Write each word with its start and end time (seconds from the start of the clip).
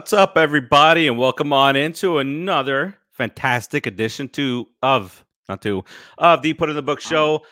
What's 0.00 0.14
up, 0.14 0.38
everybody, 0.38 1.08
and 1.08 1.18
welcome 1.18 1.52
on 1.52 1.76
into 1.76 2.20
another 2.20 2.96
fantastic 3.12 3.84
edition 3.84 4.30
to 4.30 4.66
of 4.82 5.26
not 5.46 5.60
to 5.60 5.84
of 6.16 6.40
the 6.40 6.54
Put 6.54 6.70
in 6.70 6.74
the 6.74 6.80
Book 6.80 7.02
Show, 7.02 7.42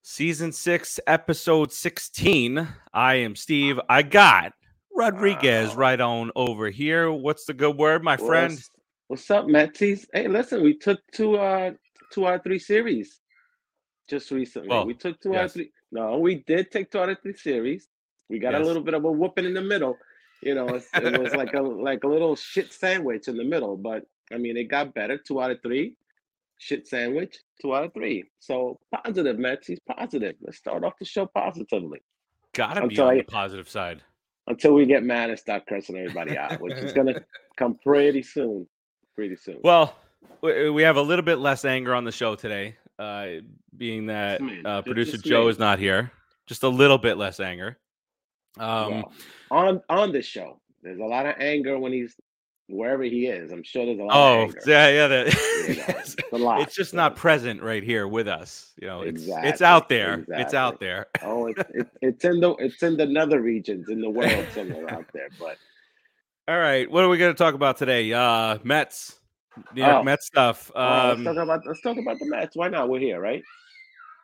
season 0.00 0.52
six, 0.52 1.00
episode 1.08 1.72
sixteen. 1.72 2.68
I 2.94 3.14
am 3.14 3.34
Steve. 3.34 3.80
I 3.88 4.02
got 4.02 4.52
Rodriguez 4.94 5.74
right 5.74 6.00
on 6.00 6.30
over 6.36 6.70
here. 6.70 7.10
What's 7.10 7.46
the 7.46 7.52
good 7.52 7.76
word, 7.76 8.04
my 8.04 8.16
friend? 8.16 8.52
What's, 8.52 8.70
what's 9.08 9.30
up, 9.32 9.46
Metsies? 9.46 10.06
Hey, 10.14 10.28
listen, 10.28 10.62
we 10.62 10.78
took 10.78 11.00
two 11.12 11.36
uh 11.36 11.72
two 12.12 12.28
out 12.28 12.34
of 12.36 12.44
three 12.44 12.60
series 12.60 13.18
just 14.08 14.30
recently. 14.30 14.68
Well, 14.68 14.86
we 14.86 14.94
took 14.94 15.20
two 15.20 15.34
out 15.34 15.46
of 15.46 15.52
three. 15.54 15.72
No, 15.90 16.16
we 16.16 16.44
did 16.46 16.70
take 16.70 16.92
two 16.92 17.00
out 17.00 17.08
of 17.08 17.20
three 17.20 17.36
series. 17.36 17.88
We 18.28 18.38
got 18.38 18.52
Yes. 18.52 18.62
a 18.62 18.64
little 18.64 18.84
bit 18.84 18.94
of 18.94 19.04
a 19.04 19.10
whooping 19.10 19.46
in 19.46 19.54
the 19.54 19.60
middle. 19.62 19.98
You 20.42 20.54
know, 20.54 20.68
it's, 20.68 20.88
it 20.94 21.20
was 21.20 21.34
like 21.34 21.52
a 21.54 21.60
like 21.60 22.04
a 22.04 22.08
little 22.08 22.34
shit 22.36 22.72
sandwich 22.72 23.28
in 23.28 23.36
the 23.36 23.44
middle. 23.44 23.76
But 23.76 24.04
I 24.32 24.38
mean, 24.38 24.56
it 24.56 24.64
got 24.64 24.94
better. 24.94 25.18
Two 25.18 25.40
out 25.42 25.50
of 25.50 25.60
three. 25.62 25.94
Shit 26.58 26.86
sandwich. 26.88 27.38
Two 27.60 27.74
out 27.74 27.84
of 27.84 27.94
three. 27.94 28.24
So 28.38 28.78
positive, 29.04 29.38
Mets. 29.38 29.66
He's 29.66 29.78
Positive. 29.80 30.34
Let's 30.40 30.58
start 30.58 30.84
off 30.84 30.94
the 30.98 31.04
show 31.04 31.26
positively 31.26 32.00
Gotta 32.54 32.82
I'm 32.82 32.88
be 32.88 32.94
on 32.98 33.06
sorry. 33.06 33.18
the 33.18 33.24
positive 33.24 33.68
side. 33.68 34.02
until 34.46 34.74
we 34.74 34.84
get 34.86 35.02
mad 35.04 35.30
and 35.30 35.38
start 35.38 35.66
cursing 35.68 35.96
everybody 35.96 36.36
out, 36.36 36.60
which 36.60 36.74
is 36.74 36.92
gonna 36.92 37.20
come 37.56 37.78
pretty 37.84 38.22
soon. 38.22 38.66
Pretty 39.14 39.36
soon. 39.36 39.58
Well, 39.62 39.94
we 40.42 40.82
have 40.82 40.96
a 40.96 41.02
little 41.02 41.24
bit 41.24 41.38
less 41.38 41.64
anger 41.64 41.94
on 41.94 42.04
the 42.04 42.12
show 42.12 42.34
today, 42.34 42.76
uh, 42.98 43.26
being 43.76 44.06
that 44.06 44.40
uh, 44.64 44.82
producer 44.82 45.16
Joe 45.18 45.48
is 45.48 45.58
not 45.58 45.78
here. 45.78 46.10
Just 46.46 46.62
a 46.62 46.68
little 46.68 46.98
bit 46.98 47.16
less 47.18 47.38
anger. 47.40 47.78
Um, 48.58 49.04
on 49.50 49.80
on 49.88 50.12
this 50.12 50.26
show, 50.26 50.60
there's 50.82 50.98
a 51.00 51.04
lot 51.04 51.26
of 51.26 51.34
anger 51.38 51.78
when 51.78 51.92
he's 51.92 52.14
wherever 52.68 53.02
he 53.02 53.26
is. 53.26 53.50
I'm 53.50 53.62
sure 53.64 53.84
there's 53.84 53.98
a 53.98 54.02
lot 54.04 54.16
oh, 54.16 54.42
of 54.42 54.48
anger. 54.50 54.60
yeah, 54.66 54.88
yeah. 54.88 55.06
That, 55.08 55.26
You 55.68 55.74
know, 55.76 55.84
it's 55.88 56.16
a 56.32 56.38
lot. 56.38 56.60
It's 56.60 56.74
just 56.74 56.94
not 56.94 57.16
present 57.16 57.62
right 57.62 57.82
here 57.82 58.06
with 58.08 58.28
us. 58.28 58.72
You 58.80 58.86
know, 58.88 59.02
it's 59.02 59.24
it's 59.26 59.60
out 59.62 59.88
there. 59.88 60.24
It's 60.28 60.54
out 60.54 60.78
there. 60.80 61.06
Oh, 61.22 61.46
it's 61.46 61.60
it, 61.74 61.88
it's 62.00 62.24
in 62.24 62.40
the 62.40 62.50
it's 62.54 62.82
in 62.82 62.96
the 62.96 63.06
nether 63.06 63.40
regions 63.40 63.88
in 63.88 64.00
the 64.00 64.10
world 64.10 64.46
somewhere 64.54 64.88
out 64.92 65.06
there. 65.12 65.28
But 65.38 65.56
All 66.48 66.58
right, 66.58 66.90
what 66.90 67.04
are 67.04 67.08
we 67.08 67.18
going 67.18 67.32
to 67.34 67.38
talk 67.38 67.54
about 67.54 67.76
today? 67.76 68.12
Uh, 68.12 68.58
Mets, 68.64 69.16
New 69.74 69.82
York 69.82 69.96
Oh. 69.96 70.02
Mets 70.04 70.26
stuff. 70.26 70.70
uh, 70.74 71.08
let's 71.16 71.18
Um, 71.18 71.24
talk 71.24 71.42
about 71.42 71.66
let's 71.66 71.80
talk 71.82 71.96
about 71.98 72.18
the 72.20 72.26
Mets. 72.26 72.56
Why 72.56 72.68
not? 72.68 72.88
We're 72.88 73.00
here, 73.00 73.20
right? 73.20 73.42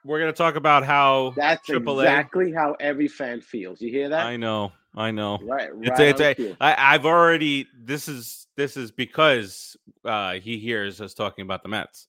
we're 0.04 0.20
going 0.20 0.32
to 0.32 0.36
talk 0.38 0.54
about 0.54 0.84
how 0.84 1.32
That's 1.36 1.68
AAA. 1.68 2.02
exactly 2.04 2.52
how 2.52 2.76
every 2.78 3.08
fan 3.08 3.40
feels. 3.40 3.80
You 3.80 3.90
hear 3.90 4.08
that? 4.10 4.24
I 4.24 4.36
know, 4.36 4.70
I 4.96 5.10
know. 5.10 5.38
right, 5.42 5.68
It's 5.82 5.98
right. 6.00 6.20
it's 6.20 6.40
on. 6.40 6.56
I, 6.60 6.94
I've 6.94 7.04
already. 7.04 7.66
This 7.78 8.08
is 8.08 8.46
this 8.56 8.76
is 8.76 8.90
because 8.90 9.76
uh, 10.04 10.34
he 10.34 10.58
hears 10.58 11.00
us 11.00 11.12
talking 11.14 11.42
about 11.42 11.62
the 11.62 11.68
Mets. 11.68 12.08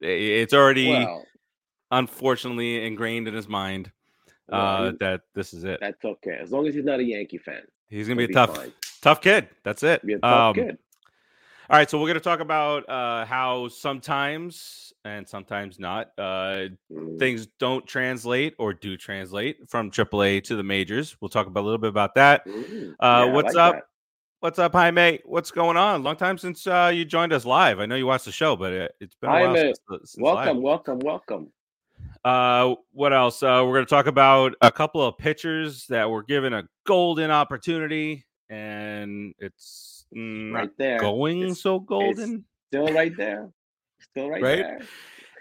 It's 0.00 0.54
already 0.54 0.90
well, 0.90 1.24
unfortunately 1.90 2.86
ingrained 2.86 3.26
in 3.28 3.34
his 3.34 3.48
mind 3.48 3.90
well, 4.48 4.60
uh, 4.60 4.90
he- 4.92 4.96
that 5.00 5.22
this 5.34 5.52
is 5.52 5.64
it. 5.64 5.78
that's 5.80 6.04
okay 6.04 6.38
as 6.40 6.52
long 6.52 6.66
as 6.68 6.74
he's 6.74 6.84
not 6.84 7.00
a 7.00 7.04
Yankee 7.04 7.38
fan. 7.38 7.62
He's 7.88 8.06
gonna 8.06 8.18
be 8.18 8.24
a 8.24 8.28
tough, 8.28 8.54
fine. 8.56 8.72
tough 9.02 9.20
kid. 9.20 9.48
That's 9.64 9.82
it. 9.82 10.04
Be 10.06 10.12
a 10.14 10.18
tough 10.18 10.50
Um, 10.50 10.54
kid. 10.54 10.78
All 11.70 11.76
right, 11.76 11.88
so 11.90 12.00
we're 12.00 12.06
gonna 12.08 12.20
talk 12.20 12.40
about 12.40 12.88
uh, 12.88 13.26
how 13.26 13.68
sometimes 13.68 14.94
and 15.04 15.28
sometimes 15.28 15.78
not 15.78 16.12
uh, 16.16 16.68
Mm. 16.90 17.18
things 17.18 17.46
don't 17.58 17.86
translate 17.86 18.54
or 18.58 18.72
do 18.72 18.96
translate 18.96 19.68
from 19.68 19.90
AAA 19.90 20.40
to 20.44 20.56
the 20.56 20.62
majors. 20.62 21.16
We'll 21.20 21.28
talk 21.28 21.46
about 21.46 21.60
a 21.60 21.66
little 21.66 21.78
bit 21.78 21.90
about 21.90 22.14
that. 22.14 22.46
Mm. 22.46 22.92
Uh, 22.98 23.24
Yeah, 23.26 23.32
what's 23.32 23.54
like 23.54 23.62
up? 23.62 23.74
that. 23.74 23.84
What's 24.40 24.58
up, 24.58 24.72
Jaime? 24.72 25.20
What's 25.26 25.50
going 25.50 25.76
on? 25.76 26.02
Long 26.04 26.16
time 26.16 26.38
since 26.38 26.66
uh, 26.66 26.90
you 26.94 27.04
joined 27.04 27.32
us 27.34 27.44
live. 27.44 27.80
I 27.80 27.86
know 27.86 27.96
you 27.96 28.06
watched 28.06 28.24
the 28.24 28.32
show, 28.32 28.56
but 28.56 28.72
it, 28.72 28.92
it's 29.00 29.14
been 29.16 29.28
a 29.28 29.32
while 29.32 29.54
since, 29.56 29.78
since 29.90 30.16
live. 30.16 30.36
Welcome, 30.46 30.62
welcome, 30.62 30.98
welcome. 31.00 31.52
Uh, 32.24 32.76
what 32.92 33.12
else? 33.12 33.42
Uh, 33.42 33.62
we're 33.66 33.74
going 33.74 33.84
to 33.84 33.90
talk 33.90 34.06
about 34.06 34.54
a 34.62 34.70
couple 34.70 35.04
of 35.04 35.18
pitchers 35.18 35.86
that 35.88 36.08
were 36.08 36.22
given 36.22 36.52
a 36.54 36.62
golden 36.86 37.30
opportunity, 37.32 38.24
and 38.48 39.34
it's 39.40 39.97
mm, 40.14 40.52
Right 40.52 40.70
there. 40.78 40.98
going 40.98 41.42
It's 41.50 41.60
so 41.60 41.78
golden. 41.80 42.44
Still 42.68 42.92
right 42.92 43.16
there. 43.16 43.50
Still 44.00 44.30
right, 44.30 44.42
Right? 44.42 44.58
there. 44.62 44.80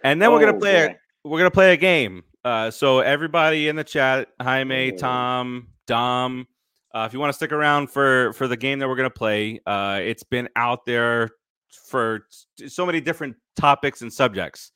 And 0.03 0.21
then 0.21 0.31
we're 0.31 0.39
gonna 0.39 0.55
Oh, 0.55 0.59
play. 0.59 0.85
A, 0.85 0.95
we're 1.27 1.37
gonna 1.39 1.51
play 1.51 1.73
a 1.73 1.77
game. 1.77 2.23
Uh, 2.45 2.71
so 2.71 2.99
everybody 2.99 3.67
in 3.67 3.75
the 3.75 3.83
chat, 3.83 4.29
Jaime, 4.41 4.93
Oh. 4.93 4.97
Tom, 4.97 5.67
Dom, 5.87 6.47
uh, 6.93 7.05
if 7.07 7.13
you 7.13 7.19
want 7.19 7.29
to 7.29 7.35
stick 7.35 7.51
around 7.51 7.87
for 7.91 8.31
for 8.33 8.47
the 8.47 8.55
game 8.57 8.79
that 8.79 8.87
we're 8.87 8.95
gonna 8.95 9.09
play, 9.09 9.59
uh, 9.65 9.99
it's 10.01 10.23
been 10.23 10.47
out 10.55 10.85
there 10.85 11.29
for 11.89 12.25
s- 12.61 12.73
so 12.73 12.85
many 12.85 13.01
different 13.01 13.35
topics 13.55 14.01
and 14.01 14.11
subjects. 14.13 14.71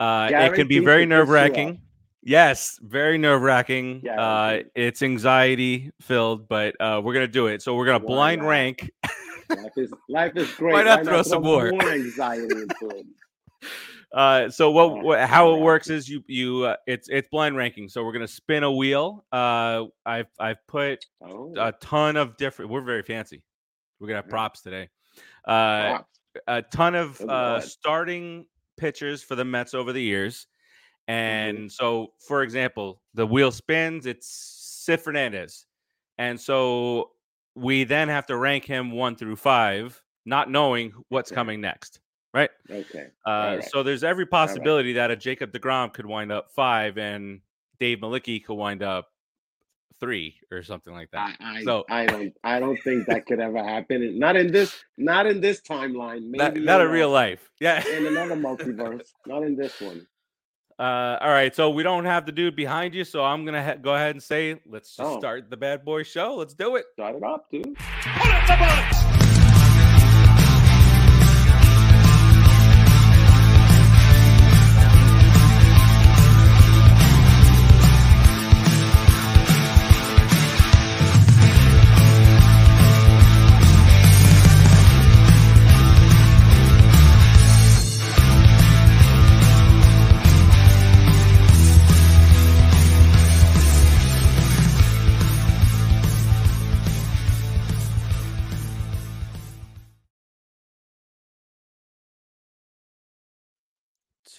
Uh, 0.00 0.28
it 0.32 0.54
can 0.54 0.66
be 0.66 0.80
very 0.80 1.02
to 1.04 1.06
nerve 1.06 1.28
wracking. 1.28 1.80
Yes, 2.22 2.78
very 2.82 3.18
nerve 3.18 3.42
wracking. 3.42 4.06
Uh, 4.08 4.60
it's 4.76 5.02
anxiety 5.02 5.90
filled, 6.00 6.48
but 6.48 6.74
uh, 6.80 7.00
we're 7.02 7.14
gonna 7.14 7.26
do 7.26 7.48
it. 7.48 7.62
So 7.62 7.74
we're 7.74 7.86
gonna 7.86 8.04
Why 8.04 8.14
blind 8.14 8.42
not? 8.42 8.48
rank. 8.48 8.90
Life 9.50 9.72
is 9.76 9.92
life 10.08 10.32
is 10.36 10.50
great. 10.54 10.72
Why 10.72 10.82
not 10.84 11.04
throw 11.04 11.22
some 11.22 11.42
more? 11.42 11.68
anxiety 11.92 12.44
into 12.44 12.88
it? 12.96 13.06
Uh, 14.12 14.48
so 14.50 14.70
what, 14.70 14.82
Oh, 14.84 14.94
what 15.02 15.20
how 15.28 15.54
it 15.54 15.60
works 15.60 15.90
is 15.90 16.08
you 16.08 16.22
you 16.28 16.64
uh, 16.64 16.76
it's 16.86 17.08
it's 17.08 17.28
blind 17.30 17.56
ranking. 17.56 17.88
So 17.88 18.04
we're 18.04 18.12
gonna 18.12 18.28
spin 18.28 18.62
a 18.62 18.70
wheel. 18.70 19.24
Uh, 19.32 19.86
I've 20.06 20.28
I've 20.38 20.64
put 20.68 21.04
Oh, 21.26 21.52
a 21.58 21.72
ton 21.80 22.16
of 22.16 22.36
different. 22.36 22.70
We're 22.70 22.82
very 22.82 23.02
fancy. 23.02 23.42
We're 23.98 24.08
gonna 24.08 24.18
have 24.22 24.28
props 24.28 24.62
today. 24.62 24.90
Uh, 25.44 25.90
props. 25.96 26.18
a 26.46 26.62
ton 26.62 26.94
of 26.94 27.20
uh, 27.20 27.60
starting 27.60 28.46
pitchers 28.76 29.22
for 29.24 29.34
the 29.34 29.44
Mets 29.44 29.74
over 29.74 29.92
the 29.92 30.02
years. 30.02 30.46
Mm-hmm. 31.08 31.12
And 31.60 31.72
so, 31.72 32.12
for 32.26 32.42
example, 32.42 33.00
the 33.14 33.26
wheel 33.26 33.50
spins. 33.52 34.06
It's 34.06 34.28
Sid 34.84 35.00
Fernandez, 35.00 35.66
and 36.18 36.40
so 36.40 37.10
we 37.54 37.84
then 37.84 38.08
have 38.08 38.26
to 38.26 38.36
rank 38.36 38.64
him 38.64 38.90
one 38.92 39.14
through 39.16 39.36
five, 39.36 40.00
not 40.24 40.50
knowing 40.50 40.92
what's 41.08 41.30
Okay. 41.30 41.36
coming 41.36 41.60
next. 41.60 42.00
Right. 42.34 42.48
okay. 42.70 43.08
Uh, 43.26 43.30
Alright. 43.30 43.64
So 43.70 43.82
there's 43.82 44.02
every 44.02 44.24
possibility 44.24 44.94
that 44.94 45.10
a 45.10 45.16
Jacob 45.16 45.52
Degrom 45.52 45.92
could 45.92 46.06
wind 46.06 46.32
up 46.32 46.50
five, 46.50 46.96
and 46.96 47.40
Dave 47.78 47.98
Mlicki 47.98 48.42
could 48.42 48.54
wind 48.54 48.82
up 48.82 49.08
three 50.00 50.34
or 50.50 50.62
something 50.62 50.94
like 50.94 51.10
that. 51.12 51.36
I, 51.40 51.58
I, 51.58 51.62
so- 51.64 51.84
I 51.90 52.06
don't 52.06 52.32
I 52.42 52.58
don't 52.58 52.78
think 52.82 53.06
that 53.08 53.26
could 53.26 53.38
ever 53.38 53.62
happen. 53.62 54.18
Not 54.18 54.36
in 54.36 54.50
this 54.50 54.74
not 54.96 55.26
in 55.26 55.40
this 55.42 55.60
timeline. 55.60 56.22
not, 56.30 56.54
Maybe 56.54 56.64
not 56.64 56.80
in 56.80 56.86
a 56.86 56.90
real 56.90 57.10
life. 57.10 57.50
Yeah. 57.60 57.86
in 57.86 58.06
another 58.06 58.34
multiverse. 58.36 59.08
not 59.26 59.42
in 59.42 59.54
this 59.54 59.80
one. 59.80 60.06
Uh, 60.82 61.16
all 61.20 61.30
right. 61.30 61.54
So 61.54 61.70
we 61.70 61.84
don't 61.84 62.06
have 62.06 62.26
the 62.26 62.32
dude 62.32 62.56
behind 62.56 62.92
you, 62.92 63.04
so 63.04 63.24
I'm 63.24 63.44
gonna 63.44 63.62
ha- 63.62 63.76
go 63.76 63.94
ahead 63.94 64.16
and 64.16 64.22
say, 64.22 64.60
let's 64.68 64.96
just 64.96 65.08
Oh. 65.08 65.18
start 65.20 65.48
the 65.48 65.56
bad 65.56 65.84
boy 65.84 66.02
show. 66.02 66.34
Let's 66.34 66.54
do 66.54 66.74
it. 66.74 66.86
Start 66.94 67.14
it 67.14 67.22
up, 67.22 67.48
dude. 67.52 67.76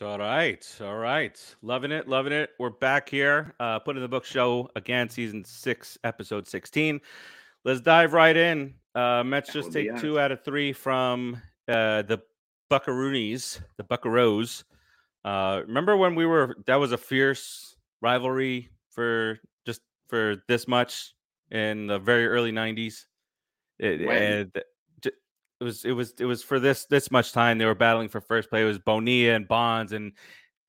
All 0.03 0.17
right. 0.19 0.77
All 0.81 0.97
right. 0.97 1.55
Loving 1.61 1.91
it. 1.91 2.07
Loving 2.07 2.33
it. 2.33 2.49
We're 2.59 2.69
back 2.69 3.07
here. 3.07 3.53
Uh, 3.59 3.79
put 3.79 3.95
in 3.95 4.01
the 4.01 4.07
book 4.07 4.25
show 4.25 4.69
again, 4.75 5.09
season 5.09 5.45
six, 5.45 5.97
episode 6.03 6.47
16. 6.47 6.99
Let's 7.63 7.79
dive 7.79 8.13
right 8.13 8.35
in. 8.35 8.73
Uh, 8.95 9.23
Mets 9.23 9.53
just 9.53 9.71
take 9.71 9.95
two 9.97 10.19
out 10.19 10.31
of 10.31 10.43
three 10.43 10.73
from 10.73 11.41
uh, 11.69 12.01
the 12.01 12.21
Buckaroonies, 12.69 13.61
the 13.77 13.83
Buckaroos. 13.83 14.63
Uh, 15.23 15.61
remember 15.65 15.95
when 15.95 16.15
we 16.15 16.25
were, 16.25 16.57
that 16.65 16.75
was 16.75 16.91
a 16.91 16.97
fierce 16.97 17.77
rivalry 18.01 18.69
for 18.89 19.39
just 19.65 19.81
for 20.09 20.43
this 20.49 20.67
much 20.67 21.13
in 21.51 21.87
the 21.87 21.99
very 21.99 22.27
early 22.27 22.51
90s. 22.51 23.05
It, 23.79 24.05
When? 24.05 24.21
and 24.21 24.63
it 25.63 25.65
was 25.65 25.85
it 25.85 25.91
was 25.93 26.13
it 26.19 26.25
was 26.25 26.43
for 26.43 26.59
this 26.59 26.85
this 26.85 27.09
much 27.09 27.31
time 27.31 27.57
they 27.57 27.65
were 27.65 27.73
battling 27.75 28.09
for 28.09 28.19
first 28.21 28.49
play. 28.49 28.61
It 28.61 28.65
was 28.65 28.79
Bonilla 28.79 29.35
and 29.35 29.47
Bonds 29.47 29.93
and 29.93 30.11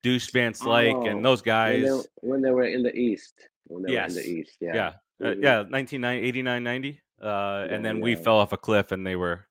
Deuce 0.03 0.29
Van 0.31 0.53
Slyke 0.53 0.93
Oh, 0.93 1.05
and 1.05 1.23
those 1.25 1.39
When 1.41 1.45
guys. 1.45 1.83
they, 1.83 2.27
when 2.29 2.41
they 2.41 2.51
were 2.51 2.63
in 2.65 2.81
the 2.83 2.95
East. 2.95 3.33
When 3.67 3.83
they 3.83 3.91
were 3.91 3.97
in 3.97 4.03
Yes. 4.03 4.15
the 4.15 4.21
East. 4.25 4.57
Yeah. 4.61 4.75
yeah. 4.75 4.87
Uh, 5.21 5.33
Mhm. 5.33 5.43
yeah, 5.43 5.57
1989, 5.63 6.63
90. 6.63 7.01
Uh, 7.21 7.67
and 7.69 7.83
then 7.83 7.99
we 8.01 8.11
Yeah. 8.11 8.17
fell 8.21 8.37
off 8.37 8.53
a 8.53 8.57
cliff, 8.57 8.91
and 8.91 9.05
they 9.05 9.15
were. 9.15 9.47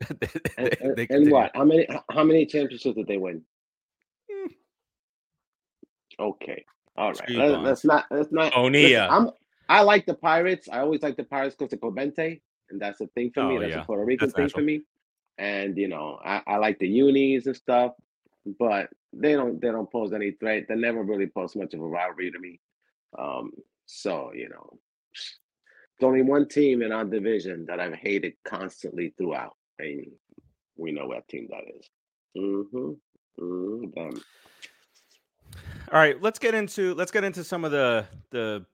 they, 0.20 0.28
And, 0.58 0.76
and- 0.80 0.96
they 0.96 1.06
and 1.10 1.30
what? 1.30 1.50
How 1.54 1.64
many? 1.64 1.86
How 2.10 2.24
many 2.24 2.44
championships 2.46 2.96
did 2.96 3.06
they 3.06 3.18
win? 3.18 3.42
Hmm. 4.30 4.46
Okay, 6.18 6.64
all 6.96 7.12
right. 7.12 7.30
Let, 7.30 7.50
us 7.64 7.84
not. 7.84 8.06
Let's 8.10 8.32
not. 8.32 8.44
listen, 8.46 8.58
O'Neill. 8.60 9.08
I'm. 9.10 9.30
I 9.68 9.82
like 9.82 10.04
the 10.06 10.14
Pirates. 10.14 10.68
I 10.70 10.80
always 10.80 11.02
like 11.02 11.16
the 11.16 11.24
Pirates 11.24 11.54
because 11.56 11.72
of 11.72 11.80
Clemente, 11.80 12.42
and 12.72 12.80
that's 12.80 13.00
a 13.00 13.06
thing 13.08 13.30
for 13.32 13.44
me. 13.44 13.56
Oh, 13.56 13.60
That's 13.60 13.74
yeah. 13.74 13.82
a 13.82 13.84
Puerto 13.84 14.04
Rican 14.04 14.28
That's 14.28 14.36
thing 14.36 14.48
for 14.48 14.62
me. 14.62 14.82
And 15.38 15.76
you 15.76 15.88
know, 15.88 16.18
I, 16.24 16.42
I 16.46 16.56
like 16.56 16.78
the 16.78 16.88
unis 16.88 17.46
and 17.46 17.56
stuff, 17.56 17.92
but 18.58 18.88
they 19.12 19.32
don't. 19.32 19.60
They 19.60 19.70
don't 19.70 19.90
pose 19.90 20.12
any 20.12 20.32
threat. 20.32 20.64
They 20.68 20.74
never 20.74 21.02
really 21.02 21.26
pose 21.26 21.54
much 21.54 21.74
of 21.74 21.80
a 21.80 21.86
rivalry 21.86 22.30
to 22.30 22.38
me. 22.38 22.60
Um. 23.18 23.52
So 23.86 24.32
you 24.34 24.48
know, 24.48 24.78
there's 25.98 26.08
only 26.08 26.22
one 26.22 26.48
team 26.48 26.82
in 26.82 26.92
our 26.92 27.04
division 27.04 27.66
that 27.66 27.80
I've 27.80 27.94
hated 27.94 28.34
constantly 28.44 29.14
throughout, 29.16 29.56
and 29.78 30.06
we 30.76 30.92
know 30.92 31.06
what 31.06 31.28
team 31.28 31.48
that 31.50 31.64
is. 31.78 31.88
Mm-hmm. 32.36 32.92
mm 33.40 33.94
Them. 33.94 34.22
All 35.90 35.98
right, 35.98 36.20
let's 36.22 36.38
get 36.38 36.54
into 36.54 36.94
let's 36.94 37.10
get 37.10 37.24
into 37.24 37.44
some 37.44 37.64
of 37.64 37.70
the 37.70 38.06
the 38.30 38.64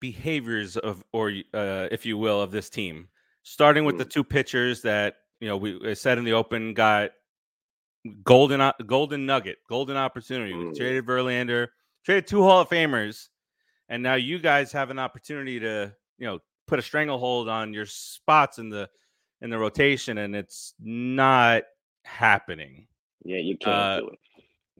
behaviors 0.00 0.76
of 0.76 1.02
or 1.12 1.32
uh, 1.54 1.88
if 1.90 2.04
you 2.04 2.18
will 2.18 2.42
of 2.42 2.50
this 2.50 2.68
team. 2.68 3.08
Starting 3.44 3.84
with 3.84 3.98
the 3.98 4.04
Mm. 4.06 4.10
two 4.10 4.24
pitchers 4.24 4.82
that 4.82 5.16
you 5.40 5.46
know 5.48 5.56
we 5.56 5.78
uh, 5.90 5.94
said 5.94 6.18
in 6.18 6.24
the 6.24 6.32
open 6.32 6.74
got 6.74 7.12
golden 8.22 8.72
golden 8.86 9.26
nugget, 9.26 9.58
golden 9.68 9.96
opportunity. 9.96 10.54
We 10.54 10.64
Mm. 10.64 10.76
traded 10.76 11.04
Verlander, 11.06 11.68
traded 12.04 12.26
two 12.26 12.42
Hall 12.42 12.60
of 12.62 12.68
Famers, 12.68 13.28
and 13.88 14.02
now 14.02 14.14
you 14.14 14.38
guys 14.38 14.72
have 14.72 14.90
an 14.90 14.98
opportunity 14.98 15.60
to 15.60 15.94
you 16.18 16.26
know 16.26 16.40
put 16.66 16.78
a 16.78 16.82
stranglehold 16.82 17.48
on 17.48 17.72
your 17.74 17.86
spots 17.86 18.58
in 18.58 18.70
the 18.70 18.88
in 19.42 19.50
the 19.50 19.58
rotation, 19.58 20.18
and 20.18 20.34
it's 20.34 20.74
not 20.80 21.64
happening. 22.04 22.86
Yeah, 23.24 23.38
you 23.38 23.56
can't 23.58 23.74
Uh, 23.76 24.00
do 24.00 24.08
it. 24.08 24.18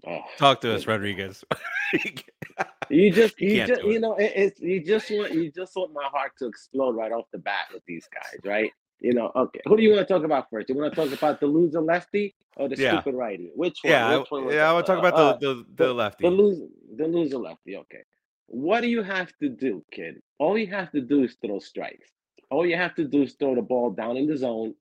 Ugh. 0.06 0.20
Talk 0.38 0.60
to 0.62 0.74
us, 0.74 0.86
Rodriguez. 0.86 1.44
You 2.90 3.10
just, 3.10 3.40
You 3.40 3.48
you 3.50 3.66
just, 3.66 3.82
you 3.84 3.98
know, 3.98 4.14
it, 4.16 4.32
it's 4.36 4.60
you 4.60 4.84
just 4.84 5.10
want, 5.10 5.32
you 5.32 5.50
just 5.50 5.74
want 5.74 5.92
my 5.94 6.04
heart 6.04 6.32
to 6.38 6.46
explode 6.46 6.94
right 6.96 7.10
off 7.12 7.24
the 7.32 7.38
bat 7.38 7.66
with 7.72 7.82
these 7.86 8.06
guys, 8.12 8.38
right? 8.44 8.70
You 9.00 9.14
know, 9.14 9.32
okay. 9.34 9.60
Who 9.66 9.76
do 9.76 9.82
you 9.82 9.94
want 9.94 10.06
to 10.06 10.14
talk 10.14 10.22
about 10.24 10.48
first? 10.50 10.68
You 10.68 10.76
want 10.76 10.94
to 10.94 10.96
talk 11.08 11.16
about 11.16 11.40
the 11.40 11.46
loser 11.46 11.80
lefty 11.80 12.34
or 12.56 12.68
the 12.68 12.76
Yeah. 12.76 12.92
stupid 13.00 13.14
righty? 13.14 13.50
Which 13.54 13.78
one? 13.82 13.90
yeah, 13.92 14.16
Which 14.18 14.30
one 14.30 14.50
yeah. 14.50 14.70
I 14.70 14.72
want 14.74 14.86
to 14.86 14.94
talk 14.94 15.04
Uh, 15.04 15.08
about 15.08 15.18
uh, 15.18 15.32
the 15.38 15.46
the, 15.46 15.54
the, 15.54 15.84
the- 15.86 15.94
lefty. 15.94 16.24
The 16.24 16.30
loser, 16.30 16.66
the 16.96 17.06
loser 17.06 17.38
lefty. 17.38 17.76
Okay. 17.76 18.02
What 18.46 18.82
do 18.82 18.88
you 18.88 19.02
have 19.02 19.32
to 19.40 19.48
do, 19.48 19.82
kid? 19.90 20.20
All 20.38 20.58
you 20.58 20.66
have 20.68 20.92
to 20.92 21.00
do 21.00 21.24
is 21.24 21.36
throw 21.44 21.58
strikes. 21.58 22.08
All 22.50 22.66
you 22.66 22.76
have 22.76 22.94
to 22.96 23.04
do 23.04 23.22
is 23.22 23.34
throw 23.34 23.54
the 23.54 23.62
ball 23.62 23.90
down 23.90 24.16
in 24.18 24.26
the 24.26 24.36
zone, 24.36 24.74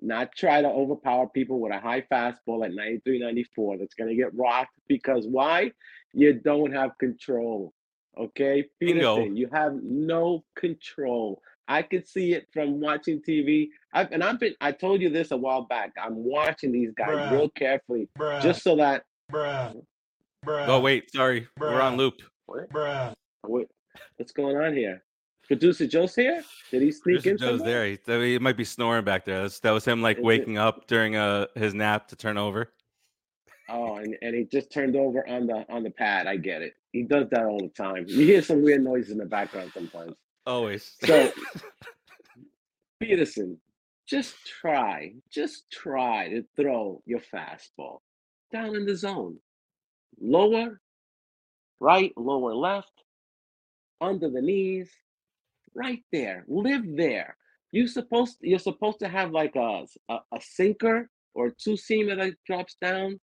not 0.00 0.34
try 0.34 0.62
to 0.62 0.68
overpower 0.68 1.28
people 1.28 1.60
with 1.60 1.72
a 1.72 1.78
high 1.78 2.02
fastball 2.02 2.64
at 2.64 2.74
93, 2.74 3.18
94 3.18 3.78
that's 3.78 3.94
going 3.94 4.08
to 4.08 4.16
get 4.16 4.34
rocked 4.34 4.74
because 4.86 5.26
why? 5.26 5.72
You 6.12 6.32
don't 6.34 6.72
have 6.72 6.96
control. 6.98 7.72
Okay, 8.16 8.64
Bingo. 8.80 9.16
Peterson, 9.16 9.36
you 9.36 9.48
have 9.52 9.74
no 9.82 10.44
control. 10.56 11.40
I 11.68 11.82
could 11.82 12.08
see 12.08 12.32
it 12.32 12.48
from 12.52 12.80
watching 12.80 13.20
TV. 13.20 13.68
I've, 13.92 14.10
and 14.10 14.24
I've 14.24 14.40
been, 14.40 14.54
I 14.60 14.72
told 14.72 15.02
you 15.02 15.10
this 15.10 15.30
a 15.30 15.36
while 15.36 15.62
back. 15.62 15.92
I'm 16.02 16.16
watching 16.16 16.72
these 16.72 16.92
guys 16.96 17.10
Bruh. 17.10 17.30
real 17.30 17.48
carefully 17.50 18.08
Bruh, 18.18 18.40
just 18.42 18.62
so 18.62 18.76
that 18.76 19.04
bruh, 19.30 19.74
oh, 19.76 19.84
bruh. 20.44 20.68
oh 20.68 20.80
wait, 20.80 21.12
sorry, 21.12 21.46
we're 21.58 21.80
on 21.80 21.96
loop. 21.96 22.14
what, 22.46 22.70
bruh. 22.70 23.12
what, 23.42 23.66
what's 24.16 24.32
going 24.32 24.56
on 24.56 24.74
here? 24.74 25.02
Producer 25.48 25.86
Joe's 25.86 26.14
here? 26.14 26.44
Did 26.70 26.82
he 26.82 26.92
sneak 26.92 27.22
Producer 27.22 27.30
in? 27.30 27.38
Joe's 27.38 27.58
somewhere? 27.60 27.96
there. 28.06 28.20
He, 28.26 28.32
he 28.32 28.38
might 28.38 28.56
be 28.56 28.64
snoring 28.64 29.04
back 29.04 29.24
there. 29.24 29.42
That's, 29.42 29.58
that 29.60 29.70
was 29.72 29.84
him 29.84 30.00
like 30.02 30.18
Is 30.18 30.22
it- 30.22 30.26
waking 30.26 30.58
up 30.58 30.86
during 30.86 31.16
uh 31.16 31.46
his 31.54 31.74
nap 31.74 32.08
to 32.08 32.16
turn 32.16 32.38
over. 32.38 32.70
Oh, 33.70 33.96
and, 33.96 34.16
and 34.22 34.34
he 34.34 34.44
just 34.44 34.70
turned 34.72 34.96
over 34.96 35.28
on 35.28 35.46
the 35.46 35.64
on 35.68 35.82
the 35.82 35.90
pad. 35.90 36.26
I 36.26 36.36
get 36.36 36.62
it. 36.62 36.74
He 36.92 37.02
does 37.02 37.28
that 37.30 37.44
all 37.44 37.58
the 37.58 37.68
time. 37.68 38.04
You 38.08 38.24
hear 38.24 38.40
some 38.42 38.62
weird 38.62 38.82
noises 38.82 39.10
in 39.10 39.18
the 39.18 39.26
background 39.26 39.72
sometimes. 39.74 40.14
Always. 40.46 40.96
So 41.04 41.30
Peterson, 43.00 43.58
just 44.08 44.34
try, 44.46 45.12
just 45.30 45.70
try 45.70 46.28
to 46.30 46.44
throw 46.56 47.02
your 47.06 47.20
fastball 47.20 47.98
down 48.50 48.74
in 48.74 48.86
the 48.86 48.96
zone. 48.96 49.36
Lower, 50.20 50.80
right, 51.78 52.12
lower 52.16 52.54
left, 52.54 53.04
under 54.00 54.30
the 54.30 54.40
knees, 54.40 54.90
right 55.74 56.02
there. 56.12 56.44
Live 56.48 56.84
there. 56.96 57.36
You 57.72 57.86
supposed 57.86 58.36
you're 58.40 58.58
supposed 58.58 59.00
to 59.00 59.08
have 59.08 59.30
like 59.30 59.56
a 59.56 59.86
a, 60.08 60.14
a 60.32 60.40
sinker 60.40 61.10
or 61.34 61.50
two 61.50 61.72
seamer 61.72 62.16
that 62.16 62.34
drops 62.46 62.76
down. 62.80 63.20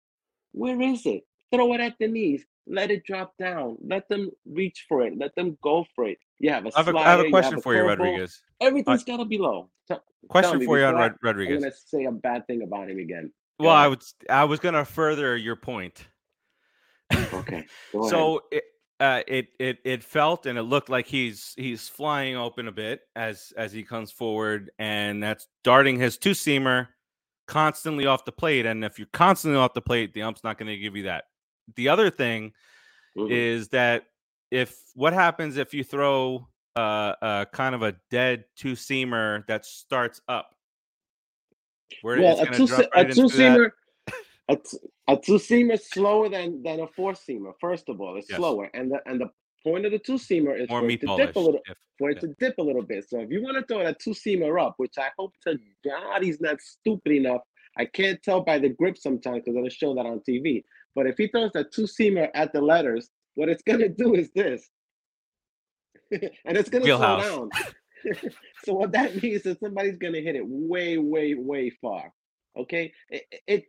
Where 0.51 0.81
is 0.81 1.05
it? 1.05 1.23
Throw 1.53 1.73
it 1.73 1.81
at 1.81 1.95
the 1.99 2.07
knees. 2.07 2.45
Let 2.67 2.91
it 2.91 3.03
drop 3.05 3.33
down. 3.37 3.77
Let 3.85 4.07
them 4.09 4.31
reach 4.45 4.85
for 4.87 5.01
it. 5.03 5.17
Let 5.17 5.35
them 5.35 5.57
go 5.63 5.85
for 5.95 6.07
it. 6.07 6.17
You 6.39 6.51
have 6.51 6.65
a 6.65 6.71
I 6.75 6.83
have 6.83 6.87
a. 6.87 6.97
I 6.97 7.09
have 7.09 7.19
a 7.19 7.23
you 7.25 7.29
question 7.29 7.57
a 7.57 7.61
for 7.61 7.75
you. 7.75 7.83
Rodriguez. 7.83 8.41
Everything's 8.61 9.03
got 9.03 9.17
to 9.17 9.25
be 9.25 9.37
low. 9.37 9.69
T- 9.87 9.97
Question 10.29 10.63
for 10.63 10.77
you 10.77 10.85
on 10.85 10.95
Rod- 10.95 11.15
Rodriguez. 11.23 11.55
I'm 11.57 11.61
gonna 11.61 11.73
say 11.73 12.05
a 12.05 12.11
bad 12.11 12.45
thing 12.47 12.61
about 12.61 12.89
him 12.89 12.99
again. 12.99 13.31
Well, 13.59 13.71
I 13.71 13.87
would 13.87 14.03
I 14.29 14.45
was 14.45 14.59
gonna 14.59 14.85
further 14.85 15.35
your 15.37 15.55
point. 15.55 16.07
Okay. 17.33 17.65
So 18.09 18.41
it, 18.51 18.63
uh, 19.01 19.23
it 19.27 19.47
it 19.59 19.79
it 19.83 20.03
felt 20.03 20.45
and 20.45 20.59
it 20.59 20.63
looked 20.63 20.87
like 20.87 21.07
he's 21.07 21.55
he's 21.57 21.89
flying 21.89 22.35
open 22.37 22.67
a 22.67 22.71
bit 22.71 23.01
as 23.15 23.51
as 23.57 23.71
he 23.71 23.81
comes 23.81 24.11
forward, 24.11 24.69
and 24.77 25.21
that's 25.23 25.47
darting 25.63 25.99
his 25.99 26.19
two 26.19 26.31
seamer 26.31 26.87
constantly 27.47 28.05
off 28.05 28.23
the 28.25 28.31
plate. 28.31 28.67
And 28.67 28.85
if 28.85 28.99
you're 28.99 29.07
constantly 29.11 29.59
off 29.59 29.73
the 29.73 29.81
plate, 29.81 30.13
the 30.13 30.21
ump's 30.21 30.43
not 30.43 30.59
going 30.59 30.69
to 30.69 30.77
give 30.77 30.95
you 30.95 31.03
that. 31.03 31.25
The 31.75 31.89
other 31.89 32.11
thing 32.11 32.53
Mhm. 33.17 33.31
is 33.31 33.69
that 33.69 34.05
if 34.51 34.79
what 34.93 35.13
happens 35.13 35.57
if 35.57 35.73
you 35.73 35.83
throw 35.83 36.47
uh, 36.75 37.15
uh 37.21 37.45
kind 37.45 37.73
of 37.73 37.81
a 37.81 37.95
dead 38.11 38.45
two 38.55 38.73
seamer 38.73 39.45
that 39.47 39.65
starts 39.65 40.21
up, 40.27 40.55
where 42.03 42.21
well, 42.21 42.39
it's 42.39 42.49
a 42.51 42.57
two 42.57 42.67
drop 42.67 42.85
a 42.93 43.05
two 43.05 43.23
seamer, 43.23 43.71
a, 44.47 44.55
t- 44.55 44.77
a 45.07 45.17
two 45.17 45.33
seamer 45.33 45.73
is 45.73 45.89
slower 45.89 46.29
than 46.29 46.61
than 46.63 46.79
a 46.79 46.87
four 46.87 47.13
seamer. 47.13 47.53
First 47.59 47.89
of 47.89 47.99
all, 48.01 48.17
it's 48.17 48.29
Yes. 48.29 48.37
slower, 48.37 48.69
and 48.73 48.91
the 48.91 48.99
and 49.05 49.19
the 49.19 49.29
point 49.63 49.85
of 49.85 49.91
the 49.91 49.99
two 49.99 50.13
seamer 50.17 50.59
is 50.59 50.69
more 50.69 50.81
for 50.81 50.89
it 50.89 51.01
to 51.01 51.15
dip 51.17 51.35
a 51.35 51.39
little, 51.39 51.61
If, 51.67 51.77
for 51.97 52.09
it 52.09 52.15
yeah. 52.15 52.21
to 52.21 52.35
dip 52.39 52.57
a 52.57 52.61
little 52.61 52.81
bit. 52.81 53.07
So 53.07 53.19
if 53.19 53.29
you 53.29 53.43
want 53.43 53.57
to 53.57 53.63
throw 53.65 53.83
that 53.83 53.99
two 53.99 54.11
seamer 54.11 54.61
up, 54.61 54.73
which 54.77 54.97
I 54.97 55.09
hope 55.17 55.33
to 55.43 55.57
God 55.85 56.23
he's 56.23 56.41
not 56.41 56.59
stupid 56.61 57.11
enough. 57.13 57.41
I 57.77 57.85
can't 57.85 58.21
tell 58.21 58.41
by 58.41 58.59
the 58.59 58.69
grip 58.69 58.97
sometimes 58.97 59.43
because 59.45 59.55
I 59.57 59.61
don't 59.61 59.71
show 59.71 59.95
that 59.95 60.05
on 60.05 60.19
TV. 60.27 60.63
But 60.93 61.07
if 61.07 61.17
he 61.17 61.27
throws 61.27 61.51
that 61.53 61.71
two 61.71 61.83
seamer 61.83 62.29
at 62.33 62.51
the 62.51 62.61
letters, 62.61 63.09
what 63.35 63.47
it's 63.49 63.63
gonna 63.63 63.87
do 63.87 64.13
is 64.15 64.29
this, 64.35 64.69
and 66.11 66.57
it's 66.57 66.69
gonna 66.69 66.85
Wheelhouse. 66.85 67.25
slow 67.25 67.49
down. 67.49 67.49
so 68.65 68.73
what 68.73 68.91
that 68.91 69.21
means 69.21 69.45
is 69.45 69.57
somebody's 69.59 69.97
gonna 69.97 70.19
hit 70.19 70.35
it 70.35 70.45
way, 70.45 70.97
way, 70.97 71.33
way 71.35 71.69
far. 71.69 72.11
Okay, 72.57 72.91
it, 73.09 73.23
it 73.47 73.63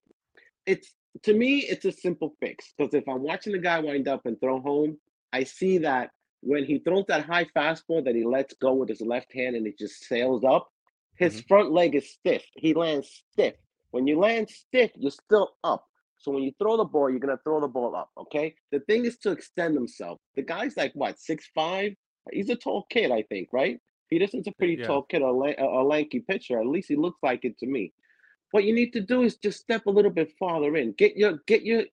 it's 0.67 0.93
to 1.23 1.35
me 1.35 1.59
it's 1.61 1.85
a 1.85 1.93
simple 1.93 2.35
fix 2.41 2.73
because 2.77 2.95
if 2.95 3.09
I'm 3.09 3.23
watching 3.23 3.53
the 3.53 3.59
guy 3.59 3.79
wind 3.81 4.09
up 4.09 4.27
and 4.27 4.41
throw 4.41 4.61
home, 4.61 4.99
I 5.33 5.45
see 5.45 5.79
that 5.79 6.11
when 6.41 6.65
he 6.65 6.79
throws 6.79 7.05
that 7.09 7.25
high 7.25 7.45
fastball 7.57 8.05
that 8.05 8.15
he 8.15 8.25
lets 8.25 8.55
go 8.55 8.75
with 8.75 8.89
his 8.89 9.01
left 9.01 9.33
hand 9.33 9.55
and 9.57 9.67
it 9.67 9.79
just 9.79 10.05
sails 10.05 10.43
up, 10.45 10.69
his 11.17 11.41
Mhm. 11.41 11.49
front 11.49 11.73
leg 11.73 11.95
is 11.95 12.11
stiff. 12.11 12.45
He 12.57 12.75
lands 12.75 13.25
stiff. 13.33 13.55
When 13.91 14.07
you 14.07 14.19
land 14.19 14.49
stiff, 14.51 14.91
you're 14.97 15.11
still 15.11 15.57
up. 15.63 15.87
So 16.19 16.33
when 16.33 16.43
you 16.43 16.53
throw 16.59 16.77
the 16.77 16.85
ball, 16.85 17.11
you're 17.11 17.19
gonna 17.21 17.39
throw 17.45 17.61
the 17.61 17.69
ball 17.69 17.95
up. 17.95 18.11
Okay. 18.17 18.55
The 18.71 18.81
thing 18.81 19.05
is 19.05 19.19
to 19.19 19.31
extend 19.33 19.75
himself. 19.75 20.21
The 20.35 20.43
guy's 20.43 20.77
like 20.77 20.93
what 20.95 21.19
six 21.19 21.49
five. 21.55 21.95
He's 22.33 22.49
a 22.51 22.57
tall 22.57 22.85
kid, 22.91 23.11
I 23.11 23.23
think, 23.23 23.49
right? 23.53 23.81
Peterson's 24.09 24.47
a 24.47 24.53
pretty 24.53 24.75
Yeah. 24.75 24.87
tall 24.87 25.03
kid, 25.03 25.23
a 25.23 25.27
a 25.27 25.83
lanky 25.83 26.21
pitcher. 26.21 26.61
At 26.61 26.67
least 26.67 26.89
he 26.89 26.97
looks 26.97 27.19
like 27.23 27.45
it 27.45 27.59
to 27.59 27.67
me. 27.67 27.93
What 28.53 28.65
you 28.65 28.75
need 28.75 28.93
to 28.93 29.01
do 29.01 29.23
is 29.23 29.37
just 29.37 29.61
step 29.61 29.87
a 29.87 29.91
little 29.91 30.11
bit 30.11 30.33
farther 30.39 30.77
in. 30.77 30.93
Get 30.93 31.17
your 31.17 31.39
get 31.47 31.65
your 31.65 31.85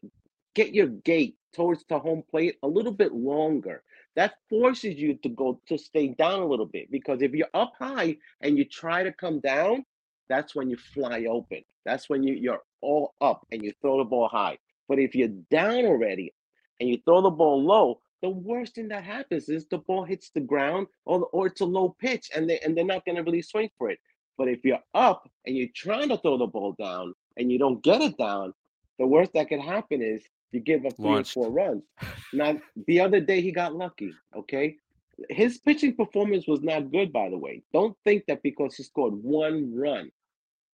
get 0.53 0.73
your 0.73 0.87
gait 0.87 1.35
towards 1.53 1.85
the 1.89 1.97
home 1.97 2.23
plate 2.29 2.57
a 2.63 2.67
little 2.67 2.91
bit 2.91 3.13
longer. 3.13 3.81
That 4.15 4.35
forces 4.49 4.95
you 4.95 5.15
to 5.23 5.29
go 5.29 5.61
to 5.67 5.77
stay 5.77 6.09
down 6.09 6.41
a 6.41 6.45
little 6.45 6.65
bit 6.65 6.91
because 6.91 7.21
if 7.21 7.31
you're 7.31 7.47
up 7.53 7.73
high 7.79 8.17
and 8.41 8.57
you 8.57 8.65
try 8.65 9.03
to 9.03 9.13
come 9.13 9.39
down, 9.39 9.85
that's 10.27 10.53
when 10.53 10.69
you 10.69 10.77
fly 10.77 11.25
open. 11.29 11.63
That's 11.85 12.09
when 12.09 12.23
you, 12.23 12.35
you're 12.35 12.61
all 12.81 13.15
up 13.21 13.47
and 13.51 13.63
you 13.63 13.71
throw 13.81 13.99
the 13.99 14.03
ball 14.03 14.27
high. 14.27 14.57
But 14.89 14.99
if 14.99 15.15
you're 15.15 15.29
down 15.49 15.85
already 15.85 16.33
and 16.79 16.89
you 16.89 16.99
throw 17.05 17.21
the 17.21 17.29
ball 17.29 17.63
low, 17.63 18.01
the 18.21 18.29
worst 18.29 18.75
thing 18.75 18.89
that 18.89 19.05
happens 19.05 19.47
is 19.47 19.65
the 19.67 19.77
ball 19.77 20.03
hits 20.03 20.29
the 20.31 20.41
ground 20.41 20.87
or, 21.05 21.25
or 21.31 21.47
it's 21.47 21.61
a 21.61 21.65
low 21.65 21.95
pitch 21.99 22.29
and 22.35 22.49
they 22.49 22.59
and 22.59 22.75
they're 22.75 22.83
not 22.83 23.05
gonna 23.05 23.23
really 23.23 23.41
swing 23.41 23.69
for 23.77 23.89
it. 23.89 23.99
But 24.39 24.48
if 24.48 24.63
you're 24.63 24.79
up 24.93 25.29
and 25.46 25.55
you're 25.58 25.67
trying 25.75 26.08
to 26.10 26.17
throw 26.17 26.38
the 26.38 26.48
ball 26.48 26.74
down 26.79 27.13
and 27.36 27.51
you 27.51 27.60
don't 27.60 27.84
get 27.84 28.01
it 28.01 28.17
down, 28.17 28.53
the 28.98 29.05
worst 29.05 29.34
that 29.34 29.50
could 29.50 29.60
happen 29.60 30.01
is 30.01 30.24
you 30.53 30.62
give 30.62 30.86
up 30.86 30.96
three 30.96 31.05
Launched. 31.12 31.36
or 31.36 31.43
four 31.43 31.51
runs. 31.51 31.84
Now, 32.31 32.58
the 32.88 33.01
other 33.01 33.19
day 33.19 33.41
he 33.41 33.51
got 33.51 33.75
lucky. 33.75 34.13
Okay, 34.34 34.77
his 35.29 35.58
pitching 35.58 35.93
performance 35.93 36.48
was 36.48 36.62
not 36.62 36.89
good, 36.89 37.12
by 37.12 37.29
the 37.29 37.38
way. 37.38 37.63
Don't 37.74 37.98
think 38.05 38.24
that 38.27 38.41
because 38.41 38.75
he 38.75 38.84
scored 38.84 39.13
one 39.13 39.75
run, 39.75 40.10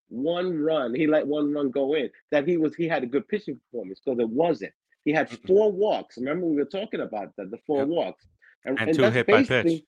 one 0.09 0.59
run, 0.59 0.93
he 0.93 1.07
let 1.07 1.25
one 1.25 1.51
run 1.51 1.71
go 1.71 1.95
in, 1.95 2.11
that 2.29 2.47
he 2.47 2.57
was 2.57 2.75
he 2.75 2.87
had 2.87 3.01
a 3.01 3.07
good 3.07 3.27
pitching 3.27 3.59
performance 3.71 3.99
because 4.05 4.19
it 4.19 4.29
wasn't. 4.29 4.73
He 5.05 5.11
had 5.11 5.27
four 5.47 5.71
walks. 5.71 6.17
Remember, 6.17 6.45
we 6.45 6.55
were 6.55 6.65
talking 6.65 7.01
about 7.01 7.35
that, 7.37 7.49
the 7.49 7.57
four 7.65 7.79
Yep. 7.79 7.87
walks. 7.87 8.27
And 8.65 8.95
two 8.95 9.03
hit 9.09 9.25
by 9.27 9.43
pitch. 9.43 9.81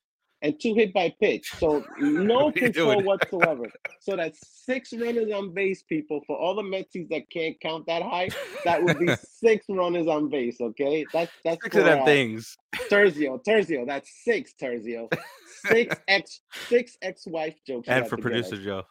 And 0.44 0.60
two 0.60 0.76
hit 0.76 0.94
by 0.94 1.14
pitch. 1.20 1.52
So 1.58 1.84
no 2.00 2.46
What 2.46 2.58
are 2.58 2.60
you 2.60 2.66
control 2.66 3.04
whatsoever. 3.04 3.66
So 4.02 4.16
that's 4.16 4.40
six 4.66 4.94
runners 4.94 5.32
on 5.32 5.52
base, 5.52 5.82
people. 5.82 6.22
For 6.28 6.38
all 6.38 6.54
the 6.54 6.62
Metsies 6.62 7.10
that 7.10 7.28
can't 7.32 7.60
count 7.60 7.88
that 7.88 8.04
high, 8.04 8.30
that 8.64 8.84
would 8.84 9.00
be 9.00 9.08
six 9.30 9.66
runners 9.68 10.06
on 10.06 10.30
base. 10.30 10.62
Okay, 10.62 11.06
that's 11.12 11.32
that's 11.44 11.64
Six 11.64 11.76
of 11.78 11.86
them 11.86 12.06
things. 12.06 12.56
Terzio, 12.90 13.44
Terzio, 13.44 13.88
that's 13.88 14.12
six, 14.24 14.54
Terzio. 14.62 15.12
Six 15.66 15.96
ex 16.08 16.42
six 16.68 16.98
ex-wife 17.02 17.56
jokes. 17.66 17.88
And 17.88 18.08
for 18.08 18.18
producer. 18.18 18.58
Joe. 18.58 18.84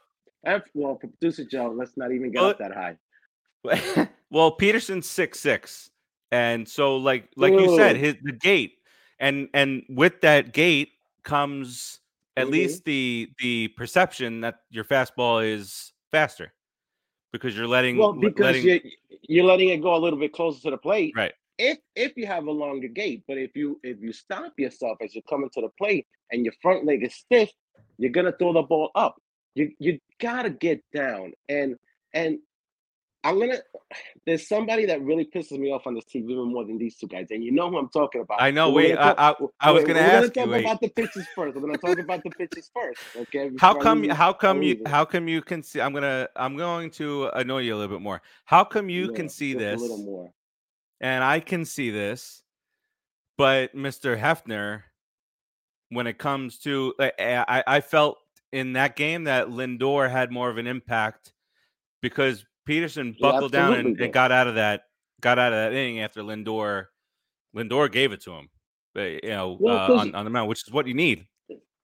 And 0.45 0.63
well, 0.75 0.99
for 1.01 1.07
producer 1.07 1.45
Joe, 1.45 1.73
let's 1.77 1.97
not 1.97 2.11
even 2.11 2.33
get 2.33 2.41
Well, 2.41 2.51
up 2.51 2.59
that 2.59 2.75
high. 2.75 4.09
well, 4.31 4.51
Peterson's 4.51 5.09
six 5.09 5.39
six, 5.39 5.91
and 6.33 6.69
so 6.69 6.97
like 6.97 7.29
like 7.37 7.53
you 7.53 7.77
said, 7.77 7.97
Ooh. 7.97 8.01
his 8.01 8.17
the 8.23 8.33
gait, 8.33 8.79
and 9.21 9.49
and 9.55 9.85
with 9.89 10.21
that 10.23 10.53
gait 10.53 10.91
comes 11.27 12.01
at 12.39 12.47
Mhm. 12.47 12.51
least 12.53 12.85
the 12.85 13.29
the 13.39 13.69
perception 13.77 14.41
that 14.41 14.61
your 14.71 14.85
fastball 14.85 15.45
is 15.45 15.93
faster 16.11 16.55
because 17.33 17.57
you're 17.57 17.67
letting 17.67 17.99
Well, 17.99 18.13
because 18.15 18.41
letting 18.41 18.65
you're 18.65 18.81
you're 19.29 19.45
letting 19.45 19.69
it 19.71 19.83
go 19.83 19.95
a 19.95 19.99
little 19.99 20.19
bit 20.19 20.33
closer 20.33 20.63
to 20.63 20.71
the 20.71 20.79
plate. 20.79 21.13
right 21.15 21.35
If 21.59 21.79
if 21.95 22.17
you 22.17 22.27
have 22.27 22.47
a 22.47 22.51
longer 22.51 22.89
gait, 22.89 23.25
but 23.29 23.37
if 23.37 23.55
you 23.55 23.79
if 23.83 24.01
you 24.01 24.13
stop 24.13 24.53
yourself 24.57 24.97
as 25.03 25.15
you're 25.15 25.29
coming 25.29 25.51
to 25.55 25.61
the 25.61 25.71
plate 25.77 26.07
and 26.31 26.45
your 26.45 26.55
front 26.63 26.87
leg 26.87 27.03
is 27.03 27.15
stiff, 27.15 27.51
you're 27.99 28.13
gonna 28.13 28.33
throw 28.33 28.53
the 28.53 28.63
ball 28.63 28.91
up. 28.95 29.21
You 29.55 29.73
you 29.79 29.99
gotta 30.21 30.51
get 30.51 30.81
down 30.95 31.33
and 31.49 31.77
and 32.15 32.39
I'm 33.27 33.39
gonna. 33.41 33.59
There's 34.27 34.49
somebody 34.49 34.87
that 34.87 35.01
really 35.03 35.25
pisses 35.25 35.59
me 35.59 35.71
off 35.73 35.87
on 35.87 35.95
this 35.95 36.05
team 36.05 36.31
even 36.31 36.53
more 36.53 36.65
than 36.65 36.79
these 36.79 36.97
two 36.97 37.07
guys, 37.07 37.27
and 37.31 37.43
you 37.45 37.53
know 37.53 37.71
who 37.71 37.79
I'm 37.79 37.89
talking 37.89 38.21
about. 38.21 38.41
I 38.41 38.51
know. 38.51 38.71
We're 38.71 38.89
Wait, 38.89 38.95
gonna 38.95 39.15
I, 39.19 39.31
I, 39.31 39.35
I 39.61 39.71
was 39.73 39.85
wait, 39.85 39.89
gonna 39.89 40.01
we're 40.01 40.07
ask 40.07 40.33
talk 40.33 40.45
you. 40.45 40.51
Wait, 40.51 40.65
about 40.65 40.81
the 40.81 40.89
pitches 40.89 41.27
first. 41.35 41.55
We're 41.57 41.61
gonna 41.63 41.79
talk 41.79 41.99
about 41.99 42.23
the 42.23 42.31
pitches 42.31 42.71
first. 42.75 43.01
Okay. 43.17 43.51
how 43.61 43.75
come? 43.75 44.03
leave 44.03 44.11
How 44.13 44.33
come 44.33 44.63
you? 44.63 44.77
How 44.87 45.05
come 45.05 45.29
you 45.29 45.43
can 45.43 45.63
see? 45.63 45.81
I'm 45.81 45.93
gonna. 45.93 46.29
I'm 46.37 46.57
going 46.57 46.91
to 46.93 47.31
annoy 47.39 47.61
you 47.61 47.75
a 47.75 47.79
little 47.79 47.95
bit 47.97 48.03
more. 48.03 48.23
How 48.45 48.65
come 48.65 48.89
you 48.89 49.09
Yeah, 49.11 49.17
can 49.17 49.29
see 49.29 49.55
this? 49.55 49.79
a 49.79 49.83
little 49.83 49.99
more. 49.99 50.33
and 51.01 51.23
I 51.25 51.41
can 51.41 51.65
see 51.65 51.91
this, 51.91 52.43
but 53.39 53.75
Mr. 53.75 54.19
Hefner, 54.19 54.83
when 55.91 56.07
it 56.07 56.19
comes 56.19 56.59
to, 56.61 56.95
I, 57.01 57.63
I 57.67 57.81
felt 57.81 58.19
in 58.53 58.73
that 58.75 58.97
game 58.97 59.25
that 59.25 59.49
Lindor 59.49 60.11
had 60.11 60.33
more 60.33 60.49
of 60.51 60.59
an 60.59 60.67
impact 60.67 61.33
because 62.03 62.45
Peterson 62.67 63.17
buckled 63.19 63.53
down 63.53 63.75
and, 63.75 63.99
and 64.01 64.13
got 64.13 64.33
out 64.33 64.49
of 64.49 64.57
that, 64.57 64.83
got 65.21 65.39
out 65.39 65.53
of 65.53 65.59
that 65.59 65.73
inning 65.73 66.01
after 66.01 66.23
Lindor, 66.23 66.87
Lindor 67.57 67.91
gave 67.91 68.13
it 68.13 68.21
to 68.23 68.33
him, 68.33 68.49
but, 68.95 69.25
you 69.25 69.31
know, 69.31 69.57
Well, 69.59 69.93
uh, 69.93 69.97
on, 69.97 70.15
on 70.15 70.25
the 70.25 70.31
mound, 70.31 70.49
which 70.49 70.63
is 70.67 70.73
what 70.73 70.87
you 70.87 70.95
need. 70.95 71.27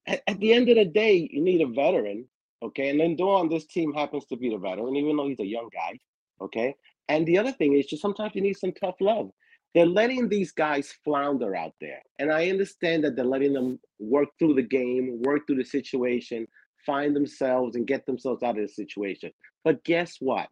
at, 0.06 0.22
at 0.26 0.40
the 0.40 0.52
end 0.52 0.68
of 0.68 0.76
the 0.76 0.84
day, 0.84 1.28
you 1.32 1.42
need 1.42 1.62
a 1.62 1.66
veteran, 1.66 2.26
okay? 2.62 2.90
And 2.90 3.00
Lindor 3.00 3.38
on 3.40 3.48
this 3.48 3.66
team 3.66 3.94
happens 3.94 4.26
to 4.26 4.36
be 4.36 4.50
the 4.50 4.58
veteran, 4.58 4.96
even 4.96 5.16
though 5.16 5.28
he's 5.28 5.40
a 5.40 5.46
young 5.46 5.68
guy, 5.72 5.98
okay? 6.40 6.74
And 7.08 7.26
the 7.26 7.38
other 7.38 7.52
thing 7.52 7.74
is 7.74 7.86
just 7.86 8.02
sometimes 8.02 8.34
you 8.34 8.42
need 8.42 8.56
some 8.56 8.72
tough 8.72 8.96
love. 9.00 9.30
They're 9.74 9.86
letting 9.86 10.28
these 10.28 10.52
guys 10.52 10.92
flounder 11.04 11.56
out 11.56 11.72
there. 11.80 12.02
And 12.18 12.30
I 12.30 12.50
understand 12.50 13.04
that 13.04 13.16
they're 13.16 13.24
letting 13.24 13.54
them 13.54 13.80
work 13.98 14.28
through 14.38 14.54
the 14.54 14.62
game, 14.62 15.22
work 15.22 15.46
through 15.46 15.56
the 15.56 15.64
situation, 15.64 16.46
find 16.84 17.16
themselves 17.16 17.76
and 17.76 17.86
get 17.86 18.04
themselves 18.04 18.42
out 18.42 18.58
of 18.58 18.66
the 18.66 18.68
situation. 18.68 19.30
But 19.64 19.82
guess 19.84 20.16
what? 20.20 20.48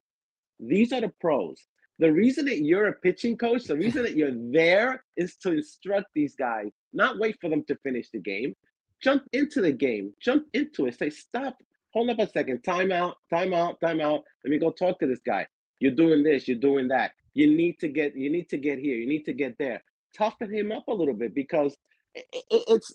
These 0.61 0.93
are 0.93 1.01
the 1.01 1.13
pros. 1.21 1.59
The 1.99 2.13
reason 2.13 2.47
that 2.47 2.63
you're 2.63 2.89
a 2.89 2.93
pitching 2.93 3.37
coach, 3.37 3.65
the 3.65 3.77
reason 3.77 4.03
that 4.03 4.17
you're 4.17 4.35
there 4.35 5.05
is 5.17 5.37
to 5.37 5.53
instruct 5.53 6.07
these 6.15 6.35
guys, 6.35 6.71
not 6.93 7.19
wait 7.19 7.37
for 7.41 7.51
them 7.51 7.63
to 7.65 7.77
finish 7.77 8.09
the 8.11 8.21
game 8.21 8.55
jump 9.01 9.25
into 9.33 9.61
the 9.61 9.73
game, 9.73 10.13
jump 10.21 10.47
into 10.53 10.87
it, 10.87 10.99
say, 10.99 11.11
stop, 11.11 11.57
hold 11.93 12.11
up 12.11 12.19
a 12.19 12.29
second, 12.29 12.63
time 12.63 12.93
out, 12.93 13.17
time 13.31 13.53
out, 13.53 13.81
time 13.81 14.01
out. 14.01 14.23
Let 14.45 14.51
me 14.51 14.59
go 14.59 14.71
talk 14.71 14.99
to 15.01 15.07
this 15.07 15.21
guy. 15.21 15.47
You're 15.81 15.93
doing 15.93 16.23
this, 16.23 16.47
you're 16.47 16.59
doing 16.59 16.89
that. 16.89 17.13
You 17.35 17.47
need 17.55 17.79
to 17.81 17.89
get, 17.89 18.17
you 18.17 18.31
need 18.31 18.49
to 18.51 18.59
get 18.59 18.79
here, 18.79 18.97
you 18.97 19.09
need 19.09 19.25
to 19.25 19.33
get 19.33 19.57
there. 19.59 19.83
Toughen 20.17 20.53
him 20.53 20.73
up 20.73 20.89
a 20.89 20.93
little 20.93 21.15
bit 21.15 21.35
because 21.35 21.77
it's 22.15 22.93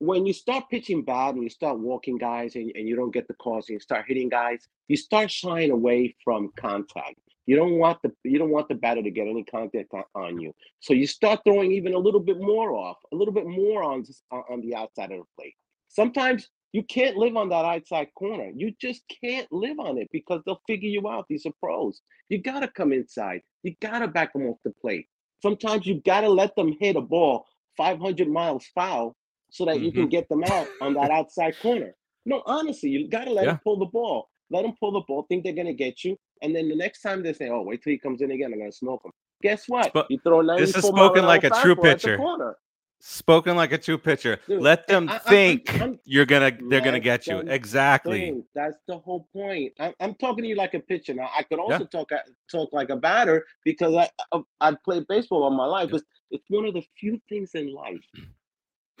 when 0.00 0.24
you 0.24 0.32
start 0.32 0.64
pitching 0.70 1.02
bad 1.02 1.34
and 1.34 1.44
you 1.44 1.50
start 1.50 1.78
walking 1.78 2.16
guys 2.16 2.54
and, 2.56 2.72
and 2.74 2.88
you 2.88 2.96
don't 2.96 3.12
get 3.12 3.28
the 3.28 3.34
calls 3.34 3.68
and 3.68 3.74
you 3.74 3.80
start 3.80 4.06
hitting 4.08 4.30
guys, 4.30 4.66
you 4.88 4.96
start 4.96 5.30
shying 5.30 5.70
away 5.70 6.16
from 6.24 6.50
contact. 6.56 7.16
You 7.44 7.56
don't 7.56 7.78
want 7.78 8.00
the 8.02 8.10
you 8.24 8.38
don't 8.38 8.50
want 8.50 8.68
the 8.68 8.76
batter 8.76 9.02
to 9.02 9.10
get 9.10 9.28
any 9.28 9.44
contact 9.44 9.92
on, 10.14 10.40
you. 10.40 10.54
So 10.80 10.94
you 10.94 11.06
start 11.06 11.40
throwing 11.44 11.72
even 11.72 11.92
a 11.94 11.98
little 11.98 12.20
bit 12.20 12.40
more 12.40 12.72
off, 12.72 12.96
a 13.12 13.16
little 13.16 13.34
bit 13.34 13.46
more 13.46 13.82
on 13.82 14.04
on 14.32 14.60
the 14.62 14.74
outside 14.74 15.12
of 15.12 15.18
the 15.18 15.24
plate. 15.38 15.54
Sometimes 15.88 16.48
you 16.72 16.82
can't 16.82 17.16
live 17.16 17.36
on 17.36 17.50
that 17.50 17.64
outside 17.64 18.08
corner. 18.14 18.50
You 18.54 18.72
just 18.80 19.02
can't 19.22 19.50
live 19.52 19.78
on 19.80 19.98
it 19.98 20.08
because 20.12 20.40
they'll 20.46 20.62
figure 20.66 20.88
you 20.88 21.08
out. 21.08 21.26
These 21.28 21.44
are 21.44 21.52
pros. 21.60 22.00
You 22.30 22.38
gotta 22.38 22.68
come 22.68 22.92
inside. 22.92 23.42
You 23.64 23.74
gotta 23.82 24.08
back 24.08 24.32
them 24.32 24.46
off 24.46 24.58
the 24.64 24.72
plate. 24.80 25.08
Sometimes 25.42 25.86
you 25.86 26.00
gotta 26.06 26.28
let 26.28 26.56
them 26.56 26.74
hit 26.80 26.96
a 26.96 27.02
ball 27.02 27.44
500 27.76 28.28
miles 28.28 28.66
foul 28.74 29.16
so 29.50 29.64
that 29.64 29.80
you 29.80 29.92
can 29.92 30.02
mm-hmm. 30.02 30.10
get 30.10 30.28
them 30.28 30.44
out 30.44 30.68
on 30.80 30.94
that 30.94 31.10
outside 31.10 31.58
corner. 31.60 31.94
No, 32.26 32.42
honestly, 32.46 32.90
you 32.90 33.08
gotta 33.08 33.32
let 33.32 33.44
Yeah. 33.44 33.52
them 33.52 33.60
pull 33.64 33.78
the 33.78 33.86
ball. 33.86 34.28
Let 34.50 34.62
them 34.62 34.74
pull 34.78 34.92
the 34.92 35.00
ball. 35.00 35.24
Think 35.28 35.44
they're 35.44 35.52
gonna 35.52 35.72
get 35.72 36.04
you, 36.04 36.16
and 36.42 36.54
then 36.54 36.68
the 36.68 36.76
next 36.76 37.02
time 37.02 37.22
they 37.22 37.32
say, 37.32 37.48
"Oh, 37.48 37.62
wait 37.62 37.82
till 37.82 37.92
he 37.92 37.98
comes 37.98 38.20
in 38.20 38.30
again. 38.30 38.52
I'm 38.52 38.58
gonna 38.58 38.72
smoke 38.72 39.04
him." 39.04 39.12
Guess 39.42 39.68
what? 39.68 39.94
You 40.10 40.18
throw 40.18 40.42
this 40.58 40.70
is 40.70 40.84
94 40.84 40.96
spoken 40.96 41.24
like 41.24 41.44
a 41.44 41.50
true 41.50 41.74
fastball 41.74 41.90
at 41.90 42.00
the 42.00 42.08
pitcher. 42.08 42.56
Spoken 43.02 43.56
like 43.56 43.72
a 43.72 43.78
true 43.78 43.96
pitcher. 43.96 44.38
Dude, 44.46 44.60
Let 44.60 44.86
them 44.86 45.08
I- 45.08 45.14
I- 45.14 45.18
think 45.18 45.80
I'm- 45.80 45.98
you're 46.04 46.26
gonna 46.26 46.52
they're 46.68 46.82
gonna 46.82 47.00
get 47.00 47.26
you 47.26 47.38
exactly. 47.38 48.20
thing. 48.20 48.44
That's 48.54 48.76
the 48.86 48.98
whole 48.98 49.26
point. 49.32 49.72
I'm, 49.78 49.94
I'm 50.00 50.14
talking 50.16 50.44
to 50.44 50.48
you 50.48 50.56
like 50.56 50.74
a 50.74 50.80
pitcher. 50.80 51.14
Now 51.14 51.30
I 51.34 51.42
could 51.44 51.58
also 51.58 51.86
talk 51.86 52.12
uh, 52.12 52.18
talk 52.50 52.70
like 52.74 52.90
a 52.90 52.96
batter 52.96 53.46
because 53.64 53.94
I 53.94 54.10
uh, 54.32 54.42
I, 54.60 54.68
I 54.68 54.76
played 54.84 55.06
baseball 55.08 55.44
all 55.44 55.50
my 55.50 55.64
life. 55.64 55.88
Yeah. 55.90 55.96
It's, 55.96 56.04
it's 56.30 56.44
one 56.48 56.66
of 56.66 56.74
the 56.74 56.82
few 56.98 57.18
things 57.30 57.52
in 57.54 57.72
life, 57.72 58.04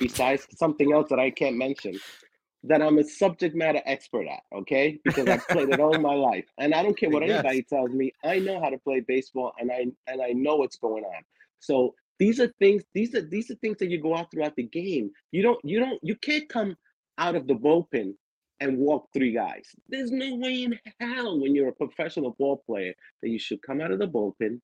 besides 0.00 0.48
something 0.56 0.92
else 0.94 1.10
that 1.10 1.20
I 1.20 1.30
can't 1.30 1.58
mention, 1.58 2.00
that 2.64 2.82
I'm 2.82 2.98
a 2.98 3.04
subject 3.04 3.56
matter 3.56 3.82
expert 3.86 4.26
at. 4.28 4.42
Okay, 4.54 5.00
because 5.04 5.28
I've 5.28 5.48
played 5.50 5.70
it 5.70 5.80
all 5.80 5.98
my 5.98 6.14
life, 6.14 6.46
and 6.58 6.74
I 6.74 6.82
don't 6.82 6.98
care 6.98 7.10
what 7.10 7.24
Yes. 7.26 7.46
anybody 7.46 7.64
tells 7.64 7.92
me. 7.92 8.12
I 8.24 8.40
know 8.40 8.60
how 8.62 8.70
to 8.70 8.78
play 8.78 9.00
baseball, 9.00 9.54
and 9.60 9.72
I 9.72 9.86
and 10.08 10.22
I 10.22 10.30
know 10.32 10.56
what's 10.56 10.78
going 10.78 11.04
on. 11.04 11.22
So 11.60 11.94
these 12.20 12.40
are 12.40 12.52
things. 12.60 12.84
These 12.94 13.14
are 13.16 13.22
these 13.22 13.50
are 13.52 13.56
things 13.56 13.78
that 13.78 13.90
you 13.90 14.02
go 14.02 14.16
out 14.16 14.32
throughout 14.32 14.56
the 14.56 14.64
game. 14.64 15.12
You 15.32 15.42
don't 15.42 15.60
you 15.64 15.80
don't 15.80 16.00
you 16.02 16.16
can't 16.16 16.48
come 16.48 16.76
out 17.18 17.36
of 17.36 17.46
the 17.48 17.54
bullpen 17.54 18.14
and 18.60 18.78
walk 18.78 19.08
three 19.14 19.32
guys. 19.34 19.68
There's 19.88 20.12
no 20.12 20.36
way 20.36 20.64
in 20.64 20.78
hell 21.00 21.40
when 21.40 21.54
you're 21.54 21.68
a 21.70 21.74
professional 21.74 22.36
ball 22.38 22.62
player 22.66 22.94
that 23.22 23.30
you 23.30 23.38
should 23.38 23.62
come 23.62 23.80
out 23.80 23.92
of 23.92 24.00
the 24.00 24.08
bullpen 24.08 24.60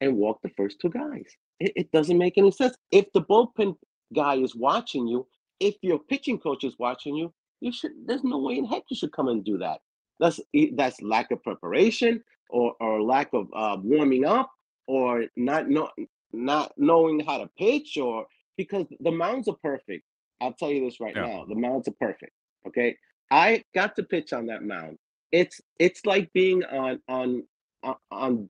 and 0.00 0.16
walk 0.16 0.40
the 0.42 0.50
first 0.50 0.80
two 0.80 0.90
guys. 0.90 1.26
It, 1.60 1.72
it 1.76 1.92
doesn't 1.92 2.18
make 2.18 2.38
any 2.38 2.52
sense. 2.52 2.76
If 2.92 3.06
the 3.14 3.22
bullpen 3.22 3.76
guy 4.14 4.36
is 4.36 4.54
watching 4.54 5.06
you, 5.06 5.26
if 5.60 5.76
your 5.82 5.98
pitching 5.98 6.38
coach 6.38 6.64
is 6.64 6.74
watching 6.78 7.16
you, 7.16 7.32
you 7.60 7.72
should. 7.72 7.92
There's 8.06 8.24
no 8.24 8.38
way 8.38 8.58
in 8.58 8.66
heck 8.66 8.84
you 8.90 8.96
should 8.96 9.12
come 9.12 9.28
and 9.28 9.44
do 9.44 9.58
that. 9.58 9.80
That's 10.20 10.40
e- 10.52 10.72
that's 10.76 11.00
lack 11.02 11.30
of 11.30 11.42
preparation 11.42 12.22
or 12.50 12.74
or 12.80 13.02
lack 13.02 13.30
of 13.32 13.48
uh, 13.54 13.76
warming 13.82 14.24
up 14.24 14.50
or 14.86 15.24
not 15.36 15.68
know, 15.68 15.88
not 16.32 16.72
knowing 16.76 17.20
how 17.20 17.38
to 17.38 17.48
pitch 17.58 17.96
or 17.96 18.26
because 18.56 18.86
the 19.00 19.10
mounds 19.12 19.48
are 19.48 19.56
perfect. 19.62 20.04
I'll 20.40 20.52
tell 20.52 20.70
you 20.70 20.84
this 20.84 21.00
right 21.00 21.16
Yeah. 21.16 21.22
now. 21.22 21.44
The 21.48 21.54
mounds 21.54 21.88
are 21.88 21.94
perfect. 22.00 22.32
Okay. 22.68 22.96
I 23.30 23.64
got 23.74 23.96
to 23.96 24.02
pitch 24.02 24.32
on 24.32 24.46
that 24.46 24.62
mound. 24.62 24.98
It's 25.32 25.60
it's 25.78 26.04
like 26.06 26.32
being 26.32 26.64
on 26.64 27.00
on 27.08 27.44
on, 27.82 27.94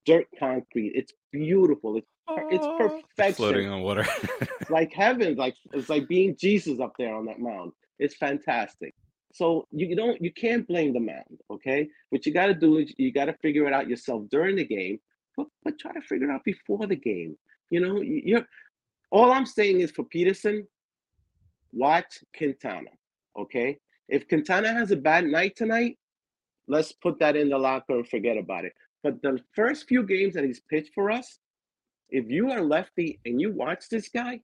dirt 0.06 0.26
concrete. 0.38 0.92
It's 0.94 1.12
beautiful. 1.32 1.96
It's 1.96 2.06
it's 2.50 2.66
perfection. 2.78 3.34
Floating 3.34 3.68
on 3.68 3.82
water. 3.82 4.06
It's 4.60 4.70
like 4.70 4.92
heaven. 4.92 5.36
Like 5.36 5.54
it's 5.72 5.88
like 5.88 6.08
being 6.08 6.36
Jesus 6.38 6.80
up 6.80 6.92
there 6.98 7.14
on 7.14 7.26
that 7.26 7.38
mound. 7.38 7.72
It's 7.98 8.16
fantastic. 8.16 8.94
So 9.32 9.66
you 9.72 9.94
don't 9.96 10.20
you 10.22 10.32
can't 10.32 10.66
blame 10.66 10.92
the 10.92 11.00
mound, 11.00 11.40
okay? 11.50 11.88
What 12.10 12.24
you 12.24 12.32
got 12.32 12.46
to 12.46 12.54
do 12.54 12.78
is 12.78 12.92
you 12.98 13.12
got 13.12 13.24
to 13.26 13.34
figure 13.42 13.66
it 13.66 13.72
out 13.72 13.88
yourself 13.88 14.22
during 14.30 14.56
the 14.56 14.64
game, 14.64 15.00
but 15.36 15.46
but 15.64 15.78
try 15.78 15.92
to 15.92 16.00
figure 16.00 16.30
it 16.30 16.32
out 16.32 16.44
before 16.44 16.86
the 16.86 16.96
game. 16.96 17.36
You 17.70 17.80
know, 17.80 18.00
you- 18.00 18.22
you're 18.24 18.46
all 19.10 19.32
I'm 19.32 19.46
saying 19.46 19.80
is 19.80 19.90
for 19.90 20.04
Peterson, 20.04 20.66
watch 21.72 22.18
Quintana, 22.36 22.90
okay? 23.38 23.78
If 24.08 24.28
Quintana 24.28 24.72
has 24.72 24.90
a 24.90 24.96
bad 24.96 25.24
night 25.24 25.54
tonight, 25.56 25.98
let's 26.68 26.92
put 26.92 27.18
that 27.20 27.36
in 27.36 27.48
the 27.48 27.58
locker 27.58 27.94
and 27.96 28.08
forget 28.08 28.36
about 28.36 28.64
it. 28.64 28.72
But 29.02 29.20
the 29.22 29.38
first 29.54 29.86
few 29.88 30.02
games 30.04 30.34
that 30.34 30.44
he's 30.44 30.60
pitched 30.70 30.92
for 30.94 31.10
us, 31.10 31.38
if 32.14 32.30
you 32.30 32.52
are 32.52 32.62
lefty 32.62 33.18
and 33.26 33.40
you 33.40 33.50
watch 33.52 33.88
this 33.90 34.08
guy, 34.08 34.40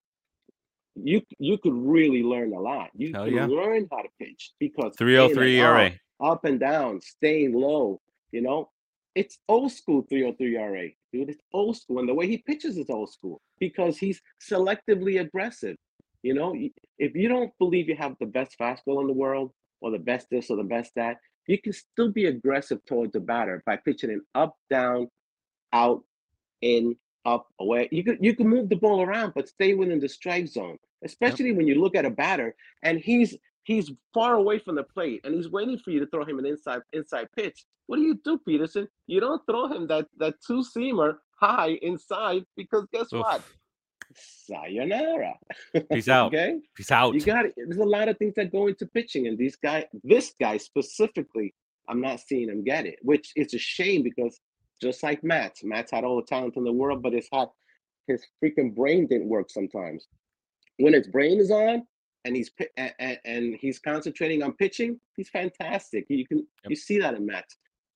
you 0.97 1.23
you 1.39 1.57
could 1.57 1.73
really 1.75 2.23
learn 2.23 2.53
a 2.53 2.61
lot. 2.61 2.91
You 2.95 3.13
Hell 3.15 3.27
can 3.27 3.35
yeah. 3.35 3.47
learn 3.47 3.87
how 3.91 4.03
to 4.03 4.09
pitch 4.19 4.53
because 4.59 4.93
303 4.99 5.61
and 5.61 5.67
ERA. 5.67 5.93
up 6.21 6.45
and 6.45 6.59
down, 6.59 7.01
staying 7.01 7.55
low. 7.55 8.01
You 8.33 8.43
know, 8.43 8.71
it's 9.15 9.39
old 9.49 9.71
school 9.71 10.05
303 10.11 10.57
ERA, 10.57 10.89
dude. 11.13 11.31
It's 11.31 11.43
old 11.53 11.77
school, 11.77 12.01
and 12.01 12.09
the 12.09 12.15
way 12.15 12.27
he 12.27 12.39
pitches 12.39 12.77
is 12.77 12.91
old 12.91 13.13
school 13.13 13.41
because 13.61 13.99
he's 13.99 14.21
selectively 14.43 15.21
aggressive. 15.21 15.77
You 16.25 16.35
know, 16.35 16.55
if 16.99 17.15
you 17.15 17.29
don't 17.29 17.53
believe 17.59 17.89
you 17.89 17.97
have 17.97 18.17
the 18.19 18.27
best 18.27 18.57
fastball 18.61 19.01
in 19.01 19.07
the 19.07 19.13
world 19.13 19.53
or 19.81 19.93
the 19.93 19.99
best 19.99 20.27
this 20.29 20.51
or 20.51 20.57
the 20.57 20.65
best 20.65 20.91
that, 20.97 21.19
you 21.47 21.59
can 21.63 21.73
still 21.73 22.11
be 22.11 22.27
aggressive 22.27 22.85
towards 22.85 23.13
the 23.13 23.21
batter 23.21 23.63
by 23.65 23.77
pitching 23.77 24.11
it 24.11 24.21
up, 24.35 24.57
down, 24.69 25.09
out, 25.73 26.03
in, 26.61 26.97
up, 27.25 27.47
away. 27.61 27.89
You 27.91 28.05
could 28.05 28.19
you 28.21 28.35
can 28.35 28.49
move 28.49 28.69
the 28.69 28.77
ball 28.77 29.03
around, 29.03 29.33
but 29.35 29.49
stay 29.49 29.75
within 29.75 30.01
the 30.01 30.09
strike 30.09 30.49
zone. 30.49 30.79
Especially 31.05 31.53
when 31.53 31.67
you 31.67 31.81
look 31.81 31.95
at 31.95 32.05
a 32.05 32.11
batter 32.11 32.55
and 32.83 32.99
he's 32.99 33.37
he's 33.65 33.91
far 34.13 34.35
away 34.35 34.59
from 34.59 34.75
the 34.75 34.83
plate 34.83 35.21
and 35.25 35.35
he's 35.35 35.49
waiting 35.49 35.79
for 35.79 35.91
you 35.91 36.01
to 36.01 36.07
throw 36.07 36.25
him 36.25 36.39
an 36.39 36.47
inside 36.47 36.83
inside 36.93 37.29
pitch. 37.37 37.65
What 37.87 37.97
do 37.97 38.03
you 38.03 38.19
do, 38.25 38.39
Peterson? 38.39 38.89
You 39.07 39.21
don't 39.21 39.45
throw 39.47 39.67
him 39.67 39.87
that 39.89 40.07
that 40.19 40.35
two 40.47 40.63
seamer 40.77 41.17
high 41.41 41.79
inside 41.83 42.45
because 42.57 42.87
guess 42.93 43.13
Oof. 43.13 43.23
what? 43.23 43.43
Sayonara. 44.15 45.35
Peace 45.93 46.09
out. 46.09 46.29
okay. 46.29 46.59
Peace 46.75 46.91
out. 46.91 47.15
You 47.15 47.21
got 47.21 47.47
it. 47.47 47.55
There's 47.57 47.79
a 47.79 47.85
lot 47.85 48.09
of 48.09 48.19
things 48.19 48.35
that 48.37 48.53
go 48.53 48.67
into 48.67 48.87
pitching, 48.87 49.27
and 49.27 49.39
these 49.39 49.57
guy, 49.57 49.87
this 50.03 50.35
guy 50.41 50.57
specifically, 50.57 51.55
I'm 51.89 52.01
not 52.01 52.21
seeing 52.21 52.49
him 52.49 52.65
get 52.65 52.87
it, 52.87 52.99
which 53.03 53.33
is 53.37 53.55
a 53.55 53.59
shame 53.59 54.03
because 54.03 54.41
just 54.81 55.03
like 55.03 55.23
Matt. 55.23 55.59
Matt's 55.63 55.93
had 55.93 56.05
all 56.05 56.17
the 56.17 56.23
talent 56.23 56.57
in 56.57 56.65
the 56.65 56.73
world, 56.73 57.03
but 57.03 57.13
his 57.13 57.29
hot, 57.33 57.53
his 58.07 58.25
freaking 58.43 58.75
brain 58.75 59.07
didn't 59.07 59.29
work 59.29 59.51
sometimes. 59.51 60.07
When 60.79 60.95
his 60.95 61.07
brain 61.09 61.39
is 61.39 61.51
on 61.51 61.87
and 62.25 62.35
he's 62.35 62.51
and, 62.77 62.93
and, 62.99 63.19
and 63.25 63.57
he's 63.61 63.79
concentrating 63.79 64.43
on 64.43 64.53
pitching, 64.55 64.99
he's 65.17 65.29
fantastic. 65.29 66.07
You 66.09 66.27
can 66.27 66.47
you 66.69 66.77
see 66.77 66.99
that 66.99 67.15
in 67.15 67.27
Matt. 67.27 67.45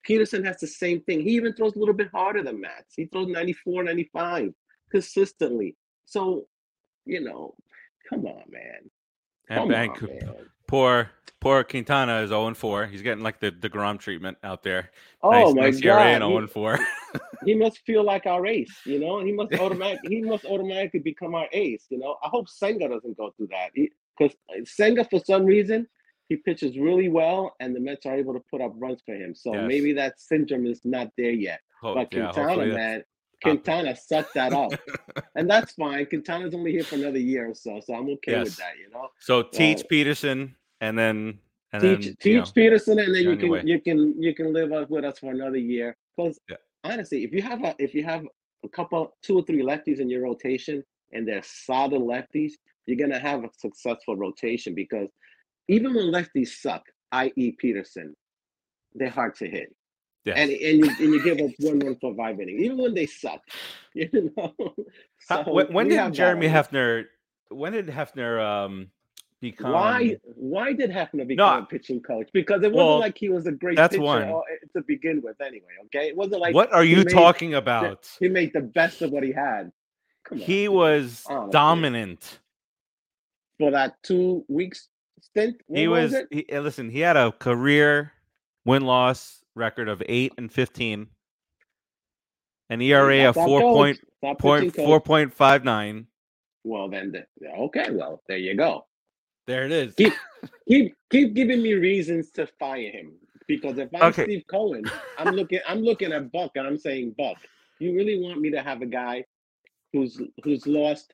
Peterson 0.05 0.45
has 0.45 0.59
the 0.59 0.67
same 0.67 1.01
thing. 1.03 1.21
He 1.21 1.31
even 1.31 1.55
throws 1.55 1.77
a 1.77 1.79
little 1.79 1.95
bit 1.95 2.11
harder 2.13 2.43
than 2.43 2.61
Matt. 2.61 2.85
He 2.95 3.07
throws 3.07 3.29
94, 3.29 3.85
95 3.85 4.53
consistently. 4.91 5.77
So, 6.05 6.47
you 7.07 7.21
know, 7.21 7.55
come 8.09 8.27
on, 8.27 8.43
man. 8.51 8.91
and 9.49 9.59
Come 9.59 9.71
on, 9.89 10.09
man. 10.09 10.51
Poor 10.67 11.11
poor 11.41 11.63
Quintana 11.63 12.21
is 12.23 12.31
0 12.31 12.55
4. 12.55 12.87
He's 12.87 13.03
getting 13.03 13.23
like 13.23 13.39
the 13.39 13.53
deGrom 13.53 13.99
treatment 13.99 14.39
out 14.43 14.63
there. 14.63 14.91
Oh 15.23 15.31
nice, 15.31 15.55
my 15.55 15.61
nice 15.63 15.81
God. 15.81 15.99
Oh 15.99 16.01
and 16.01 16.25
he- 16.25 16.31
0 16.31 16.47
4. 16.49 16.79
he 17.45 17.55
must 17.55 17.79
feel 17.87 18.03
like 18.03 18.27
our 18.27 18.47
ace, 18.47 18.75
you 18.85 18.99
know. 18.99 19.23
He 19.23 19.33
must 19.33 19.53
automatic 19.55 20.01
he 20.05 20.23
must 20.23 20.45
automatically 20.45 21.01
become 21.01 21.35
our 21.35 21.49
ace, 21.53 21.85
you 21.91 21.99
know. 21.99 22.17
I 22.25 22.29
hope 22.29 22.49
Senga 22.49 22.89
doesn't 22.89 23.17
go 23.17 23.33
through 23.37 23.49
that 23.49 23.71
because 23.75 24.35
Senga, 24.65 25.05
for 25.05 25.21
some 25.21 25.45
reason, 25.45 25.87
he 26.29 26.37
pitches 26.37 26.79
really 26.79 27.09
well, 27.09 27.55
and 27.61 27.77
the 27.77 27.81
Mets 27.81 28.07
are 28.07 28.17
able 28.17 28.33
to 28.33 28.43
put 28.51 28.61
up 28.61 28.73
runs 28.77 29.03
for 29.05 29.15
him. 29.15 29.35
So 29.35 29.53
Yes. 29.55 29.69
maybe 29.69 29.93
that 29.93 30.19
syndrome 30.19 30.67
is 30.67 30.81
not 30.85 31.11
there 31.19 31.31
yet. 31.31 31.61
Hope, 31.81 31.97
But 31.97 32.11
Quintana, 32.11 32.49
hopefully 32.49 32.73
man. 32.73 33.05
Quintana 33.45 33.95
sucked 33.97 34.35
that 34.35 34.53
up, 34.53 34.73
and 35.37 35.49
that's 35.49 35.73
fine. 35.75 36.07
Quintana's 36.07 36.55
only 36.55 36.73
here 36.73 36.85
for 36.85 36.97
another 36.97 37.19
year 37.19 37.51
or 37.51 37.55
so, 37.55 37.81
so 37.85 37.95
I'm 37.95 38.09
okay 38.11 38.43
with 38.43 38.57
that, 38.57 38.73
you 38.79 38.91
know. 38.91 39.09
So 39.21 39.43
teach 39.43 39.81
Uh, 39.81 39.85
Peterson 39.89 40.57
and 40.81 40.99
then 40.99 41.39
and 41.73 41.83
teach 41.83 42.07
then 42.07 42.17
teach 42.21 42.35
know, 42.35 42.53
Peterson, 42.55 42.99
and 42.99 43.15
then 43.15 43.23
you 43.23 43.31
on 43.31 43.39
your 43.41 43.51
way. 43.51 43.59
can 43.61 43.69
you 43.69 43.81
can 43.81 44.23
you 44.23 44.35
can 44.35 44.53
live 44.53 44.73
up 44.73 44.91
with 44.91 45.05
us 45.05 45.19
for 45.19 45.31
another 45.31 45.59
year. 45.59 45.97
Because 46.17 46.41
Yeah. 46.49 46.57
honestly, 46.85 47.25
if 47.25 47.33
you 47.33 47.43
have 47.43 47.63
a 47.65 47.75
if 47.79 47.95
you 47.95 48.05
have 48.05 48.25
a 48.65 48.69
couple 48.69 49.17
two 49.23 49.39
or 49.39 49.43
three 49.43 49.63
lefties 49.63 50.01
in 50.01 50.09
your 50.09 50.23
rotation 50.23 50.83
and 51.13 51.27
they're 51.29 51.43
solid 51.43 52.01
lefties, 52.01 52.53
you're 52.87 52.97
gonna 52.97 53.19
have 53.19 53.45
a 53.45 53.51
successful 53.59 54.17
rotation 54.17 54.75
because 54.75 55.11
even 55.69 55.95
when 55.95 56.13
lefties 56.13 56.49
suck, 56.61 56.83
i.e. 57.13 57.53
Peterson, 57.59 58.15
they're 58.95 59.11
hard 59.11 59.35
to 59.37 59.49
hit. 59.49 59.75
And 60.33 60.51
and 60.51 60.79
you 60.79 60.85
and 60.89 60.99
you 61.15 61.23
give 61.23 61.39
up 61.41 61.51
one 61.59 61.79
run 61.81 61.97
for 62.01 62.15
five 62.15 62.41
innings, 62.41 62.61
even 62.63 62.79
when 62.79 62.95
they 62.95 63.07
suck. 63.07 63.41
You 63.97 64.33
know. 64.37 64.53
How- 65.29 65.45
when 65.45 65.73
when 65.73 65.89
did 65.89 65.99
have 65.99 66.11
that 66.13 66.17
Jeremy 66.17 66.49
on. 66.49 66.55
Hefner 66.65 67.05
when 67.51 67.73
did 67.75 67.87
Hefner 67.87 68.41
um 68.45 68.89
become 69.41 69.71
Why? 69.73 70.17
Why 70.35 70.73
did 70.73 70.91
Hefner 70.91 71.27
become 71.29 71.63
a 71.63 71.67
pitching 71.67 72.01
coach? 72.01 72.29
Because 72.33 72.63
it 72.65 72.73
wasn't 72.73 72.89
Well, 72.89 72.99
like 72.99 73.17
he 73.17 73.29
was 73.29 73.47
a 73.47 73.53
great 73.53 73.77
that's 73.77 73.93
pitcher 73.93 74.03
one. 74.03 74.29
or- 74.29 74.45
to 74.75 74.83
begin 74.83 75.21
with, 75.23 75.41
anyway. 75.41 75.69
Okay, 75.87 76.09
it 76.09 76.17
wasn't 76.17 76.41
like 76.41 76.55
what 76.55 76.73
are 76.73 76.83
you 76.83 76.97
made- 77.05 77.11
talking 77.11 77.55
about? 77.55 78.09
He 78.19 78.29
made 78.29 78.53
the 78.53 78.63
best 78.63 79.01
of 79.03 79.11
what 79.13 79.23
he 79.23 79.31
had. 79.33 79.71
Come 80.25 80.39
on, 80.39 80.45
He 80.45 80.67
was 80.69 81.23
Honestly. 81.29 81.53
dominant. 81.53 82.39
for 83.59 83.71
that 83.71 84.03
two 84.03 84.45
weeks 84.49 84.89
stint. 85.21 85.61
What 85.67 85.79
He 85.79 85.87
was, 85.87 86.13
it? 86.15 86.27
he, 86.33 86.47
uh, 86.51 86.61
listen, 86.63 86.91
he 86.91 86.99
had 86.99 87.17
a 87.17 87.31
career 87.31 88.13
win 88.65 88.83
loss 88.83 89.44
record 89.55 89.89
of 89.89 90.03
8 90.07 90.33
and 90.39 90.53
15. 90.53 91.07
An 92.71 92.81
ERA 92.81 93.29
of 93.29 93.35
Stop 93.35 93.47
4 93.47 93.61
coach. 93.61 93.73
point, 93.75 93.99
Stop 94.19 94.39
point, 94.39 94.73
pitching 94.73 94.87
coach. 94.87 95.05
4.59. 95.05 96.07
Well, 96.65 96.89
then, 96.89 97.13
the- 97.13 97.49
okay. 97.51 97.91
Well, 97.91 98.23
there 98.27 98.39
you 98.39 98.57
go. 98.57 98.87
There 99.47 99.67
it 99.67 99.73
is. 99.73 99.95
Keep 99.95 100.15
keep 100.69 100.95
keep 101.11 101.35
giving 101.35 101.63
me 101.63 101.75
reasons 101.75 102.31
to 102.31 102.47
fire 102.59 102.91
him 102.91 103.13
because 103.47 103.77
if 103.77 103.91
I'm 103.95 104.05
Okay. 104.05 104.25
Steve 104.25 104.45
Cohen, 104.51 104.85
I'm 105.19 105.35
looking 105.35 105.61
I'm 105.69 105.81
looking 105.83 106.13
at 106.15 106.33
Buck 106.33 106.53
and 106.55 106.67
I'm 106.67 106.79
saying 106.79 107.15
Buck, 107.19 107.37
you 107.79 107.95
really 107.95 108.19
want 108.19 108.41
me 108.41 108.51
to 108.53 108.63
have 108.63 108.81
a 108.81 108.87
guy 108.87 109.23
who's 109.93 110.19
who's 110.43 110.67
lost 110.67 111.13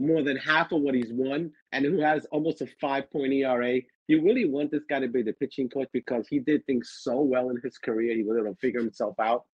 more 0.00 0.24
than 0.24 0.36
half 0.36 0.72
of 0.72 0.80
what 0.80 0.96
he's 0.96 1.12
won 1.12 1.52
and 1.70 1.84
who 1.84 2.00
has 2.00 2.24
almost 2.32 2.60
a 2.62 2.66
five 2.80 3.08
point 3.12 3.32
ERA. 3.32 3.78
You 4.08 4.22
really 4.22 4.46
want 4.46 4.70
this 4.70 4.84
guy 4.88 5.00
to 5.00 5.08
be 5.08 5.22
the 5.22 5.34
pitching 5.34 5.68
coach 5.68 5.88
because 5.92 6.26
he 6.28 6.38
did 6.38 6.64
things 6.66 6.96
so 7.00 7.20
well 7.20 7.50
in 7.50 7.60
his 7.62 7.76
career. 7.78 8.16
He 8.16 8.22
was 8.24 8.38
able 8.38 8.50
to 8.54 8.58
figure 8.58 8.80
himself 8.80 9.14
out. 9.20 9.44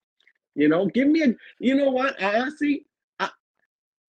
You 0.54 0.68
know, 0.68 0.86
give 0.86 1.08
me 1.08 1.22
a. 1.22 1.34
You 1.58 1.74
know 1.74 1.90
what? 1.90 2.20
Honestly, 2.22 2.86
I 3.18 3.30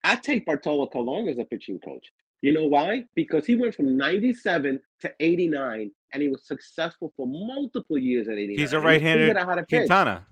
I 0.04 0.14
take 0.16 0.46
Bartolo 0.46 0.86
Colon 0.86 1.28
as 1.28 1.38
a 1.38 1.44
pitching 1.44 1.80
coach. 1.80 2.06
You 2.42 2.52
know 2.52 2.66
why? 2.66 3.04
Because 3.16 3.44
he 3.44 3.56
went 3.56 3.74
from 3.74 3.96
97 3.96 4.78
to 5.00 5.12
89 5.18 5.90
and 6.12 6.22
he 6.22 6.28
was 6.28 6.46
successful 6.46 7.12
for 7.16 7.26
multiple 7.26 7.98
years 7.98 8.28
at 8.28 8.34
89. 8.38 8.58
He's 8.58 8.72
a 8.72 8.78
right-handed 8.80 9.22
figured 9.22 9.36
out 9.38 9.46
how 9.48 9.54
to 9.56 9.62
pitch. 9.62 9.80
Quintana. 9.88 10.26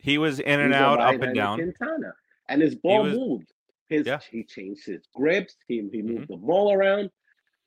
He 0.00 0.18
was 0.18 0.40
in 0.40 0.58
and 0.58 0.72
He's 0.72 0.82
out, 0.82 0.98
up 1.00 1.20
and 1.22 1.34
down. 1.36 1.58
Quintana. 1.58 2.14
And 2.48 2.60
his 2.60 2.74
ball 2.74 3.04
was- 3.04 3.14
moved. 3.14 3.52
His 3.88 4.06
Yeah. 4.06 4.18
he 4.30 4.42
changed 4.42 4.86
his 4.86 5.06
grips, 5.14 5.54
he, 5.68 5.86
he 5.92 6.00
moved 6.02 6.24
Mhm. 6.24 6.28
the 6.28 6.36
ball 6.38 6.72
around. 6.72 7.10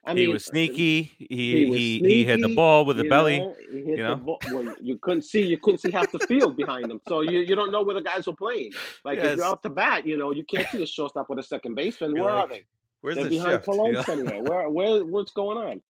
I 0.08 0.13
he 0.13 0.26
mean, 0.26 0.34
was 0.34 0.46
sneaky. 0.46 1.04
He 1.18 1.26
he 1.30 1.65
was 1.70 1.78
he, 1.80 2.00
he 2.00 2.24
hit 2.26 2.41
the 2.41 2.54
ball 2.56 2.86
with 2.86 2.98
the 2.98 3.10
belly. 3.10 3.39
know, 3.39 3.56
he 3.72 3.78
hit 3.78 3.88
you 3.88 3.96
the 3.98 4.04
know? 4.04 4.15
ball- 4.18 4.39
well, 4.52 4.76
you 4.82 4.98
couldn't 5.00 5.24
see 5.24 5.41
you 5.46 5.58
couldn't 5.58 5.80
see 5.80 5.91
half 5.91 6.12
the 6.12 6.20
field 6.20 6.56
behind 6.58 6.91
him. 6.91 7.02
So 7.08 7.22
you, 7.22 7.39
you 7.39 7.56
don't 7.56 7.72
know 7.72 7.82
where 7.84 7.96
the 7.96 8.02
guys 8.02 8.28
were 8.28 8.34
playing. 8.34 8.72
Like 9.04 9.20
if 9.20 9.38
you're 9.38 9.46
off 9.46 9.62
the 9.62 9.70
bat, 9.70 10.06
you 10.06 10.18
know, 10.18 10.32
you 10.32 10.44
can't 10.44 10.68
see 10.70 10.78
the 10.78 10.86
shortstop 10.86 11.28
or 11.30 11.36
the 11.36 11.44
second 11.44 11.76
baseman. 11.76 12.15
You're 12.15 12.26
Where 12.26 12.34
are 12.34 12.48
they? 12.48 12.65
Where's 13.02 13.15
They're 13.15 13.26
the 13.26 13.30
behind 13.32 13.52
shift? 13.54 13.65
Cologne 13.65 13.88
You 13.89 13.94
know? 13.94 14.02
somewhere. 14.04 14.41
Where, 14.44 14.70
where, 14.70 15.06
what's 15.06 15.32
going 15.32 15.58
on? 15.58 15.82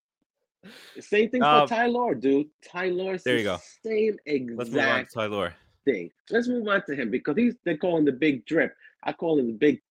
Same 0.99 1.29
thing 1.29 1.41
for 1.41 1.47
Um, 1.47 1.67
Tylor, 1.67 2.15
dude. 2.15 2.47
Tylor, 2.63 3.17
there 3.19 3.37
you 3.37 3.43
go. 3.43 3.57
same 3.85 4.17
Let's 4.25 4.39
move 4.39 4.57
on 4.57 4.65
to 4.65 4.71
exact 4.99 5.13
Tylor. 5.13 5.53
thing. 5.85 6.09
Let's 6.31 6.47
move 6.47 6.67
on 6.67 6.83
to 6.87 6.95
him 6.95 7.11
because 7.11 7.35
he's 7.37 7.55
they 7.65 7.77
call 7.77 7.97
him 7.97 8.05
the 8.05 8.11
big 8.11 8.45
drip. 8.45 8.75
I 9.03 9.13
call 9.13 9.37
him 9.39 9.47
the 9.47 9.53
big 9.53 9.81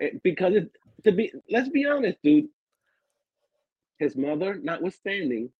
eh, 0.00 0.10
because 0.24 0.54
it, 0.56 0.70
to 1.04 1.12
be. 1.12 1.32
Let's 1.50 1.68
be 1.68 1.86
honest, 1.86 2.18
dude. 2.24 2.48
His 3.98 4.16
mother, 4.16 4.58
notwithstanding, 4.62 5.50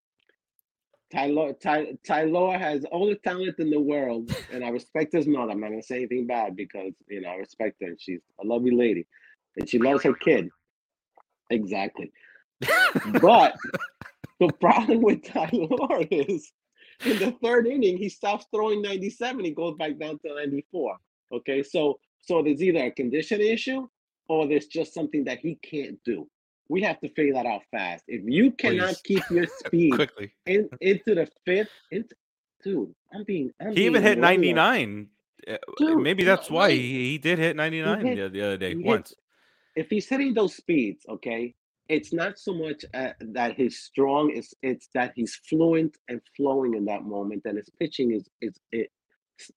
Tylor, 1.10 1.54
Ty, 1.54 1.94
Tylor 2.06 2.58
has 2.58 2.84
all 2.84 3.06
the 3.06 3.16
talent 3.16 3.58
in 3.58 3.70
the 3.70 3.80
world, 3.80 4.30
and 4.52 4.64
I 4.64 4.68
respect 4.68 5.12
his 5.12 5.26
mother. 5.26 5.52
I'm 5.52 5.60
not 5.60 5.70
gonna 5.70 5.82
say 5.82 5.96
anything 5.96 6.26
bad 6.26 6.54
because 6.54 6.92
you 7.08 7.20
know 7.22 7.30
I 7.30 7.36
respect 7.36 7.76
her. 7.80 7.88
and 7.88 8.00
She's 8.00 8.20
a 8.42 8.46
lovely 8.46 8.72
lady, 8.72 9.06
and 9.56 9.68
she 9.68 9.78
loves 9.78 10.04
her 10.04 10.12
kid. 10.14 10.48
Exactly. 11.50 12.12
But 13.20 13.56
the 14.38 14.52
problem 14.60 15.00
with 15.00 15.24
Tylor 15.24 16.06
is 16.10 16.52
in 17.04 17.18
the 17.18 17.34
third 17.42 17.66
inning, 17.66 17.96
he 17.96 18.08
stops 18.08 18.46
throwing 18.54 18.82
97, 18.82 19.44
he 19.44 19.52
goes 19.52 19.76
back 19.78 19.98
down 19.98 20.18
to 20.26 20.34
94. 20.34 20.96
Okay, 21.32 21.62
so 21.62 21.98
so 22.20 22.42
there's 22.42 22.62
either 22.62 22.84
a 22.84 22.90
condition 22.90 23.40
issue 23.40 23.86
or 24.28 24.46
there's 24.46 24.66
just 24.66 24.92
something 24.92 25.24
that 25.24 25.38
he 25.38 25.56
can't 25.62 25.98
do. 26.04 26.28
We 26.68 26.82
have 26.82 27.00
to 27.00 27.08
figure 27.10 27.34
that 27.34 27.46
out 27.46 27.62
fast. 27.70 28.04
If 28.08 28.22
you 28.26 28.52
cannot 28.52 28.88
Please. 28.90 29.02
keep 29.04 29.24
your 29.30 29.46
speed 29.66 29.92
Quickly. 29.94 30.32
in, 30.46 30.68
into 30.80 31.14
the 31.14 31.28
fifth, 31.46 31.70
into, 31.90 32.14
dude, 32.62 32.94
I'm 33.14 33.24
being. 33.24 33.52
I'm 33.60 33.74
He 33.74 33.86
even 33.86 34.02
being 34.02 34.04
hit 34.04 34.18
99. 34.18 35.08
Uh, 35.48 35.56
Dude, 35.78 36.02
Maybe 36.02 36.24
that's 36.24 36.50
why 36.50 36.70
he, 36.72 37.10
he 37.12 37.18
did 37.18 37.38
hit 37.38 37.56
99 37.56 38.06
hit- 38.06 38.16
the, 38.16 38.28
the 38.28 38.42
other 38.46 38.56
day 38.58 38.74
he 38.74 38.82
hit- 38.82 38.86
once. 38.86 39.14
if 39.76 39.88
he's 39.90 40.08
hitting 40.08 40.34
those 40.34 40.54
speeds, 40.56 41.04
okay, 41.08 41.54
it's 41.88 42.12
not 42.12 42.38
so 42.38 42.52
much 42.54 42.84
uh, 42.94 43.12
that 43.20 43.54
he's 43.56 43.78
strong; 43.80 44.30
it's 44.34 44.52
it's 44.62 44.88
that 44.94 45.12
he's 45.16 45.34
fluent 45.48 45.96
and 46.08 46.20
flowing 46.36 46.74
in 46.74 46.84
that 46.86 47.04
moment, 47.04 47.42
and 47.46 47.56
his 47.56 47.70
pitching 47.80 48.12
is 48.12 48.28
is 48.42 48.54
it 48.72 48.90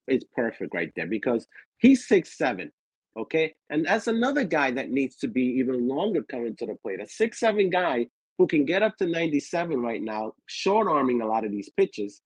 is 0.07 0.23
perfect 0.35 0.73
right 0.73 0.91
there 0.95 1.07
because 1.07 1.47
he's 1.79 2.07
six 2.07 2.37
seven. 2.37 2.71
Okay. 3.17 3.53
And 3.69 3.85
that's 3.85 4.07
another 4.07 4.43
guy 4.43 4.71
that 4.71 4.89
needs 4.89 5.15
to 5.17 5.27
be 5.27 5.43
even 5.43 5.87
longer 5.87 6.23
coming 6.23 6.55
to 6.57 6.65
the 6.65 6.75
plate. 6.75 7.01
A 7.01 7.07
six 7.07 7.39
seven 7.39 7.69
guy 7.69 8.07
who 8.37 8.47
can 8.47 8.65
get 8.65 8.81
up 8.81 8.97
to 8.97 9.05
97 9.05 9.79
right 9.81 10.01
now, 10.01 10.33
short 10.47 10.87
arming 10.87 11.21
a 11.21 11.27
lot 11.27 11.45
of 11.45 11.51
these 11.51 11.69
pitches. 11.77 12.21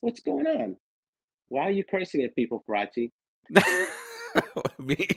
What's 0.00 0.20
going 0.20 0.46
on? 0.46 0.76
Why 1.48 1.62
are 1.62 1.70
you 1.70 1.84
cursing 1.84 2.22
at 2.22 2.34
people, 2.34 2.64
Farace? 2.68 3.10
Me? 4.78 5.08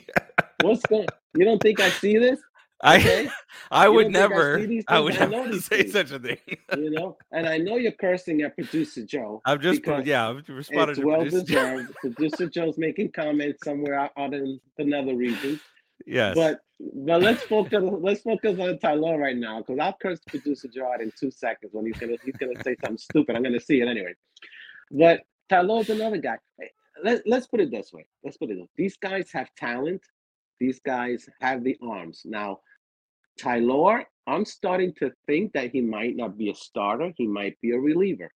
What's 0.61 0.81
going 0.87 1.07
You 1.37 1.45
don't 1.45 1.61
think 1.61 1.79
I 1.79 1.89
see 1.89 2.17
this? 2.17 2.39
I. 2.85 3.31
I 3.71 3.85
You 3.87 3.93
would 3.93 4.13
don't 4.13 4.15
I 4.15 4.27
never 4.27 4.67
I 4.87 4.99
would 4.99 5.17
I 5.17 5.25
never 5.25 5.59
say 5.59 5.81
things. 5.81 5.93
such 5.93 6.11
a 6.11 6.19
thing. 6.19 6.37
You 6.77 6.91
know? 6.91 7.17
And 7.31 7.47
I 7.47 7.57
know 7.57 7.77
you're 7.77 7.91
cursing 7.93 8.41
at 8.43 8.55
producer 8.55 9.03
Joe. 9.03 9.41
I'm 9.45 9.59
just 9.59 9.81
yeah, 10.05 10.29
I'm 10.29 10.43
responding 10.47 10.95
to 10.97 11.05
well 11.05 11.21
producer- 11.21 11.45
deserved. 11.45 11.95
Producer 11.95 12.47
Joe's 12.47 12.77
making 12.77 13.11
comments 13.11 13.63
somewhere 13.63 14.11
out, 14.15 14.33
in 14.33 14.59
another 14.77 15.15
region. 15.15 15.59
Yes. 16.05 16.35
But 16.35 16.59
but 16.93 17.21
let's 17.21 17.41
focus 17.43 17.81
let's 17.81 18.21
focus 18.21 18.59
on 18.59 18.77
Tylor 18.79 19.17
right 19.17 19.35
now 19.37 19.59
because 19.61 19.79
I'll 19.79 19.97
curse 19.99 20.19
producer 20.27 20.67
Joe 20.67 20.91
out 20.93 21.01
in 21.01 21.11
two 21.19 21.31
seconds 21.31 21.73
when 21.73 21.85
he's 21.87 21.97
gonna 21.97 22.17
he's 22.23 22.35
gonna 22.35 22.61
say 22.63 22.75
something 22.81 22.97
stupid. 22.97 23.35
I'm 23.35 23.43
gonna 23.43 23.59
see 23.59 23.81
it 23.81 23.87
anyway. 23.87 24.13
But 24.91 25.21
Tylor's 25.49 25.89
another 25.89 26.17
guy. 26.17 26.37
Eh, 26.61 26.67
let, 27.03 27.23
let's 27.25 27.47
put 27.47 27.59
it 27.61 27.71
this 27.71 27.91
way. 27.91 28.05
Let's 28.23 28.37
put 28.37 28.51
it 28.51 28.57
this. 28.57 28.69
These 28.75 28.97
guys 28.97 29.31
have 29.31 29.49
talent. 29.57 30.01
These 30.59 30.79
guys 30.79 31.27
have 31.41 31.63
the 31.63 31.77
arms. 31.81 32.21
Now, 32.25 32.59
Tylor, 33.37 34.05
I'm 34.27 34.45
starting 34.45 34.93
to 34.99 35.11
think 35.27 35.53
that 35.53 35.71
he 35.71 35.81
might 35.81 36.15
not 36.15 36.37
be 36.37 36.49
a 36.49 36.55
starter. 36.55 37.11
He 37.17 37.27
might 37.27 37.59
be 37.61 37.71
a 37.71 37.79
reliever. 37.79 38.31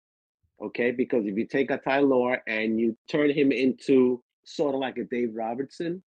Okay, 0.61 0.91
because 0.91 1.25
if 1.25 1.37
you 1.37 1.45
take 1.45 1.69
a 1.69 1.77
Tylor 1.77 2.41
and 2.47 2.79
you 2.79 2.97
turn 3.09 3.29
him 3.29 3.51
into 3.51 4.23
sort 4.45 4.73
of 4.73 4.79
like 4.79 4.97
a 4.97 5.03
Dave 5.03 5.31
Robertson 5.33 6.01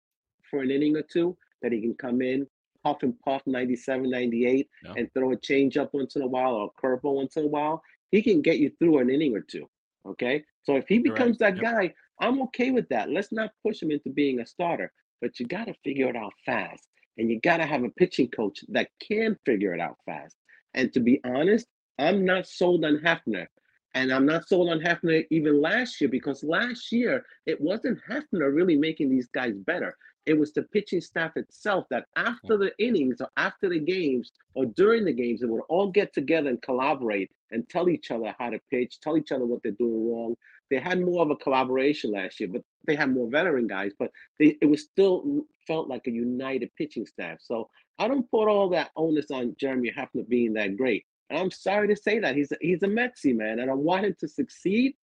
for 0.49 0.61
an 0.61 0.71
inning 0.71 0.95
or 0.95 1.01
two, 1.01 1.37
that 1.61 1.71
he 1.73 1.81
can 1.81 1.95
come 1.95 2.21
in, 2.21 2.47
puff 2.83 3.03
and 3.03 3.19
puff 3.19 3.41
97, 3.45 4.09
98, 4.09 4.69
Yeah. 4.83 4.93
and 4.95 5.13
throw 5.13 5.31
a 5.31 5.35
change 5.35 5.75
up 5.75 5.93
once 5.93 6.15
in 6.15 6.21
a 6.21 6.27
while 6.27 6.53
or 6.55 6.71
a 6.75 6.81
curveball 6.81 7.15
once 7.15 7.35
in 7.35 7.43
a 7.45 7.47
while, 7.47 7.83
he 8.11 8.21
can 8.21 8.41
get 8.41 8.59
you 8.59 8.69
through 8.79 8.99
an 8.99 9.09
inning 9.09 9.35
or 9.35 9.41
two. 9.41 9.69
Okay. 10.05 10.43
So 10.63 10.75
if 10.77 10.87
he 10.87 10.95
You're 10.95 11.03
right. 11.13 11.13
becomes 11.15 11.37
that 11.39 11.55
Yep. 11.57 11.63
guy, 11.63 11.93
I'm 12.19 12.41
okay 12.43 12.71
with 12.71 12.87
that. 12.89 13.09
Let's 13.09 13.31
not 13.33 13.51
push 13.63 13.81
him 13.81 13.91
into 13.91 14.09
being 14.11 14.39
a 14.39 14.45
starter, 14.45 14.93
but 15.19 15.39
you 15.39 15.45
got 15.45 15.65
to 15.67 15.73
figure 15.83 16.07
it 16.07 16.15
out 16.15 16.33
fast. 16.45 16.87
And 17.17 17.29
you 17.29 17.39
got 17.41 17.57
to 17.57 17.65
have 17.65 17.83
a 17.83 17.89
pitching 17.89 18.29
coach 18.29 18.63
that 18.69 18.89
can 19.01 19.37
figure 19.45 19.73
it 19.73 19.79
out 19.79 19.97
fast. 20.05 20.35
And 20.73 20.93
to 20.93 20.99
be 20.99 21.19
honest, 21.23 21.67
I'm 21.99 22.25
not 22.25 22.47
sold 22.47 22.85
on 22.85 22.97
Hefner. 22.97 23.47
And 23.95 24.11
I'm 24.11 24.25
not 24.25 24.47
sold 24.47 24.69
on 24.69 24.79
Hefner 24.79 25.25
even 25.31 25.59
last 25.59 25.99
year 25.99 26.09
because 26.09 26.43
last 26.43 26.91
year 26.91 27.25
it 27.47 27.59
wasn't 27.59 27.99
Hefner 28.07 28.53
really 28.53 28.77
making 28.77 29.09
these 29.09 29.27
guys 29.33 29.55
better. 29.57 29.97
It 30.27 30.37
was 30.37 30.51
the 30.51 30.63
pitching 30.63 31.01
staff 31.01 31.37
itself 31.37 31.85
that 31.89 32.05
after 32.17 32.57
the 32.57 32.73
innings 32.79 33.21
or 33.21 33.29
after 33.37 33.69
the 33.69 33.79
games 33.79 34.33
or 34.55 34.65
during 34.65 35.05
the 35.05 35.13
games, 35.13 35.39
they 35.39 35.47
would 35.47 35.63
all 35.69 35.89
get 35.89 36.13
together 36.13 36.49
and 36.49 36.61
collaborate 36.61 37.31
and 37.51 37.67
tell 37.69 37.87
each 37.89 38.11
other 38.11 38.35
how 38.37 38.49
to 38.49 38.59
pitch, 38.69 38.99
tell 38.99 39.17
each 39.17 39.31
other 39.31 39.45
what 39.45 39.63
they're 39.63 39.71
doing 39.71 40.11
wrong. 40.11 40.35
They 40.69 40.79
had 40.79 41.01
more 41.01 41.21
of 41.21 41.31
a 41.31 41.35
collaboration 41.35 42.11
last 42.11 42.39
year, 42.39 42.49
but 42.51 42.61
they 42.85 42.95
had 42.95 43.13
more 43.13 43.29
veteran 43.29 43.67
guys, 43.67 43.91
but 43.97 44.11
they, 44.39 44.57
it 44.61 44.65
was 44.65 44.83
still 44.83 45.45
felt 45.65 45.87
like 45.87 46.07
a 46.07 46.11
united 46.11 46.71
pitching 46.77 47.05
staff. 47.05 47.39
So 47.41 47.69
I 47.99 48.07
don't 48.07 48.29
put 48.29 48.47
all 48.47 48.69
that 48.69 48.91
onus 48.95 49.31
on 49.31 49.55
Jeremy 49.59 49.91
Hefner 49.97 50.27
being 50.27 50.53
that 50.53 50.77
great. 50.77 51.05
And 51.29 51.39
I'm 51.39 51.51
sorry 51.51 51.87
to 51.89 51.95
say 51.95 52.19
that 52.19 52.35
he's 52.35 52.51
a, 52.51 52.57
he's 52.61 52.83
a 52.83 52.87
Metsy 52.87 53.35
man, 53.35 53.59
and 53.59 53.69
I 53.69 53.73
want 53.73 54.05
him 54.05 54.15
to 54.19 54.27
succeed, 54.27 54.95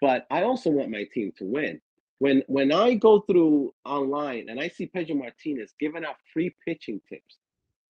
but 0.00 0.26
I 0.30 0.42
also 0.42 0.70
want 0.70 0.90
my 0.90 1.04
team 1.12 1.32
to 1.38 1.44
win. 1.44 1.80
When 2.18 2.42
when 2.46 2.72
I 2.72 2.94
go 2.94 3.20
through 3.20 3.74
online 3.84 4.48
and 4.48 4.58
I 4.58 4.68
see 4.68 4.86
Pedro 4.86 5.16
Martinez 5.16 5.74
giving 5.78 6.04
out 6.04 6.16
free 6.32 6.54
pitching 6.64 7.00
tips, 7.08 7.36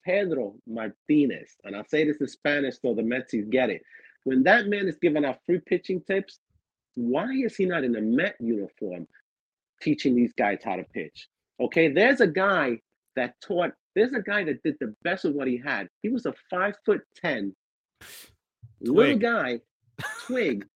Pedro 0.05 0.57
Martinez, 0.67 1.57
and 1.65 1.77
I'll 1.77 1.85
say 1.85 2.05
this 2.05 2.21
in 2.21 2.27
Spanish 2.27 2.77
so 2.81 2.95
the 2.95 3.03
Metsies 3.03 3.49
get 3.49 3.71
it. 3.71 3.83
When 4.25 4.43
that 4.45 4.67
man 4.67 4.89
is 4.89 4.97
giving 5.01 5.25
out 5.25 5.39
free 5.47 5.61
pitching 5.61 6.01
tips, 6.01 6.41
why 6.97 7.31
is 7.31 7.57
he 7.57 7.67
not 7.67 7.85
in 7.85 7.95
a 7.95 8.01
Met 8.01 8.37
uniform 8.41 9.07
teaching 9.81 10.17
these 10.17 10.33
guys 10.37 10.59
how 10.65 10.77
to 10.77 10.85
pitch? 10.85 11.29
Okay, 11.61 11.89
there's 11.89 12.21
a 12.21 12.27
guy 12.27 12.81
that 13.15 13.35
taught, 13.41 13.73
there's 13.95 14.13
a 14.13 14.23
guy 14.23 14.45
that 14.45 14.63
did 14.63 14.77
the 14.81 14.95
best 15.05 15.25
of 15.25 15.35
what 15.35 15.47
he 15.47 15.57
had. 15.57 15.89
He 16.03 16.09
was 16.09 16.27
a 16.27 16.35
five 16.51 16.75
foot 16.85 17.03
10 17.17 17.55
little 18.81 19.19
guy, 19.19 19.61
twig, 20.27 20.67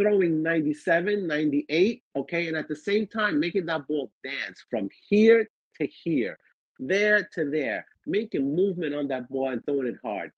throwing 0.00 0.42
97, 0.42 1.26
98, 1.26 2.02
okay, 2.16 2.48
and 2.48 2.56
at 2.56 2.68
the 2.68 2.76
same 2.76 3.06
time 3.06 3.38
making 3.38 3.66
that 3.66 3.86
ball 3.86 4.10
dance 4.24 4.64
from 4.70 4.88
here 5.08 5.48
to 5.78 5.86
here, 5.86 6.38
there 6.78 7.28
to 7.34 7.50
there, 7.50 7.84
making 8.06 8.54
movement 8.54 8.94
on 8.94 9.08
that 9.08 9.28
ball 9.28 9.50
and 9.50 9.64
throwing 9.64 9.86
it 9.86 9.96
hard. 10.02 10.30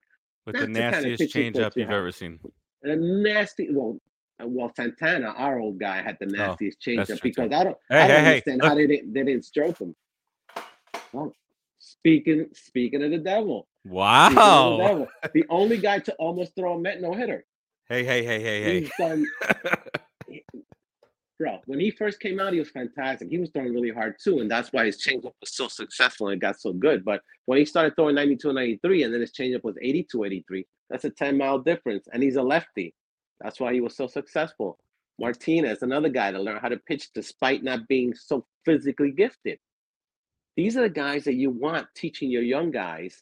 With 0.45 0.55
the 0.55 0.67
that's 0.67 0.73
the 0.73 0.79
kind 0.79 0.95
of 0.95 1.01
nastiest 1.03 1.19
pitching 1.19 1.41
change 1.41 1.55
coach 1.55 1.63
up 1.63 1.75
you 1.75 1.81
you've 1.81 1.89
have. 1.89 1.99
ever 1.99 2.11
seen. 2.11 2.39
A 2.83 2.95
nasty, 2.95 3.69
well, 3.71 3.97
Uh, 4.43 4.47
well, 4.47 4.71
Santana, 4.75 5.33
our 5.37 5.59
old 5.59 5.79
guy, 5.79 6.01
had 6.01 6.17
the 6.19 6.25
nastiest 6.25 6.77
Oh, 6.81 6.89
changeup 6.89 7.21
because 7.21 7.51
I 7.51 7.63
don't, 7.63 7.77
Hey, 7.89 7.97
I 7.99 8.07
don't 8.07 8.09
hey, 8.09 8.23
hey, 8.23 8.29
understand 8.29 8.61
how 8.63 8.75
they 8.75 8.87
didn't, 8.87 9.13
they 9.13 9.23
didn't 9.23 9.45
stroke 9.45 9.79
him. 9.79 9.95
Oh, 11.13 11.33
speaking, 11.79 12.47
speaking 12.53 13.03
of 13.03 13.11
the 13.11 13.17
devil, 13.17 13.67
of 13.85 13.89
the 13.89 13.91
Wow. 13.93 14.77
devil, 14.77 15.07
the 15.33 15.45
only 15.49 15.77
guy 15.77 15.99
to 15.99 16.13
almost 16.15 16.55
throw 16.55 16.75
a 16.75 16.79
Met 16.79 17.01
no 17.01 17.13
hitter. 17.13 17.45
Hey, 17.89 18.03
hey, 18.03 18.23
hey, 18.23 18.41
hey, 18.41 18.79
He's 18.81 18.91
done 18.97 19.25
hey. 20.27 20.43
bro, 21.39 21.59
when 21.65 21.79
he 21.79 21.91
first 21.91 22.19
came 22.19 22.39
out, 22.39 22.53
he 22.53 22.59
was 22.59 22.69
fantastic. 22.69 23.29
He 23.29 23.37
was 23.37 23.49
throwing 23.49 23.73
really 23.73 23.91
hard 23.91 24.15
too, 24.23 24.39
and 24.39 24.49
that's 24.49 24.71
why 24.71 24.85
his 24.85 25.03
changeup 25.03 25.33
was 25.41 25.53
so 25.53 25.67
successful 25.67 26.27
and 26.27 26.35
it 26.35 26.39
got 26.39 26.59
so 26.59 26.71
good. 26.73 27.03
But 27.03 27.21
when 27.45 27.57
he 27.59 27.65
started 27.65 27.95
throwing 27.95 28.15
92 28.15 28.49
and 28.49 28.55
93, 28.55 29.03
and 29.03 29.13
then 29.13 29.21
his 29.21 29.33
changeup 29.33 29.63
was 29.63 29.75
82 29.81 30.23
83, 30.23 30.65
that's 30.89 31.05
a 31.05 31.09
10 31.09 31.37
mile 31.37 31.59
difference. 31.59 32.07
And 32.11 32.23
he's 32.23 32.37
a 32.37 32.41
lefty. 32.43 32.93
That's 33.43 33.59
why 33.59 33.73
he 33.73 33.81
was 33.81 33.95
so 33.95 34.07
successful. 34.07 34.79
Martinez, 35.19 35.83
another 35.83 36.09
guy 36.09 36.31
that 36.31 36.41
learned 36.41 36.61
how 36.61 36.69
to 36.69 36.77
pitch 36.77 37.09
despite 37.13 37.63
not 37.63 37.87
being 37.87 38.13
so 38.15 38.45
physically 38.65 39.11
gifted. 39.11 39.59
These 40.55 40.77
are 40.77 40.81
the 40.81 40.89
guys 40.89 41.25
that 41.25 41.35
you 41.35 41.49
want 41.49 41.87
teaching 41.95 42.31
your 42.31 42.41
young 42.41 42.71
guys. 42.71 43.21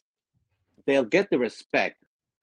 They'll 0.86 1.04
get 1.04 1.28
the 1.30 1.38
respect. 1.38 1.96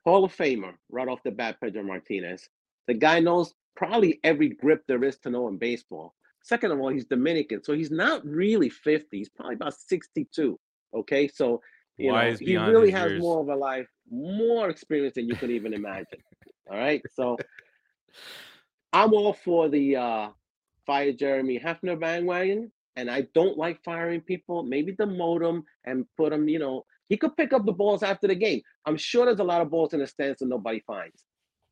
Hall 0.05 0.23
of 0.23 0.35
Famer, 0.35 0.73
right 0.89 1.07
off 1.07 1.23
the 1.23 1.31
bat, 1.31 1.57
Pedro 1.61 1.83
Martinez. 1.83 2.47
The 2.87 2.93
guy 2.93 3.19
knows 3.19 3.53
probably 3.75 4.19
every 4.23 4.49
grip 4.49 4.83
there 4.87 5.03
is 5.03 5.17
to 5.19 5.29
know 5.29 5.47
in 5.47 5.57
baseball. 5.57 6.15
Second 6.43 6.71
of 6.71 6.79
all, 6.79 6.89
he's 6.89 7.05
Dominican, 7.05 7.63
so 7.63 7.73
he's 7.73 7.91
not 7.91 8.25
really 8.25 8.69
50. 8.69 9.17
He's 9.17 9.29
probably 9.29 9.55
about 9.55 9.73
62. 9.73 10.59
Okay, 10.95 11.27
so 11.27 11.61
you 11.97 12.11
know, 12.11 12.33
he 12.39 12.57
really 12.57 12.91
has 12.91 13.11
years. 13.11 13.21
more 13.21 13.41
of 13.41 13.49
a 13.49 13.55
life, 13.55 13.87
more 14.09 14.69
experience 14.69 15.15
than 15.15 15.27
you 15.27 15.35
could 15.35 15.51
even 15.51 15.73
imagine. 15.73 16.19
All 16.71 16.77
right, 16.77 17.01
so 17.13 17.37
I'm 18.93 19.13
all 19.13 19.33
for 19.33 19.69
the 19.69 19.95
uh, 19.95 20.29
fire 20.85 21.13
Jeremy 21.13 21.59
Hefner 21.59 21.99
bandwagon, 21.99 22.71
and 22.95 23.09
I 23.09 23.27
don't 23.33 23.57
like 23.57 23.83
firing 23.83 24.21
people. 24.21 24.63
Maybe 24.63 24.93
demote 24.95 25.47
him 25.47 25.63
and 25.85 26.05
put 26.17 26.33
him. 26.33 26.47
You 26.49 26.59
know, 26.59 26.85
he 27.07 27.17
could 27.17 27.37
pick 27.37 27.53
up 27.53 27.65
the 27.65 27.71
balls 27.71 28.03
after 28.03 28.27
the 28.27 28.35
game. 28.35 28.61
I'm 28.85 28.97
sure 28.97 29.25
there's 29.25 29.39
a 29.39 29.43
lot 29.43 29.61
of 29.61 29.69
balls 29.69 29.93
in 29.93 29.99
the 29.99 30.07
stands 30.07 30.39
that 30.39 30.47
nobody 30.47 30.79
finds. 30.87 31.23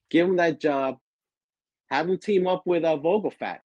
Give 0.09 0.27
him 0.27 0.35
that 0.37 0.59
job. 0.61 0.97
Have 1.89 2.09
him 2.09 2.17
team 2.17 2.47
up 2.47 2.63
with 2.65 2.83
uh, 2.83 2.97
Vogelfat. 2.97 3.59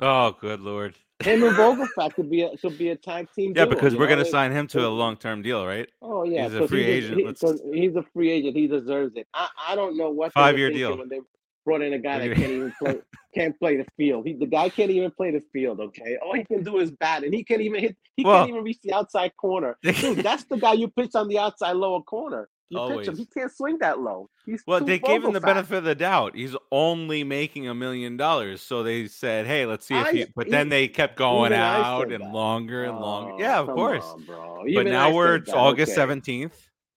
Oh, 0.00 0.36
good 0.40 0.60
lord. 0.60 0.94
Him 1.20 1.44
and 1.44 1.56
Vogelfat 1.56 2.14
could 2.14 2.30
be 2.30 2.42
a 2.42 2.56
could 2.58 2.76
be 2.76 2.90
a 2.90 2.96
tag 2.96 3.28
team. 3.34 3.52
Yeah, 3.56 3.64
duo, 3.64 3.74
because 3.74 3.96
we're 3.96 4.08
gonna 4.08 4.24
sign 4.26 4.52
him 4.52 4.66
to 4.68 4.86
a 4.86 4.88
long 4.88 5.16
term 5.16 5.42
deal, 5.42 5.66
right? 5.66 5.88
Oh 6.02 6.24
yeah, 6.24 6.44
He's 6.44 6.54
a 6.56 6.68
free 6.68 6.80
he 6.80 6.84
des- 6.84 6.92
agent. 7.06 7.16
he- 7.20 7.34
'cause 7.34 7.62
he's 7.72 7.96
a 7.96 8.02
free 8.12 8.30
agent. 8.30 8.56
He 8.56 8.66
deserves 8.66 9.16
it. 9.16 9.26
I, 9.32 9.48
I 9.68 9.74
don't 9.74 9.96
know 9.96 10.10
what 10.10 10.32
Five-year 10.34 10.70
deal. 10.70 10.98
when 10.98 11.08
they 11.08 11.20
brought 11.66 11.82
in 11.82 11.92
a 11.92 11.98
guy 11.98 12.20
that 12.20 12.34
can't 12.36 12.50
even 12.52 12.72
play 12.80 12.98
can't 13.34 13.58
play 13.58 13.76
the 13.76 13.84
field. 13.98 14.26
He, 14.26 14.32
the 14.32 14.46
guy 14.46 14.70
can't 14.70 14.90
even 14.90 15.10
play 15.10 15.32
the 15.32 15.42
field. 15.52 15.80
Okay, 15.80 16.16
all 16.24 16.32
he 16.34 16.44
can 16.44 16.62
do 16.62 16.78
is 16.78 16.90
bat, 16.92 17.24
and 17.24 17.34
he 17.34 17.44
can't 17.44 17.60
even 17.60 17.80
hit. 17.80 17.96
He 18.16 18.24
Well- 18.24 18.38
can't 18.38 18.48
even 18.50 18.64
reach 18.64 18.78
the 18.82 18.94
outside 18.94 19.36
corner. 19.36 19.76
Dude, 19.82 20.18
that's 20.18 20.44
the 20.44 20.56
guy 20.56 20.72
you 20.72 20.88
pitch 20.88 21.10
on 21.14 21.28
the 21.28 21.38
outside 21.38 21.72
lower 21.72 22.00
corner. 22.00 22.48
You 22.68 22.78
pitch 22.78 22.86
him. 22.88 22.92
Always. 22.92 23.18
He 23.18 23.26
can't 23.26 23.52
swing 23.56 23.78
that 23.78 24.00
low. 24.00 24.28
He's 24.44 24.64
Well, 24.66 24.80
they 24.80 24.98
gave 24.98 25.22
him 25.22 25.32
the 25.32 25.40
benefit 25.40 25.78
of 25.78 25.84
the 25.84 25.94
doubt. 25.94 26.34
He's 26.34 26.56
only 26.72 27.22
making 27.22 27.68
a 27.68 27.74
million 27.74 28.16
dollars, 28.16 28.60
so 28.60 28.82
they 28.82 29.06
said, 29.06 29.46
"Hey, 29.46 29.66
let's 29.66 29.86
see 29.86 29.94
if 29.94 30.06
I- 30.06 30.12
he." 30.12 30.26
But 30.34 30.50
then 30.50 30.66
e- 30.68 30.70
they 30.70 30.88
kept 30.88 31.16
going 31.16 31.52
out 31.52 32.10
and 32.10 32.24
that. 32.24 32.32
longer 32.32 32.82
and 32.84 32.98
longer. 32.98 33.32
Oh, 33.34 33.38
Yeah, 33.38 33.60
of 33.60 33.68
course. 33.68 34.04
on. 34.04 34.24
But 34.26 34.68
Even 34.68 34.88
I 34.88 34.90
now 34.90 35.12
we're 35.14 35.36
it's. 35.36 35.50
August 35.52 35.92
Okay. 35.92 36.00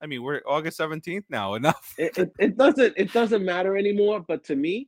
I 0.01 0.07
mean, 0.07 0.23
we're 0.23 0.41
August 0.47 0.77
seventeenth 0.77 1.25
now. 1.29 1.53
Enough. 1.55 1.93
it, 1.97 2.17
it, 2.17 2.31
it 2.39 2.57
doesn't 2.57 2.93
it 2.97 3.13
doesn't 3.13 3.43
matter 3.43 3.77
anymore. 3.77 4.23
But 4.27 4.43
to 4.45 4.55
me, 4.55 4.87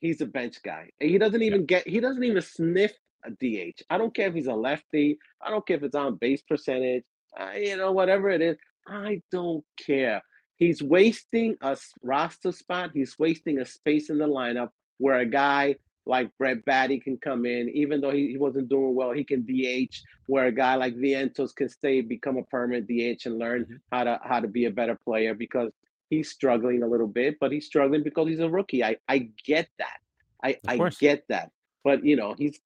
he's 0.00 0.20
a 0.20 0.26
bench 0.26 0.62
guy. 0.62 0.90
And 1.00 1.10
He 1.10 1.18
doesn't 1.18 1.42
even 1.42 1.66
get 1.66 1.86
he 1.86 2.00
doesn't 2.00 2.22
even 2.24 2.42
sniff 2.42 2.92
a 3.24 3.30
DH. 3.30 3.82
I 3.90 3.98
don't 3.98 4.14
care 4.14 4.28
if 4.28 4.34
he's 4.34 4.46
a 4.46 4.54
lefty. 4.54 5.18
I 5.42 5.50
don't 5.50 5.66
care 5.66 5.76
if 5.76 5.82
it's 5.82 5.96
on 5.96 6.16
base 6.16 6.42
percentage. 6.42 7.04
Uh, 7.38 7.50
you 7.56 7.76
know, 7.76 7.92
whatever 7.92 8.30
it 8.30 8.40
is. 8.40 8.56
I 8.88 9.20
don't 9.32 9.64
care. 9.84 10.22
He's 10.56 10.82
wasting 10.82 11.56
a 11.60 11.76
roster 12.02 12.52
spot. 12.52 12.90
He's 12.94 13.18
wasting 13.18 13.58
a 13.58 13.66
space 13.66 14.08
in 14.10 14.18
the 14.18 14.26
lineup 14.26 14.70
where 14.98 15.18
a 15.18 15.26
guy 15.26 15.76
like 16.06 16.30
Brett 16.38 16.64
Baty 16.64 17.00
can 17.00 17.16
come 17.18 17.44
in, 17.46 17.68
even 17.70 18.00
though 18.00 18.10
he, 18.12 18.28
he 18.28 18.38
wasn't 18.38 18.68
doing 18.68 18.94
well, 18.94 19.12
he 19.12 19.24
can 19.24 19.42
DH. 19.42 19.94
Where 20.26 20.46
a 20.46 20.52
guy 20.52 20.76
like 20.76 20.94
Vientos 20.96 21.54
can 21.54 21.68
stay, 21.68 22.00
become 22.00 22.36
a 22.38 22.44
permanent 22.44 22.86
DH, 22.88 23.26
and 23.26 23.38
learn 23.38 23.64
Mhm. 23.64 23.80
how 23.92 24.04
to 24.04 24.20
how 24.22 24.40
to 24.40 24.48
be 24.48 24.64
a 24.66 24.70
better 24.70 24.98
player 25.04 25.34
because 25.34 25.70
he's 26.10 26.30
struggling 26.30 26.82
a 26.82 26.86
little 26.86 27.08
bit, 27.08 27.36
but 27.40 27.52
he's 27.52 27.66
struggling 27.66 28.02
because 28.02 28.28
he's 28.28 28.40
a 28.40 28.48
rookie. 28.50 28.82
I 28.84 28.96
I 29.08 29.30
get 29.44 29.68
that. 29.78 29.98
I 30.42 30.58
I 30.68 30.78
get 31.00 31.24
that. 31.28 31.50
But 31.84 32.04
you 32.04 32.16
know 32.16 32.34
he's. 32.38 32.60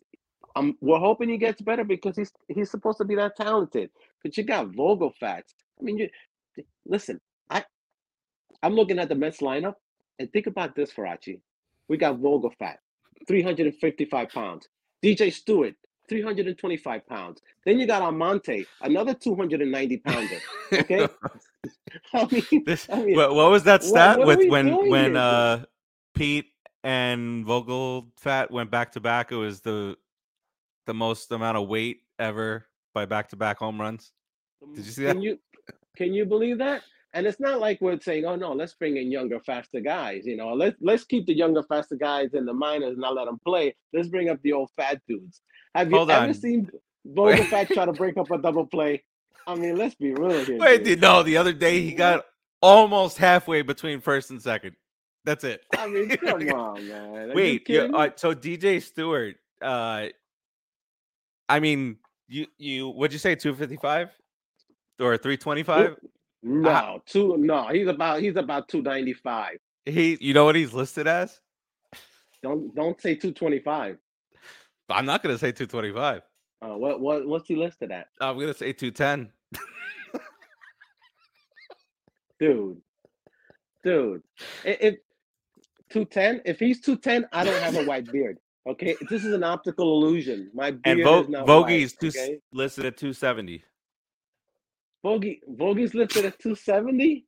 Um, 0.56 0.76
we're 0.80 0.98
hoping 0.98 1.28
he 1.28 1.38
gets 1.38 1.62
better 1.62 1.84
because 1.84 2.16
he's 2.16 2.32
he's 2.48 2.70
supposed 2.70 2.98
to 2.98 3.04
be 3.04 3.14
that 3.14 3.36
talented. 3.36 3.90
But 4.22 4.36
you 4.36 4.42
got 4.42 4.66
Vogelfats. 4.72 5.54
I 5.78 5.82
mean, 5.82 5.98
you 5.98 6.08
listen. 6.84 7.20
I 7.48 7.64
I'm 8.62 8.74
looking 8.74 8.98
at 8.98 9.08
the 9.08 9.14
Mets 9.14 9.38
lineup 9.40 9.76
and 10.18 10.30
think 10.32 10.46
about 10.46 10.74
this, 10.74 10.92
Farace. 10.92 11.40
We 11.88 11.96
got 11.96 12.16
Vogelfat, 12.20 12.76
355 13.26 14.28
pounds. 14.28 14.68
DJ 15.02 15.32
Stewart, 15.32 15.74
325 16.08 17.06
pounds. 17.06 17.40
Then 17.64 17.78
you 17.78 17.86
got 17.86 18.02
Almonte, 18.02 18.66
another 18.82 19.14
290 19.14 19.96
pounder. 19.98 20.38
Okay. 20.72 21.08
I 22.14 22.28
mean, 22.30 22.64
This, 22.64 22.86
I 22.90 23.02
mean, 23.02 23.16
what, 23.16 23.34
what 23.34 23.50
was 23.50 23.64
that 23.64 23.82
stat 23.82 24.18
what 24.18 24.24
are 24.24 24.38
with 24.38 24.48
when 24.48 24.88
when 24.88 25.16
uh 25.16 25.64
Pete 26.14 26.46
and 26.84 27.44
Vogel 27.44 28.06
Fat 28.16 28.52
went 28.52 28.70
back 28.70 28.92
to 28.92 29.00
back? 29.00 29.32
It 29.32 29.36
was 29.36 29.60
the 29.60 29.96
the 30.86 30.94
most 30.94 31.32
amount 31.32 31.56
of 31.56 31.68
weight 31.68 32.02
ever 32.20 32.66
by 32.94 33.04
back 33.04 33.28
to 33.30 33.36
back 33.36 33.58
home 33.58 33.80
runs. 33.80 34.12
Did 34.74 34.86
you 34.86 34.92
see 34.92 35.04
that? 35.04 35.14
Can 35.14 35.22
you 35.22 35.38
can 35.96 36.14
you 36.14 36.24
believe 36.24 36.58
that? 36.58 36.82
And 37.12 37.26
it's 37.26 37.40
not 37.40 37.58
like 37.58 37.80
we're 37.80 37.98
saying, 38.00 38.24
oh 38.24 38.36
no, 38.36 38.52
let's 38.52 38.74
bring 38.74 38.96
in 38.96 39.10
younger, 39.10 39.40
faster 39.40 39.80
guys. 39.80 40.26
You 40.26 40.36
know, 40.36 40.52
let's 40.52 40.76
let's 40.80 41.04
keep 41.04 41.26
the 41.26 41.34
younger, 41.34 41.62
faster 41.64 41.96
guys 41.96 42.34
in 42.34 42.44
the 42.44 42.54
minors 42.54 42.92
and 42.92 43.00
not 43.00 43.14
let 43.14 43.26
them 43.26 43.40
play. 43.44 43.74
Let's 43.92 44.08
bring 44.08 44.28
up 44.28 44.40
the 44.42 44.52
old 44.52 44.70
fat 44.76 45.00
dudes. 45.08 45.40
Have 45.74 45.90
you 45.90 45.96
Hold 45.96 46.10
ever 46.10 46.26
on. 46.26 46.34
seen 46.34 46.70
Vogelfat 47.08 47.68
try 47.68 47.84
to 47.84 47.92
break 47.92 48.16
up 48.16 48.30
a 48.30 48.38
double 48.38 48.66
play? 48.66 49.02
I 49.46 49.54
mean, 49.56 49.76
let's 49.76 49.94
be 49.96 50.12
real 50.12 50.44
here. 50.44 50.58
Wait, 50.58 50.84
dude. 50.84 51.00
no, 51.00 51.22
the 51.22 51.36
other 51.36 51.52
day 51.52 51.80
he 51.82 51.92
got 51.92 52.24
almost 52.60 53.18
halfway 53.18 53.62
between 53.62 54.00
first 54.00 54.30
and 54.30 54.40
second. 54.40 54.76
That's 55.24 55.44
it. 55.44 55.62
I 55.76 55.86
mean, 55.86 56.08
come 56.16 56.48
on, 56.50 56.88
man. 56.88 57.14
Are 57.14 57.26
you 57.28 57.34
Wait, 57.34 57.68
yeah, 57.68 57.88
uh, 57.92 58.10
so 58.16 58.34
DJ 58.34 58.82
Stewart, 58.82 59.36
uh, 59.60 60.06
I 61.48 61.60
mean, 61.60 61.96
you 62.28 62.46
you 62.58 62.88
what'd 62.88 63.12
you 63.12 63.18
say, 63.18 63.34
two 63.34 63.54
fifty 63.54 63.76
five 63.76 64.10
or 65.00 65.16
three 65.16 65.36
twenty 65.36 65.62
five? 65.62 65.96
No, 66.42 67.02
two. 67.06 67.36
No, 67.38 67.68
he's 67.68 67.88
about 67.88 68.20
he's 68.20 68.36
about 68.36 68.68
two 68.68 68.82
ninety 68.82 69.14
five. 69.14 69.58
He, 69.86 70.18
you 70.20 70.34
know 70.34 70.44
what 70.44 70.56
he's 70.56 70.72
listed 70.72 71.06
as? 71.06 71.40
Don't 72.42 72.74
don't 72.74 73.00
say 73.00 73.14
two 73.14 73.32
twenty 73.32 73.60
five. 73.60 73.96
I'm 74.88 75.06
not 75.06 75.22
gonna 75.22 75.38
say 75.38 75.52
two 75.52 75.66
twenty 75.66 75.92
five. 75.92 76.22
Uh, 76.62 76.76
what 76.76 77.00
what 77.00 77.26
what's 77.26 77.48
he 77.48 77.56
listed 77.56 77.90
at, 77.90 78.08
I'm 78.20 78.38
gonna 78.38 78.54
say 78.54 78.72
two 78.72 78.90
ten. 78.90 79.30
dude? 82.38 82.78
Dude, 83.82 84.22
if 84.64 84.96
two 85.90 86.04
ten, 86.04 86.42
if 86.44 86.58
he's 86.58 86.80
two 86.80 86.96
ten, 86.96 87.26
I 87.32 87.44
don't 87.44 87.62
have 87.62 87.76
a 87.76 87.84
white 87.84 88.10
beard. 88.12 88.38
Okay, 88.68 88.94
this 89.08 89.24
is 89.24 89.32
an 89.32 89.42
optical 89.42 89.94
illusion. 90.04 90.50
My 90.54 90.70
beard 90.70 90.98
And 91.00 91.02
Vo- 91.04 91.22
is 91.22 91.28
not 91.30 91.46
white, 91.46 91.94
two, 91.98 92.08
okay? 92.08 92.38
listed 92.52 92.84
at 92.84 92.96
two 92.98 93.12
seventy. 93.14 93.64
Vogie 95.04 95.40
Vogie's 95.48 95.94
lifted 95.94 96.24
at 96.24 96.38
270 96.38 97.26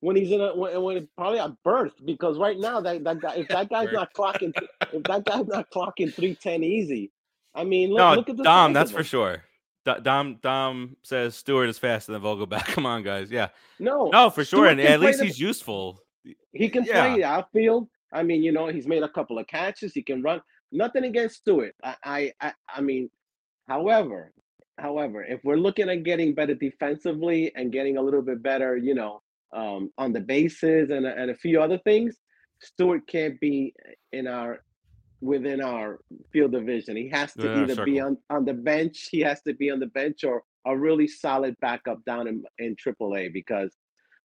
when 0.00 0.16
he's 0.16 0.32
in 0.32 0.40
a 0.40 0.54
when, 0.56 0.80
when 0.82 1.08
probably 1.16 1.38
at 1.38 1.50
birth 1.62 1.92
because 2.04 2.38
right 2.38 2.58
now 2.58 2.80
that, 2.80 3.04
that 3.04 3.20
guy 3.20 3.34
if 3.36 3.48
that 3.48 3.68
guy's 3.70 3.92
not 3.92 4.12
clocking 4.14 4.52
if 4.92 5.02
that 5.04 5.24
guy's 5.24 5.46
not 5.46 5.70
clocking 5.70 6.12
310 6.12 6.64
easy. 6.64 7.12
I 7.54 7.64
mean 7.64 7.90
look, 7.90 7.98
No, 7.98 8.14
look 8.14 8.28
at 8.28 8.36
the 8.36 8.42
Dom, 8.44 8.72
that's 8.72 8.90
for 8.90 9.04
sure. 9.04 9.44
D- 9.84 9.92
Dom 10.02 10.38
Dom 10.42 10.96
says 11.02 11.34
Stewart 11.36 11.68
is 11.68 11.78
faster 11.78 12.12
than 12.12 12.22
Vogelbach. 12.22 12.64
Come 12.66 12.86
on, 12.86 13.02
guys. 13.02 13.30
Yeah. 13.30 13.48
No, 13.78 14.08
No, 14.12 14.30
for 14.30 14.44
sure. 14.44 14.66
Stewart 14.66 14.70
And 14.72 14.80
at 14.80 15.00
least 15.00 15.18
the- 15.18 15.26
he's 15.26 15.38
useful. 15.40 16.00
he 16.52 16.68
can 16.68 16.84
yeah. 16.84 17.08
play 17.08 17.16
the 17.20 17.24
outfield. 17.24 17.88
I 18.12 18.22
mean, 18.22 18.42
you 18.42 18.52
know, 18.52 18.66
he's 18.68 18.86
made 18.86 19.02
a 19.02 19.08
couple 19.08 19.38
of 19.38 19.46
catches. 19.46 19.92
He 19.92 20.02
can 20.02 20.22
run. 20.22 20.40
Nothing 20.70 21.04
against 21.04 21.36
Stewart. 21.36 21.74
I, 21.82 21.96
I, 22.04 22.32
I, 22.40 22.52
I 22.76 22.80
mean, 22.80 23.10
however, 23.68 24.32
however, 24.78 25.22
if 25.24 25.40
we're 25.44 25.56
looking 25.56 25.88
at 25.88 26.02
getting 26.04 26.34
better 26.34 26.54
defensively 26.54 27.52
and 27.54 27.72
getting 27.72 27.96
a 27.96 28.02
little 28.02 28.22
bit 28.22 28.42
better, 28.42 28.76
you 28.76 28.94
know, 28.94 29.22
um, 29.52 29.90
on 29.98 30.12
the 30.12 30.20
bases 30.20 30.90
and 30.90 31.06
a- 31.06 31.16
and 31.16 31.30
a 31.30 31.36
few 31.36 31.60
other 31.60 31.78
things, 31.78 32.16
Stewart 32.60 33.06
can't 33.06 33.38
be 33.40 33.74
in 34.12 34.26
our 34.26 34.62
within 35.20 35.60
our 35.60 36.00
field 36.32 36.52
division. 36.52 36.96
He 36.96 37.08
has 37.10 37.32
to 37.34 37.48
our 37.48 37.54
either 37.70 37.74
be 37.84 38.00
on 38.00 38.18
on 38.30 38.44
the 38.44 38.54
bench. 38.54 39.08
He 39.10 39.20
has 39.20 39.42
to 39.42 39.54
be 39.54 39.70
on 39.70 39.80
the 39.80 39.86
bench 39.86 40.24
or 40.24 40.42
a 40.66 40.76
really 40.76 41.06
solid 41.08 41.56
backup 41.60 42.04
down 42.04 42.26
in 42.28 42.44
in 42.58 42.76
AAA 42.76 43.32
because 43.32 43.76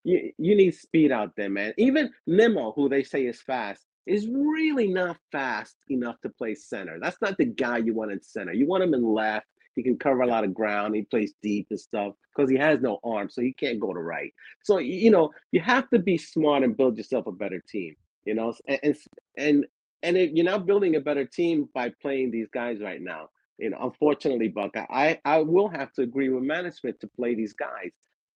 you, 0.04 0.32
you 0.38 0.54
need 0.54 0.74
speed 0.74 1.10
out 1.12 1.32
there, 1.36 1.50
man. 1.50 1.74
Even 1.76 2.12
Nimmo, 2.26 2.72
who 2.72 2.88
they 2.88 3.02
say 3.02 3.26
is 3.26 3.42
fast, 3.42 3.84
is 4.06 4.28
really 4.28 4.86
not 4.88 5.18
fast 5.32 5.76
enough 5.88 6.20
to 6.22 6.28
play 6.30 6.54
center. 6.54 6.98
That's 7.00 7.20
not 7.20 7.36
the 7.38 7.46
guy 7.46 7.78
you 7.78 7.92
want 7.94 8.12
in 8.12 8.22
center. 8.22 8.52
You 8.52 8.66
want 8.66 8.84
him 8.84 8.94
in 8.94 9.02
left. 9.02 9.46
He 9.76 9.82
can 9.82 9.98
cover 9.98 10.22
a 10.22 10.26
lot 10.26 10.44
of 10.44 10.54
ground. 10.54 10.96
He 10.96 11.02
plays 11.02 11.34
deep 11.42 11.68
and 11.70 11.78
stuff 11.80 12.14
because 12.34 12.50
he 12.50 12.56
has 12.56 12.80
no 12.80 12.98
arm, 13.04 13.28
so 13.30 13.42
he 13.42 13.52
can't 13.52 13.78
go 13.80 13.92
to 13.94 14.00
right. 14.00 14.32
So 14.64 14.78
you 14.78 15.10
know 15.10 15.30
you 15.52 15.60
have 15.60 15.88
to 15.90 15.98
be 15.98 16.18
smart 16.18 16.64
and 16.64 16.76
build 16.76 16.96
yourself 16.96 17.26
a 17.26 17.32
better 17.32 17.62
team. 17.68 17.94
You 18.24 18.34
know, 18.34 18.54
and 18.66 18.80
and 18.82 18.96
and, 19.36 19.66
and 20.02 20.16
if 20.16 20.32
you're 20.32 20.44
not 20.44 20.66
building 20.66 20.96
a 20.96 21.00
better 21.00 21.24
team 21.24 21.68
by 21.74 21.92
playing 22.02 22.30
these 22.32 22.48
guys 22.52 22.80
right 22.80 23.00
now. 23.00 23.30
You 23.58 23.70
know, 23.70 23.78
unfortunately, 23.80 24.48
Buck, 24.48 24.72
I 24.76 25.20
I 25.24 25.38
will 25.38 25.68
have 25.68 25.92
to 25.94 26.02
agree 26.02 26.28
with 26.28 26.42
management 26.42 27.00
to 27.00 27.06
play 27.08 27.34
these 27.34 27.54
guys. 27.54 27.90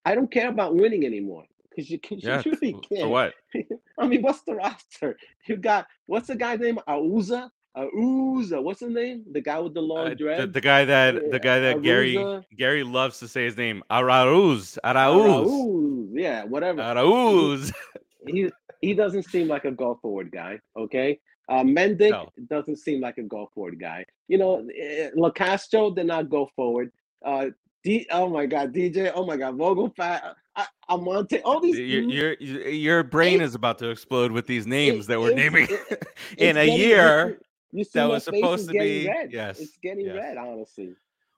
I 0.05 0.15
don't 0.15 0.31
care 0.31 0.49
about 0.49 0.75
winning 0.77 1.05
anymore 1.05 1.45
because 1.69 1.91
you, 1.91 1.99
'cause 1.99 2.23
Yeah. 2.23 2.43
you 2.45 2.53
really 2.53 2.75
can't. 2.89 3.11
what? 3.11 3.35
I 3.99 4.07
mean, 4.07 4.23
what's 4.23 4.43
the 4.43 4.55
roster? 4.55 5.17
You 5.47 5.57
got 5.57 5.87
what's 6.07 6.29
the 6.29 6.37
guy's 6.37 6.61
name? 6.61 6.79
Auza, 6.89 7.51
Auza. 7.77 8.63
What's 8.63 8.81
his 8.81 8.91
name? 8.91 9.25
The 9.31 9.41
guy 9.41 9.59
with 9.61 9.75
the 9.75 9.81
long 9.81 10.07
Uh, 10.07 10.09
the, 10.11 10.15
dread. 10.17 10.53
the 10.53 10.61
guy 10.61 10.85
that 10.85 11.31
the 11.31 11.39
guy 11.39 11.61
that 11.61 11.83
Gary 11.83 12.15
Aruza. 12.15 12.45
Gary 12.57 12.83
loves 12.85 13.19
to 13.21 13.29
say 13.29 13.45
his 13.45 13.57
name. 13.57 13.83
Arauz. 13.91 14.77
Arauz. 14.85 15.45
Arauz, 15.47 16.09
Yeah, 16.13 16.45
whatever. 16.45 16.81
Arauz. 16.83 17.73
he 18.27 18.51
he 18.81 18.95
doesn't 18.95 19.25
seem 19.25 19.47
like 19.49 19.65
a 19.65 19.71
golf 19.71 20.01
forward 20.03 20.31
guy. 20.33 20.59
Okay, 20.77 21.21
uh, 21.49 21.63
Mendick 21.63 22.11
No. 22.11 22.29
doesn't 22.49 22.77
seem 22.77 23.01
like 23.01 23.19
a 23.19 23.23
golf 23.23 23.51
forward 23.55 23.79
guy. 23.79 24.05
You 24.29 24.39
know, 24.39 24.67
eh, 24.77 25.11
Locastro 25.17 25.95
did 25.95 26.07
not 26.07 26.29
go 26.29 26.51
forward. 26.57 26.91
Uh, 27.25 27.47
D, 27.85 28.07
oh 28.11 28.29
my 28.29 28.47
God, 28.47 28.75
DJ. 28.75 29.13
Oh 29.15 29.25
my 29.25 29.37
God, 29.37 29.57
Vogelfat, 29.57 30.35
uh, 30.57 30.65
Amonte. 30.91 31.41
All 31.45 31.61
these. 31.61 31.79
Your, 31.79 32.35
your 32.35 32.69
your 32.69 33.03
brain 33.05 33.41
It- 33.41 33.45
is 33.45 33.55
about 33.55 33.79
to 33.79 33.91
explode 33.91 34.33
with 34.33 34.47
these 34.49 34.67
names 34.67 35.05
it- 35.05 35.09
that 35.09 35.21
we're 35.21 35.35
naming 35.35 35.69
in 36.39 36.57
a 36.57 36.65
year. 36.65 37.39
You, 37.73 37.85
see 37.85 37.91
that 37.95 38.09
was 38.09 38.25
supposed 38.25 38.67
to 38.69 38.73
be- 38.73 39.07
red. 39.09 39.33
yes, 39.33 39.61
it's 39.61 39.77
getting 39.83 40.07
yes. 40.07 40.17
red. 40.17 40.37
Honestly, 40.37 40.95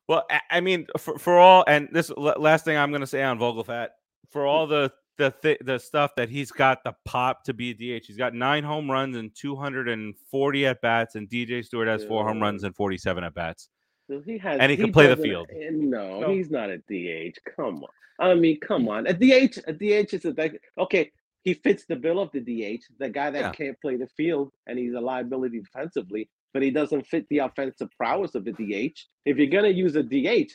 Well, 0.08 0.26
I- 0.50 0.60
mean, 0.60 0.86
for, 0.98 1.18
for 1.18 1.38
all 1.38 1.64
and 1.68 1.88
this 1.92 2.10
last 2.16 2.64
thing 2.64 2.76
I'm 2.76 2.90
going 2.90 3.00
to 3.02 3.06
say 3.06 3.22
on 3.22 3.38
Vogelfat, 3.38 3.88
for 4.30 4.46
all 4.46 4.66
the 4.66 4.92
the 5.18 5.30
th- 5.42 5.58
the 5.62 5.78
stuff 5.78 6.12
that 6.16 6.30
he's 6.30 6.50
got 6.50 6.82
the 6.84 6.94
pop 7.04 7.44
to 7.44 7.52
be 7.52 7.70
a 7.70 7.74
DH. 7.74 8.06
He's 8.06 8.16
got 8.16 8.32
nine 8.34 8.64
home 8.64 8.90
runs 8.90 9.16
and 9.16 9.30
240 9.36 10.66
at 10.66 10.80
bats, 10.80 11.14
and 11.16 11.28
DJ 11.28 11.62
Stewart 11.64 11.86
has 11.86 12.02
four 12.04 12.26
home 12.26 12.40
runs 12.40 12.64
and 12.64 12.74
47 12.74 13.22
at 13.22 13.34
bats. 13.34 13.68
So 14.08 14.20
he 14.24 14.38
has. 14.38 14.58
And 14.58 14.70
he 14.70 14.76
can 14.76 14.90
play 14.90 15.06
the 15.06 15.16
field. 15.16 15.48
eh, 15.52 15.68
No, 15.70 16.20
No. 16.20 16.30
he's 16.32 16.50
not 16.50 16.70
a 16.70 16.78
DH. 16.78 17.38
Come 17.56 17.84
on. 17.84 17.90
I 18.18 18.34
mean, 18.34 18.58
come 18.60 18.88
on. 18.88 19.06
A 19.06 19.12
DH, 19.12 19.58
a 19.66 19.72
DH 19.72 20.14
is 20.14 20.24
a 20.24 20.50
okay. 20.78 21.10
He 21.44 21.54
fits 21.54 21.84
the 21.88 21.96
bill 21.96 22.20
of 22.20 22.30
the 22.32 22.40
DH, 22.40 22.84
the 22.98 23.10
guy 23.10 23.30
that 23.30 23.40
Yeah. 23.40 23.52
can't 23.52 23.80
play 23.80 23.96
the 23.96 24.08
field, 24.16 24.52
and 24.66 24.78
he's 24.78 24.94
a 24.94 25.00
liability 25.00 25.60
defensively, 25.60 26.28
but 26.54 26.62
he 26.62 26.70
doesn't 26.70 27.06
fit 27.06 27.26
the 27.30 27.38
offensive 27.40 27.90
prowess 27.98 28.34
of 28.34 28.44
the 28.44 28.52
DH. 28.52 28.98
If 29.26 29.38
you're 29.38 29.48
gonna 29.48 29.68
use 29.70 29.96
a 29.96 30.02
DH, 30.04 30.52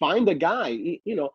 find 0.00 0.28
a 0.28 0.34
guy. 0.34 0.68
You 1.04 1.16
know, 1.16 1.30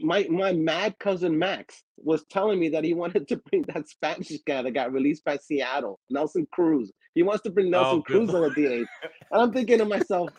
my 0.00 0.26
my 0.30 0.52
mad 0.52 0.98
cousin 1.00 1.38
Max 1.38 1.82
was 1.98 2.24
telling 2.30 2.60
me 2.60 2.70
that 2.70 2.84
he 2.84 2.94
wanted 3.02 3.28
to 3.28 3.38
bring 3.50 3.64
that 3.74 3.88
Spanish 3.88 4.32
guy 4.46 4.62
that 4.62 4.72
got 4.72 4.92
released 4.92 5.24
by 5.24 5.38
Seattle, 5.38 6.00
Nelson 6.10 6.46
Cruz. 6.52 6.92
He 7.14 7.22
wants 7.24 7.44
to 7.44 7.50
bring 7.50 7.68
oh, 7.68 7.70
Nelson 7.70 8.00
Oh, 8.00 8.02
Cruz 8.02 8.34
on 8.34 8.42
the 8.42 8.50
DH. 8.50 8.88
And 9.32 9.42
I'm 9.42 9.52
thinking 9.52 9.78
to 9.78 9.86
myself, 9.86 10.34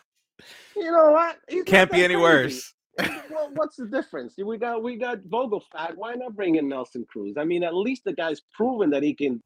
you 0.78 0.92
know 0.92 1.12
what? 1.12 1.38
He's 1.50 1.66
Can't 1.66 1.92
be 1.92 2.04
any 2.04 2.16
crazy. 2.16 2.24
worse. 2.24 2.75
well, 3.30 3.52
what's 3.54 3.78
the 3.78 3.86
difference? 3.86 4.36
We 4.38 4.58
got 4.58 4.84
we 4.84 4.98
got 4.98 5.20
Vogelfat. 5.20 5.96
Why 5.96 6.14
not 6.14 6.36
bring 6.36 6.56
in 6.56 6.68
Nelson 6.68 7.06
Cruz? 7.10 7.36
I 7.38 7.44
mean, 7.44 7.64
at 7.64 7.76
least 7.76 8.04
the 8.06 8.14
guy's 8.14 8.42
proven 8.54 8.90
that 8.92 9.04
he 9.04 9.14
can. 9.14 9.42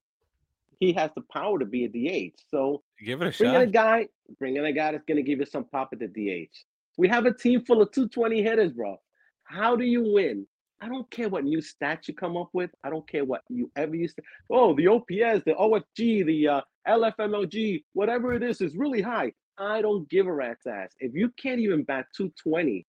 He 0.80 0.94
has 0.94 1.12
the 1.14 1.24
power 1.34 1.60
to 1.60 1.66
be 1.66 1.86
a 1.86 1.90
DH. 1.90 2.36
So 2.50 2.84
Give 3.04 3.22
it 3.22 3.36
a 3.36 3.38
bring 3.38 3.54
in 3.54 3.62
a 3.62 3.68
guy, 3.68 4.08
bring 4.38 4.56
in 4.56 4.66
a 4.66 4.72
guy 4.72 4.94
that's 4.94 5.04
going 5.06 5.18
to 5.18 5.24
give 5.24 5.40
you 5.40 5.46
some 5.46 5.66
pop 5.66 5.90
at 5.92 6.00
the 6.00 6.08
DH. 6.08 6.56
We 6.98 7.10
have 7.10 7.26
a 7.26 7.34
team 7.34 7.66
full 7.66 7.82
of 7.82 7.92
220 7.92 8.42
hitters, 8.42 8.72
bro. 8.72 8.98
How 9.44 9.76
do 9.76 9.84
you 9.84 10.14
win 10.14 10.46
I 10.82 10.88
don't 10.88 11.10
care 11.12 11.30
what 11.30 11.44
new 11.44 11.60
stats 11.60 12.08
you 12.08 12.14
come 12.14 12.38
up 12.38 12.50
with. 12.54 12.72
I 12.84 12.90
don't 12.90 13.08
care 13.08 13.26
what 13.26 13.42
you 13.50 13.70
ever 13.76 13.96
used 13.96 14.16
to. 14.16 14.24
Oh, 14.50 14.74
the 14.76 14.88
OPS, 14.88 15.44
the 15.46 15.56
OFG, 15.60 16.26
the 16.26 16.48
uh, 16.48 16.62
LFMLG, 16.88 17.84
whatever 17.94 18.34
it 18.34 18.44
is, 18.44 18.62
is 18.62 18.76
really 18.76 19.02
high. 19.02 19.34
I 19.58 19.82
don't 19.82 20.10
give 20.10 20.28
a 20.28 20.34
rat's 20.34 20.66
ass. 20.66 20.92
If 21.00 21.14
you 21.14 21.32
can't 21.42 21.60
even 21.60 21.84
bat 21.84 22.06
220, 22.16 22.86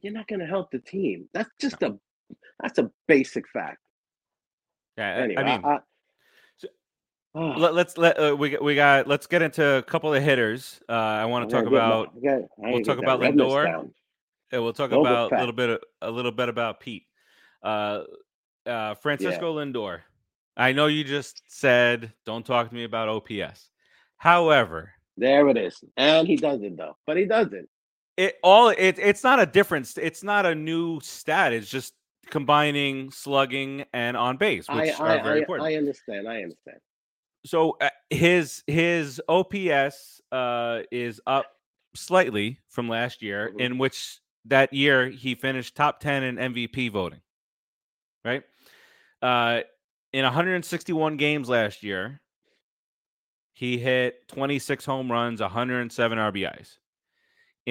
you're 0.00 0.12
not 0.12 0.26
going 0.28 0.40
to 0.40 0.46
help 0.46 0.70
the 0.70 0.78
team. 0.78 1.28
That's 1.32 1.50
just 1.60 1.82
a 1.82 1.98
that's 2.60 2.78
a 2.78 2.90
basic 3.06 3.48
fact. 3.48 3.78
Yeah, 4.96 5.14
Anyway, 5.14 5.42
I 5.42 5.44
mean, 5.56 5.64
I, 5.64 5.78
so- 6.56 6.68
Ah, 7.34 7.54
let, 7.56 7.74
let's 7.74 7.96
let 7.98 8.18
uh, 8.18 8.36
we 8.36 8.56
we 8.58 8.74
got 8.74 9.06
let's 9.06 9.26
get 9.26 9.42
into 9.42 9.64
a 9.76 9.82
couple 9.82 10.12
of 10.12 10.22
hitters. 10.22 10.80
Uh, 10.88 10.92
I 10.92 11.24
want 11.26 11.48
to 11.48 11.54
talk 11.54 11.64
my- 11.64 11.70
about 11.70 12.08
I 12.16 12.20
gotta- 12.26 12.48
we'll 12.58 12.82
talk 12.82 12.98
about 12.98 13.20
Lindor. 13.20 13.90
Yeah, 14.52 14.60
we'll 14.60 14.72
talk 14.72 14.92
about 14.92 15.32
a 15.32 15.36
little 15.38 15.52
bit 15.54 15.80
a 16.02 16.10
little 16.10 16.32
bit 16.32 16.48
about 16.48 16.80
Pete. 16.80 17.04
Uh, 17.62 18.04
uh, 18.66 18.94
Francisco 18.94 19.56
Lindor. 19.58 20.00
I 20.56 20.72
know 20.72 20.86
you 20.86 21.04
just 21.04 21.42
said 21.48 22.12
don't 22.26 22.44
talk 22.44 22.68
to 22.68 22.74
me 22.74 22.84
about 22.84 23.08
OPS. 23.08 23.70
However, 24.16 24.92
There 25.16 25.48
it 25.48 25.56
is, 25.56 25.84
and 25.96 26.26
he 26.26 26.36
doesn't 26.36 26.76
though, 26.76 26.96
but 27.06 27.16
he 27.16 27.24
doesn't. 27.26 27.68
It 28.18 28.36
all 28.42 28.68
it 28.70 28.98
it's 28.98 29.22
not 29.24 29.40
a 29.40 29.46
difference. 29.46 29.96
It's 29.96 30.22
not 30.22 30.44
a 30.44 30.54
new 30.54 31.00
stat. 31.00 31.52
It's 31.52 31.70
just 31.70 31.94
combining 32.26 33.10
slugging 33.10 33.84
and 33.94 34.16
on 34.16 34.36
base, 34.36 34.66
I 34.68 34.76
which 34.76 35.00
I, 35.00 35.18
are 35.18 35.22
very 35.22 35.36
I, 35.36 35.38
important. 35.38 35.68
I 35.68 35.76
understand. 35.76 36.28
I 36.28 36.42
understand. 36.42 36.78
so 37.46 37.76
uh, 37.80 37.88
his 38.10 38.64
his 38.66 39.22
OPS 39.28 40.20
uh, 40.32 40.80
is 40.90 41.20
up 41.26 41.46
slightly 41.94 42.58
from 42.68 42.88
last 42.88 43.22
year, 43.22 43.52
Mhm. 43.54 43.60
in 43.60 43.78
which 43.78 44.18
that 44.44 44.72
year 44.74 45.08
he 45.08 45.34
finished 45.36 45.76
top 45.76 46.00
ten 46.00 46.24
in 46.24 46.36
MVP 46.38 46.88
voting. 46.90 47.20
Right, 48.24 48.42
uh, 49.22 49.60
in 50.12 50.24
161 50.24 51.16
games 51.16 51.48
last 51.48 51.82
year, 51.84 52.20
he 53.54 53.78
hit 53.78 54.26
26 54.28 54.84
home 54.84 55.10
runs, 55.10 55.40
107 55.40 56.18
RBIs. 56.18 56.78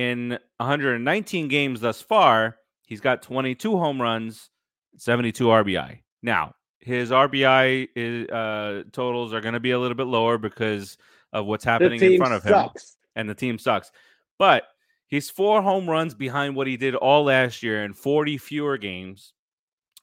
In 0.02 0.38
119 0.58 1.48
games 1.48 1.82
thus 1.82 2.00
far, 2.04 2.58
he's 2.86 3.02
got 3.02 3.24
22 3.24 3.80
home 3.80 4.00
runs, 4.00 4.52
72 4.98 5.44
RBI. 5.46 6.02
Now, 6.22 6.54
his 6.80 7.10
RBI 7.10 7.88
is, 7.96 8.30
uh, 8.30 8.84
totals 8.92 9.34
are 9.34 9.42
going 9.42 9.56
to 9.56 9.60
be 9.60 9.72
a 9.72 9.80
little 9.80 9.98
bit 9.98 10.06
lower 10.06 10.38
because 10.38 11.00
of 11.34 11.48
what's 11.48 11.66
happening 11.66 12.00
in 12.00 12.18
front 12.20 12.36
of 12.36 12.44
him, 12.44 12.52
sucks. 12.54 12.98
and 13.16 13.28
the 13.28 13.34
team 13.34 13.58
sucks. 13.58 13.92
But 14.38 14.66
he's 15.08 15.32
four 15.32 15.64
home 15.64 15.90
runs 15.90 16.14
behind 16.14 16.56
what 16.56 16.68
he 16.68 16.78
did 16.78 16.94
all 16.94 17.24
last 17.24 17.64
year 17.64 17.84
in 17.84 17.94
40 17.96 18.38
fewer 18.38 18.78
games. 18.78 19.34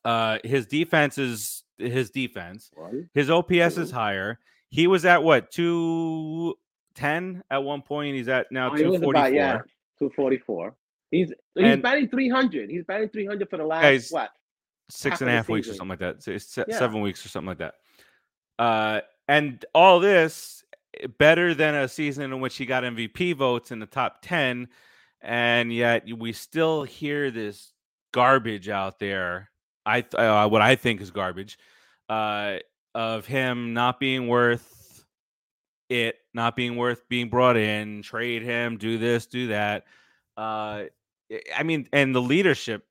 Uh, 0.04 0.38
his 0.42 0.66
defense 0.66 1.18
is 1.18 1.62
his 1.78 2.10
defense. 2.10 2.68
One, 2.74 3.08
His 3.14 3.30
OPS 3.30 3.76
is 3.78 3.92
Mhm. 3.92 3.94
higher. 3.94 4.40
He 4.70 4.88
was 4.88 5.04
at 5.04 5.22
what 5.22 5.52
two 5.52 6.56
ten 6.96 7.44
at 7.48 7.62
one 7.62 7.82
point. 7.82 8.16
He's 8.16 8.28
at 8.28 8.50
now 8.50 8.70
Oh, 8.72 8.74
he 8.74 8.82
two 8.82 8.90
was 8.90 9.00
forty 9.00 9.18
about 9.20 9.32
yeah, 9.32 9.60
two 9.98 10.10
forty 10.14 10.38
four. 10.38 10.74
He's 11.10 11.32
he's 11.54 11.64
And- 11.72 11.82
batting 11.82 12.08
three 12.08 12.28
hundred. 12.28 12.70
He's 12.70 12.84
batting 12.84 13.08
three 13.08 13.26
hundred 13.26 13.48
for 13.50 13.56
the 13.56 13.64
last 13.66 14.12
what? 14.12 14.30
six 14.90 15.14
half 15.14 15.20
and 15.22 15.30
a 15.30 15.32
half 15.32 15.48
weeks 15.48 15.68
or 15.68 15.74
something 15.74 15.88
like 15.90 15.98
that. 16.00 16.22
So 16.22 16.32
it's 16.32 16.56
Yeah. 16.56 16.78
seven 16.78 17.00
weeks 17.00 17.24
or 17.24 17.28
something 17.28 17.48
like 17.48 17.58
that. 17.58 17.74
Uh, 18.58 19.00
and 19.28 19.64
all 19.74 20.00
this 20.00 20.64
eh, 21.00 21.06
better 21.18 21.54
than 21.54 21.74
a 21.74 21.88
season 21.88 22.32
in 22.32 22.40
which 22.40 22.56
he 22.56 22.66
got 22.66 22.84
MVP 22.84 23.32
votes 23.34 23.70
in 23.70 23.78
the 23.78 23.86
top 23.86 24.18
ten, 24.22 24.68
and 25.22 25.72
yet 25.72 26.04
we 26.18 26.32
still 26.32 26.82
hear 26.84 27.30
this 27.30 27.72
garbage 28.12 28.68
out 28.68 28.98
there. 28.98 29.50
I 29.86 30.04
uh, 30.14 30.48
what 30.48 30.62
I 30.62 30.76
think 30.76 31.00
is 31.00 31.10
garbage 31.10 31.58
uh, 32.08 32.58
of 32.94 33.26
him 33.26 33.72
not 33.74 33.98
being 34.00 34.28
worth 34.28 34.73
it, 35.88 36.16
not 36.32 36.56
being 36.56 36.76
worth 36.76 37.08
being 37.08 37.28
brought 37.28 37.56
in, 37.56 38.02
trade 38.02 38.42
him, 38.42 38.78
do 38.78 38.98
this, 38.98 39.26
do 39.26 39.48
that. 39.48 39.84
Uh, 40.36 40.84
I- 41.30 41.40
I 41.56 41.62
mean, 41.62 41.88
and 41.92 42.14
the 42.14 42.22
leadership 42.22 42.86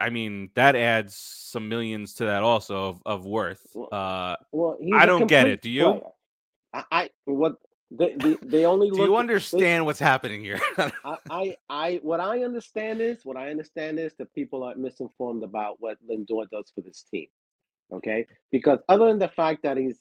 I 0.00 0.08
mean, 0.08 0.48
that 0.54 0.76
adds 0.76 1.14
some 1.14 1.68
millions 1.68 2.14
to 2.14 2.24
that 2.24 2.42
also 2.42 2.84
of, 2.88 3.02
of 3.04 3.26
worth. 3.26 3.66
Well, 3.74 3.88
Uh, 3.92 4.36
Well, 4.50 4.78
I 4.94 5.04
don't 5.04 5.26
get 5.26 5.46
it. 5.46 5.60
Do 5.60 5.68
you? 5.68 5.84
player. 5.84 6.00
I, 6.72 6.84
I 6.90 7.10
what 7.26 7.56
they, 7.90 8.14
they, 8.14 8.36
they 8.42 8.64
only 8.64 8.88
do 8.88 8.96
look 8.96 9.06
you 9.08 9.16
understand 9.16 9.84
what's 9.84 9.98
happening 9.98 10.42
here? 10.42 10.60
I, 11.04 11.16
I, 11.28 11.56
I, 11.68 12.00
what 12.02 12.20
I 12.20 12.44
understand 12.44 13.00
is, 13.02 13.24
what 13.24 13.36
I 13.36 13.50
understand 13.50 13.98
is 13.98 14.14
that 14.18 14.32
people 14.32 14.62
are 14.62 14.74
misinformed 14.74 15.42
about 15.42 15.76
what 15.80 15.98
Lindor 16.08 16.48
does 16.50 16.72
for 16.74 16.80
this 16.80 17.04
team. 17.10 17.26
Okay, 17.92 18.26
because 18.52 18.78
other 18.88 19.06
than 19.08 19.18
the 19.18 19.28
fact 19.28 19.64
that 19.64 19.76
he's 19.76 19.98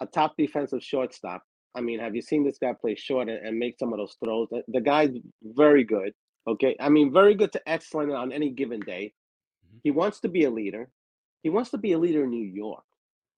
a 0.00 0.06
top 0.06 0.36
defensive 0.38 0.82
shortstop, 0.82 1.42
I 1.74 1.80
mean, 1.80 2.00
have 2.00 2.14
you 2.14 2.22
seen 2.22 2.44
this 2.44 2.58
guy 2.58 2.72
play 2.74 2.94
short 2.94 3.28
and, 3.28 3.44
and 3.46 3.58
make 3.58 3.78
some 3.78 3.92
of 3.92 3.98
those 3.98 4.16
throws? 4.22 4.48
The, 4.50 4.62
the 4.68 4.80
guy's 4.80 5.10
very 5.42 5.84
good. 5.84 6.12
Okay, 6.46 6.76
I 6.80 6.88
mean, 6.88 7.12
very 7.12 7.34
good 7.34 7.52
to 7.52 7.68
excellent 7.68 8.12
on 8.12 8.32
any 8.32 8.50
given 8.50 8.80
day. 8.80 9.14
Mhm. 9.66 9.80
He 9.84 9.90
wants 9.90 10.20
to 10.20 10.28
be 10.28 10.44
a 10.44 10.50
leader. 10.50 10.90
He 11.42 11.50
wants 11.50 11.70
to 11.70 11.78
be 11.78 11.92
a 11.92 11.98
leader 11.98 12.24
in 12.24 12.30
New 12.30 12.44
York. 12.44 12.84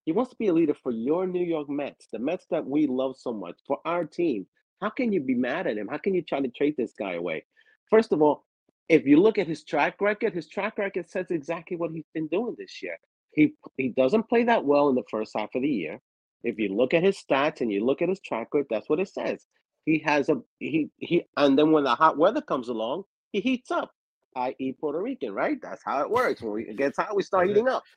He 0.05 0.13
wants 0.13 0.31
to 0.31 0.37
be 0.37 0.49
a 0.49 0.53
leader 0.53 0.75
for 0.75 0.93
your 0.93 1.27
New 1.27 1.45
York 1.45 1.69
Mets, 1.69 2.09
the 2.13 2.19
Mets 2.19 2.47
that 2.51 2.67
we 2.67 2.87
love 2.87 3.17
so 3.17 3.33
much, 3.33 3.59
for 3.67 3.79
our 3.85 4.05
team. 4.05 4.47
How 4.81 4.91
can 4.91 5.13
you 5.13 5.21
be 5.21 5.35
mad 5.35 5.67
at 5.67 5.79
him? 5.79 5.89
How 5.89 5.99
can 5.99 6.15
you 6.15 6.23
try 6.23 6.41
to 6.41 6.49
trade 6.49 6.75
this 6.77 6.93
guy 6.93 7.15
away? 7.15 7.45
First 7.89 8.13
of 8.13 8.21
all, 8.21 8.45
if 8.89 9.07
you 9.07 9.19
look 9.19 9.39
at 9.39 9.47
his 9.47 9.65
track 9.65 10.01
record, 10.01 10.35
his 10.35 10.49
track 10.49 10.77
record 10.77 11.09
says 11.09 11.31
exactly 11.31 11.77
what 11.77 11.93
he's 11.93 12.09
been 12.13 12.29
doing 12.29 12.55
this 12.59 12.83
year. 12.83 12.99
He 13.33 13.55
he 13.77 13.89
doesn't 13.91 14.29
play 14.29 14.45
that 14.45 14.65
well 14.65 14.89
in 14.91 14.95
the 14.95 15.03
first 15.11 15.33
half 15.37 15.55
of 15.55 15.63
the 15.63 15.69
year. 15.69 16.01
If 16.45 16.59
you 16.59 16.69
look 16.69 16.95
at 16.95 17.03
his 17.03 17.17
stats 17.19 17.61
and 17.63 17.73
you 17.73 17.85
look 17.85 18.03
at 18.03 18.09
his 18.09 18.21
track 18.21 18.49
record, 18.53 18.67
that's 18.71 18.89
what 18.89 19.01
it 19.01 19.09
says. 19.09 19.45
He 19.87 19.99
has 20.01 20.29
a 20.29 20.41
he 20.61 20.91
he 20.99 21.25
and 21.37 21.59
then 21.59 21.73
when 21.73 21.85
the 21.85 21.95
hot 21.95 22.17
weather 22.17 22.41
comes 22.41 22.69
along, 22.69 23.05
he 23.33 23.41
heats 23.41 23.71
up, 23.71 23.91
i.e. 24.37 24.73
Puerto 24.79 25.01
Rican, 25.01 25.33
right? 25.35 25.59
That's 25.61 25.83
how 25.85 26.03
it 26.03 26.11
works. 26.11 26.43
When 26.43 26.53
we, 26.53 26.69
it 26.69 26.77
gets 26.77 26.99
hot, 26.99 27.17
we 27.17 27.23
start 27.31 27.49
heating 27.49 27.69
up. 27.69 27.83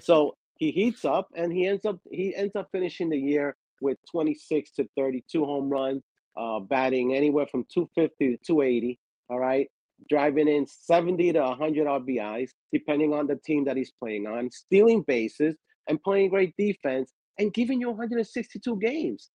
So 0.00 0.36
he 0.56 0.70
heats 0.70 1.04
up 1.04 1.28
and 1.34 1.52
he 1.52 1.66
ends 1.66 1.84
up 1.84 1.98
he 2.10 2.34
ends 2.34 2.56
up 2.56 2.68
finishing 2.72 3.10
the 3.10 3.18
year 3.18 3.54
with 3.82 3.98
26 4.10 4.70
to 4.76 4.88
32 4.96 5.44
home 5.44 5.68
runs, 5.68 6.02
uh, 6.34 6.60
batting 6.60 7.14
anywhere 7.14 7.46
from 7.46 7.66
250 7.72 8.38
to 8.38 8.42
280. 8.42 8.98
All 9.28 9.38
right, 9.38 9.68
driving 10.08 10.48
in 10.48 10.66
70 10.66 11.34
to 11.34 11.40
100 11.40 11.86
RBIs, 11.86 12.50
depending 12.72 13.12
on 13.12 13.26
the 13.26 13.36
team 13.36 13.64
that 13.64 13.76
he's 13.76 13.92
playing 13.92 14.26
on, 14.26 14.50
stealing 14.50 15.02
bases 15.02 15.56
and 15.88 16.02
playing 16.02 16.30
great 16.30 16.54
defense 16.56 17.12
and 17.38 17.52
giving 17.52 17.80
you 17.80 17.88
162 17.88 18.76
games. 18.78 19.30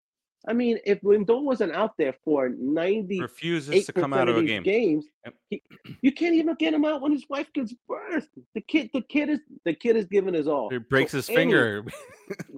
I 0.47 0.53
mean, 0.53 0.77
if 0.85 1.01
Lindor 1.01 1.41
wasn't 1.43 1.73
out 1.73 1.91
there 1.97 2.13
for 2.23 2.49
98 2.57 3.21
Refuses 3.21 3.85
to 3.87 3.91
come 3.93 4.13
out 4.13 4.29
of 4.29 4.37
of 4.37 4.43
a 4.43 4.47
game. 4.47 4.63
games, 4.63 5.05
Yep. 5.25 5.33
he, 5.49 5.61
you 6.01 6.11
can't 6.11 6.35
even 6.35 6.55
get 6.59 6.73
him 6.73 6.85
out 6.85 7.01
when 7.01 7.11
his 7.11 7.25
wife 7.29 7.47
gives 7.53 7.73
birth. 7.89 8.27
The 8.55 8.61
kid, 8.61 8.89
the 8.93 9.01
kid 9.01 9.29
is 9.29 9.39
the 9.65 9.73
kid 9.73 9.95
is 9.97 10.05
giving 10.05 10.35
his 10.35 10.47
all. 10.47 10.69
He 10.69 10.77
breaks 10.77 11.11
So 11.11 11.17
his 11.17 11.27
finger. 11.27 11.83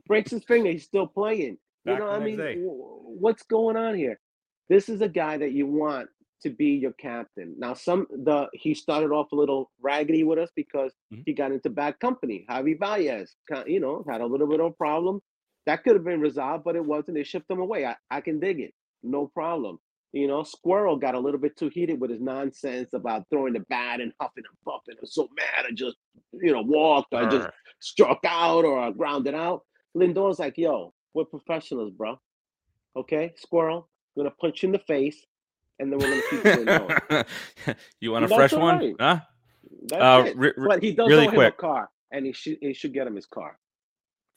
breaks 0.07 0.31
his 0.31 0.43
finger. 0.43 0.69
He's 0.71 0.83
still 0.83 1.07
playing. 1.07 1.57
You 1.85 1.97
know, 1.97 2.09
I 2.09 2.19
mean, 2.19 2.37
day. 2.37 2.57
what's 2.59 3.43
going 3.43 3.77
on 3.77 3.95
here? 3.95 4.19
This 4.67 4.89
is 4.89 5.01
a 5.01 5.09
guy 5.09 5.37
that 5.37 5.53
you 5.53 5.65
want 5.65 6.09
to 6.41 6.49
be 6.49 6.67
your 6.71 6.93
captain. 6.93 7.55
Now, 7.57 7.73
some 7.73 8.07
the 8.09 8.47
he 8.53 8.73
started 8.73 9.11
off 9.11 9.31
a 9.31 9.35
little 9.35 9.71
raggedy 9.81 10.23
with 10.23 10.39
us 10.39 10.49
because 10.55 10.93
Mhm. 11.13 11.23
he 11.25 11.33
got 11.33 11.51
into 11.51 11.69
bad 11.69 11.99
company. 11.99 12.45
Javi 12.49 12.77
Baez, 12.79 13.35
you 13.67 13.79
know, 13.79 14.03
had 14.09 14.21
a 14.21 14.25
little 14.25 14.47
bit 14.47 14.59
of 14.59 14.67
a 14.67 14.71
problem. 14.71 15.21
That 15.65 15.83
could 15.83 15.95
have 15.95 16.03
been 16.05 16.21
resolved, 16.21 16.63
but 16.63 16.75
it 16.75 16.83
wasn't. 16.85 17.15
They 17.15 17.23
shipped 17.23 17.49
him 17.51 17.59
away. 17.59 17.85
I, 17.85 17.95
I 18.09 18.21
can 18.21 18.39
dig 18.39 18.59
it, 18.59 18.73
no 19.03 19.27
problem. 19.27 19.79
You 20.11 20.27
know, 20.27 20.41
Squirrel 20.43 20.95
got 20.97 21.13
a 21.13 21.19
little 21.19 21.39
bit 21.39 21.55
too 21.55 21.69
heated 21.69 21.99
with 21.99 22.09
his 22.09 22.19
nonsense 22.21 22.93
about 22.93 23.25
throwing 23.29 23.53
the 23.53 23.59
bat 23.69 24.01
and 24.01 24.11
huffing 24.19 24.43
and 24.49 24.57
puffing. 24.65 24.95
I'm 24.99 25.05
so 25.05 25.27
mad. 25.37 25.65
I 25.67 25.71
just, 25.71 25.97
you 26.33 26.51
know, 26.51 26.61
walked. 26.63 27.13
I 27.13 27.29
just 27.29 27.49
struck 27.79 28.19
out 28.25 28.65
or 28.65 28.79
I 28.79 28.89
grounded 28.91 29.35
out. 29.35 29.61
Lindor's 29.93 30.39
like, 30.39 30.57
yo, 30.57 30.93
we're 31.13 31.25
professionals, 31.25 31.91
bro. 31.91 32.17
Okay, 32.95 33.33
squirrel, 33.37 33.87
I'm 34.17 34.23
gonna 34.23 34.35
punch 34.41 34.63
you 34.63 34.67
in 34.67 34.73
the 34.73 34.79
face, 34.79 35.23
and 35.79 35.91
then 35.91 35.99
we're 35.99 36.21
keep 36.29 36.43
going. 36.43 36.65
going. 36.65 37.25
you 38.01 38.11
want 38.11 38.25
a 38.25 38.27
fresh 38.27 38.51
one? 38.53 38.95
Huh? 38.99 39.19
That's 39.87 40.01
Uh, 40.01 40.23
it. 40.29 40.37
re- 40.37 40.53
but 40.57 40.83
he 40.83 40.91
does 40.93 41.07
really 41.09 41.27
owe 41.27 41.29
him 41.29 41.35
quick. 41.35 41.53
a 41.53 41.57
car, 41.57 41.89
and 42.11 42.25
he 42.25 42.31
should 42.33 42.57
he 42.61 42.73
should 42.73 42.93
get 42.93 43.07
him 43.07 43.15
his 43.15 43.25
car. 43.25 43.57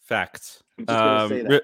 Facts. 0.04 0.62
I'm 0.78 0.86
just 0.86 0.98
gonna 0.98 1.44
Um, 1.44 1.46
re- 1.48 1.60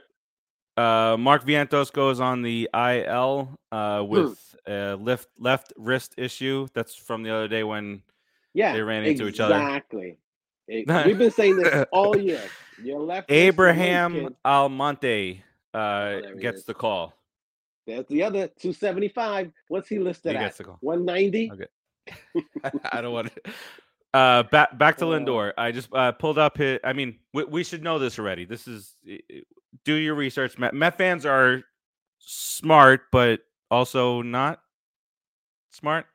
uh, 0.76 1.16
Mark 1.18 1.44
Vientos 1.44 1.92
goes 1.92 2.20
on 2.20 2.42
the 2.42 2.68
IL 2.74 3.58
uh, 3.72 4.02
Hmm. 4.02 4.08
with 4.08 4.54
a 4.66 4.94
left 4.96 5.28
left 5.38 5.72
wrist 5.76 6.14
issue. 6.16 6.66
That's 6.74 6.94
from 6.94 7.22
the 7.22 7.30
other 7.34 7.48
day 7.48 7.64
when 7.64 8.02
yeah, 8.54 8.72
they 8.72 8.82
ran 8.82 9.04
into 9.04 9.26
each 9.28 9.40
other. 9.40 9.54
Exactly. 9.56 10.18
We've 10.68 10.86
been 11.18 11.30
saying 11.30 11.56
this 11.56 11.86
all 11.92 12.16
year. 12.16 12.42
Your 12.82 13.00
left 13.00 13.30
Abraham. 13.30 14.36
Almonte 14.44 15.42
uh, 15.74 15.76
Oh, 15.78 16.20
gets 16.38 16.62
the 16.64 16.74
call. 16.74 17.12
There's 17.88 18.04
the 18.06 18.22
other 18.22 18.48
275. 18.48 19.50
What's 19.68 19.88
he 19.88 19.98
listed 19.98 20.32
He 20.32 20.36
at? 20.36 20.42
gets 20.42 20.58
the 20.58 20.64
call. 20.64 20.76
190. 20.82 21.50
Okay. 21.52 22.42
I 22.92 23.00
don't 23.00 23.12
want. 23.14 23.32
To, 23.34 23.52
Uh, 24.14 24.42
back 24.44 24.76
back 24.78 24.96
to 24.98 25.06
Uh, 25.06 25.18
Lindor. 25.18 25.52
I 25.58 25.70
just 25.72 25.88
uh, 25.94 26.12
pulled 26.12 26.38
up 26.38 26.56
his. 26.58 26.78
I 26.84 26.92
mean, 26.94 27.18
we, 27.34 27.44
we 27.44 27.64
should 27.64 27.82
know 27.82 27.98
this 27.98 28.18
already. 28.18 28.44
This 28.46 28.66
is 28.68 28.94
i- 29.08 29.20
i- 29.32 29.42
do 29.84 29.94
your 29.94 30.14
research. 30.14 30.56
Met, 30.58 30.72
Met 30.74 30.96
fans 30.96 31.24
are 31.26 31.62
smart, 32.18 33.02
but 33.12 33.40
also 33.70 34.22
not 34.22 34.60
smart 35.72 36.06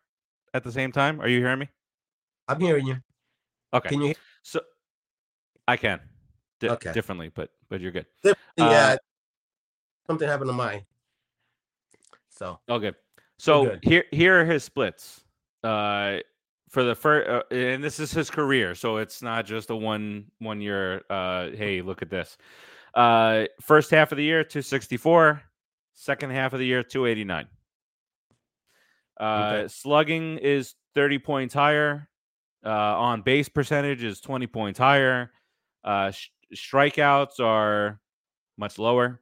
at 0.56 0.64
the 0.64 0.72
same 0.72 0.92
time. 0.92 1.22
Are 1.22 1.28
you 1.28 1.40
hearing 1.40 1.60
me? 1.60 1.70
I'm 2.48 2.60
hearing 2.60 2.86
you. 2.88 2.98
Okay, 3.74 3.90
Can 3.90 4.00
you 4.02 4.06
hear? 4.08 4.16
so 4.44 4.62
I 5.68 5.78
can 5.78 6.00
Di- 6.60 6.70
Okay. 6.70 6.94
differently, 6.94 7.30
but 7.34 7.50
but 7.70 7.80
you're 7.82 7.92
good. 7.92 8.06
Yeah, 8.24 8.34
Uh, 8.60 8.98
something 10.08 10.28
happened 10.28 10.50
to 10.50 10.54
mine. 10.54 10.84
So 12.44 12.60
Okay. 12.70 12.92
So 13.40 13.64
here 13.84 14.06
here 14.12 14.42
are 14.42 14.46
his 14.46 14.64
splits. 14.64 15.24
Uh 15.64 16.20
for 16.70 16.84
the 16.84 16.96
first 16.96 17.30
uh, 17.30 17.44
and 17.56 17.84
this 17.84 18.00
is 18.00 18.12
his 18.12 18.30
career, 18.30 18.74
so 18.76 18.98
it's 18.98 19.22
not 19.22 19.46
just 19.46 19.70
a 19.70 19.76
one 19.76 20.26
one 20.40 20.60
year 20.62 21.04
uh 21.10 21.50
hey, 21.52 21.82
look 21.82 22.02
at 22.02 22.10
this. 22.10 22.38
Uh 22.94 23.46
first 23.62 23.92
half 23.92 24.12
of 24.12 24.18
the 24.18 24.24
year 24.24 24.44
264, 24.44 25.42
second 25.94 26.32
half 26.32 26.54
of 26.54 26.60
the 26.60 26.66
year 26.66 26.84
289. 26.84 27.48
Uh 29.20 29.24
Okay. 29.24 29.68
slugging 29.68 30.38
is 30.40 30.76
30 30.96 31.20
points 31.20 31.54
higher. 31.54 32.10
Uh 32.66 32.70
on 33.00 33.22
base 33.22 33.50
percentage 33.50 34.04
is 34.04 34.20
20 34.22 34.48
points 34.48 34.80
higher. 34.80 35.32
Uh 35.84 36.12
sh- 36.12 36.30
strikeouts 36.56 37.40
are 37.40 38.00
much 38.58 38.78
lower. 38.80 39.22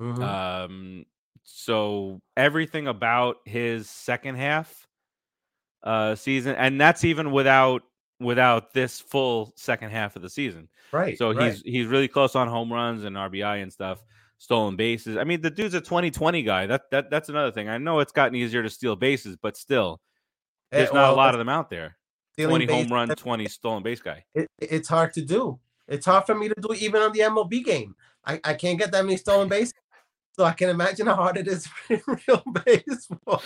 mhm. 0.00 0.22
Um, 0.22 1.04
so 1.46 2.20
everything 2.36 2.86
about 2.88 3.36
his 3.44 3.88
second 3.88 4.34
half 4.36 4.86
uh 5.82 6.14
season, 6.14 6.54
and 6.56 6.80
that's 6.80 7.04
even 7.04 7.30
without 7.30 7.82
without 8.20 8.74
this 8.74 9.00
full 9.00 9.52
second 9.56 9.90
half 9.90 10.16
of 10.16 10.22
the 10.22 10.30
season. 10.30 10.68
right. 10.92 11.16
So 11.16 11.32
right. 11.32 11.52
he's 11.52 11.62
he's 11.62 11.86
really 11.86 12.08
close 12.08 12.34
on 12.34 12.48
home 12.48 12.72
runs 12.72 13.04
and 13.04 13.16
RBI 13.16 13.62
and 13.62 13.72
stuff, 13.72 14.02
stolen 14.38 14.76
bases. 14.76 15.16
I 15.16 15.24
mean, 15.24 15.40
the 15.40 15.50
dude's 15.50 15.74
a 15.74 15.80
2020 15.80 16.42
guy. 16.42 16.66
That 16.66 16.90
that 16.90 17.10
that's 17.10 17.28
another 17.28 17.52
thing. 17.52 17.68
I 17.68 17.78
know 17.78 18.00
it's 18.00 18.12
gotten 18.12 18.34
easier 18.34 18.62
to 18.62 18.70
steal 18.70 18.96
bases, 18.96 19.36
but 19.40 19.56
still, 19.56 20.00
Eh, 20.72 20.78
there's 20.78 20.92
not 20.92 21.12
a 21.12 21.16
lot 21.16 21.34
of 21.34 21.38
them 21.38 21.48
out 21.48 21.70
there. 21.70 21.96
stealing 22.32 22.66
20 22.66 22.72
home 22.72 22.92
run, 22.92 23.08
20 23.16 23.46
stolen 23.46 23.82
base 23.82 24.00
guy. 24.00 24.24
It, 24.34 24.48
it's 24.58 24.88
hard 24.88 25.12
to 25.14 25.22
do. 25.22 25.58
It's 25.88 26.06
hard 26.06 26.26
for 26.26 26.34
me 26.34 26.48
to 26.48 26.54
do 26.60 26.74
even 26.74 27.02
on 27.02 27.12
the 27.12 27.20
MLB 27.20 27.64
game. 27.64 27.94
I, 28.24 28.40
I 28.42 28.54
can't 28.54 28.78
get 28.78 28.90
that 28.90 29.04
many 29.04 29.16
stolen 29.16 29.48
bases. 29.48 29.72
So 30.36 30.44
I 30.44 30.52
can 30.52 30.68
imagine 30.68 31.06
how 31.06 31.14
hard 31.14 31.38
it 31.38 31.48
is 31.48 31.66
in 31.88 32.02
real 32.06 32.42
baseball. 32.64 33.42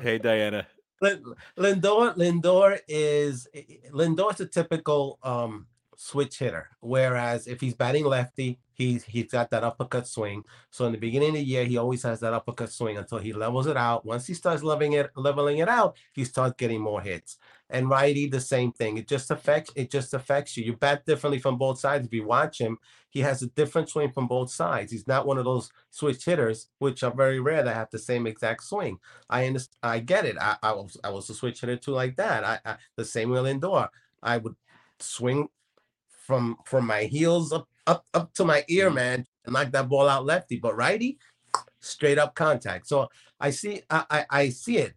Hey 0.00 0.18
Diana. 0.18 0.64
Lin- 1.00 1.34
Lindor, 1.58 2.14
Lindor 2.16 2.78
is 2.86 3.48
Lindor's 3.90 4.40
a 4.40 4.46
typical 4.46 5.18
um, 5.24 5.66
switch 6.02 6.40
hitter. 6.40 6.68
Whereas 6.80 7.46
if 7.46 7.60
he's 7.60 7.74
batting 7.74 8.04
lefty, 8.04 8.58
he's 8.74 9.04
he's 9.04 9.30
got 9.30 9.50
that 9.50 9.62
uppercut 9.62 10.08
swing. 10.08 10.42
So 10.70 10.84
in 10.86 10.92
the 10.92 10.98
beginning 10.98 11.28
of 11.28 11.34
the 11.36 11.44
year, 11.44 11.64
he 11.64 11.76
always 11.76 12.02
has 12.02 12.18
that 12.20 12.32
uppercut 12.32 12.72
swing 12.72 12.98
until 12.98 13.18
he 13.18 13.32
levels 13.32 13.68
it 13.68 13.76
out. 13.76 14.04
Once 14.04 14.26
he 14.26 14.34
starts 14.34 14.64
leveling 14.64 14.94
it, 14.94 15.10
leveling 15.14 15.58
it 15.58 15.68
out, 15.68 15.96
he 16.12 16.24
starts 16.24 16.56
getting 16.58 16.80
more 16.80 17.00
hits. 17.00 17.38
And 17.70 17.88
righty, 17.88 18.26
the 18.26 18.40
same 18.40 18.72
thing. 18.72 18.98
It 18.98 19.06
just 19.06 19.30
affects 19.30 19.70
it 19.76 19.92
just 19.92 20.12
affects 20.12 20.56
you. 20.56 20.64
You 20.64 20.76
bat 20.76 21.06
differently 21.06 21.38
from 21.38 21.56
both 21.56 21.78
sides. 21.78 22.06
If 22.06 22.12
you 22.12 22.26
watch 22.26 22.60
him, 22.60 22.78
he 23.08 23.20
has 23.20 23.42
a 23.42 23.46
different 23.46 23.88
swing 23.88 24.10
from 24.10 24.26
both 24.26 24.50
sides. 24.50 24.90
He's 24.90 25.06
not 25.06 25.26
one 25.26 25.38
of 25.38 25.44
those 25.44 25.70
switch 25.90 26.24
hitters, 26.24 26.66
which 26.78 27.04
are 27.04 27.14
very 27.14 27.38
rare 27.38 27.62
that 27.62 27.76
have 27.76 27.90
the 27.90 27.98
same 28.00 28.26
exact 28.26 28.64
swing. 28.64 28.98
I 29.30 29.46
understand. 29.46 29.78
I 29.84 30.00
get 30.00 30.24
it. 30.24 30.36
I, 30.40 30.56
I 30.64 30.72
was 30.72 30.96
I 31.04 31.10
was 31.10 31.30
a 31.30 31.34
switch 31.34 31.60
hitter 31.60 31.76
too, 31.76 31.92
like 31.92 32.16
that. 32.16 32.42
I, 32.42 32.58
I 32.64 32.76
the 32.96 33.04
same 33.04 33.30
with 33.30 33.44
Lindor. 33.44 33.88
I 34.20 34.38
would 34.38 34.56
swing 34.98 35.48
from 36.32 36.56
from 36.64 36.86
my 36.86 37.02
heels 37.04 37.52
up 37.52 37.68
up 37.86 38.06
up 38.14 38.32
to 38.32 38.44
my 38.44 38.64
ear, 38.68 38.90
Mhm. 38.90 38.94
man, 38.94 39.26
and 39.44 39.52
knock 39.52 39.70
that 39.72 39.88
ball 39.88 40.08
out 40.08 40.24
lefty. 40.24 40.56
But 40.58 40.74
righty, 40.76 41.18
straight 41.80 42.16
up 42.18 42.34
contact. 42.34 42.86
So 42.86 43.08
I 43.38 43.50
see 43.50 43.82
I 43.90 44.04
I, 44.10 44.26
I 44.30 44.48
see 44.48 44.78
it, 44.78 44.94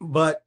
but 0.00 0.42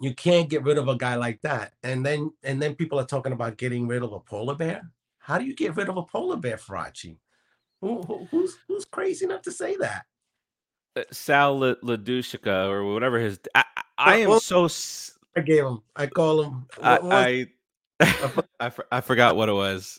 you 0.00 0.12
can't 0.14 0.50
get 0.50 0.64
rid 0.64 0.76
of 0.76 0.88
a 0.88 0.96
guy 0.96 1.14
like 1.14 1.40
that. 1.42 1.72
And 1.84 2.04
then 2.04 2.32
and 2.42 2.60
then 2.60 2.74
people 2.74 2.98
are 2.98 3.06
talking 3.06 3.32
about 3.32 3.58
getting 3.58 3.86
rid 3.86 4.02
of 4.02 4.12
a 4.12 4.18
polar 4.18 4.56
bear. 4.56 4.90
How 5.18 5.38
do 5.38 5.44
you 5.44 5.54
get 5.54 5.76
rid 5.76 5.88
of 5.88 5.96
a 5.96 6.02
polar 6.02 6.36
bear, 6.36 6.56
Farace? 6.56 7.16
Who, 7.80 8.02
who, 8.02 8.26
who's 8.32 8.56
who's 8.66 8.84
crazy 8.86 9.24
enough 9.24 9.42
to 9.42 9.52
say 9.52 9.76
that? 9.76 10.04
Uh, 10.96 11.04
Sal 11.12 11.60
La- 11.60 11.74
Ladushka 11.84 12.68
or 12.68 12.92
whatever 12.92 13.20
his 13.20 13.38
I, 13.54 13.62
I- 13.76 13.82
I 13.98 14.16
am 14.16 14.30
well- 14.30 14.40
so 14.40 14.68
I 15.36 15.40
gave 15.42 15.64
him. 15.64 15.82
I 15.94 16.08
call 16.08 16.42
him. 16.42 16.66
I 16.82 16.98
was- 16.98 17.46
I, 18.00 18.30
I, 18.60 18.70
for- 18.70 18.86
I 18.92 19.00
forgot 19.00 19.36
what 19.36 19.48
it 19.48 19.52
was. 19.54 19.98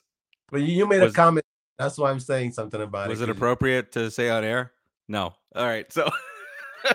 but 0.51 0.61
you, 0.61 0.67
you 0.75 0.87
made 0.87 1.01
was- 1.01 1.13
a 1.13 1.15
comment. 1.15 1.45
That's 1.77 1.97
why 1.97 2.11
I'm 2.11 2.19
saying 2.19 2.51
something 2.51 2.81
about 2.81 3.07
it. 3.07 3.09
Was 3.09 3.21
it. 3.21 3.23
it 3.23 3.27
'cause 3.27 3.35
you- 3.35 3.39
appropriate 3.39 3.91
to 3.93 4.11
say 4.11 4.29
on 4.29 4.43
air? 4.43 4.71
No. 5.07 5.33
All 5.55 5.65
right. 5.65 5.91
So 5.91 6.09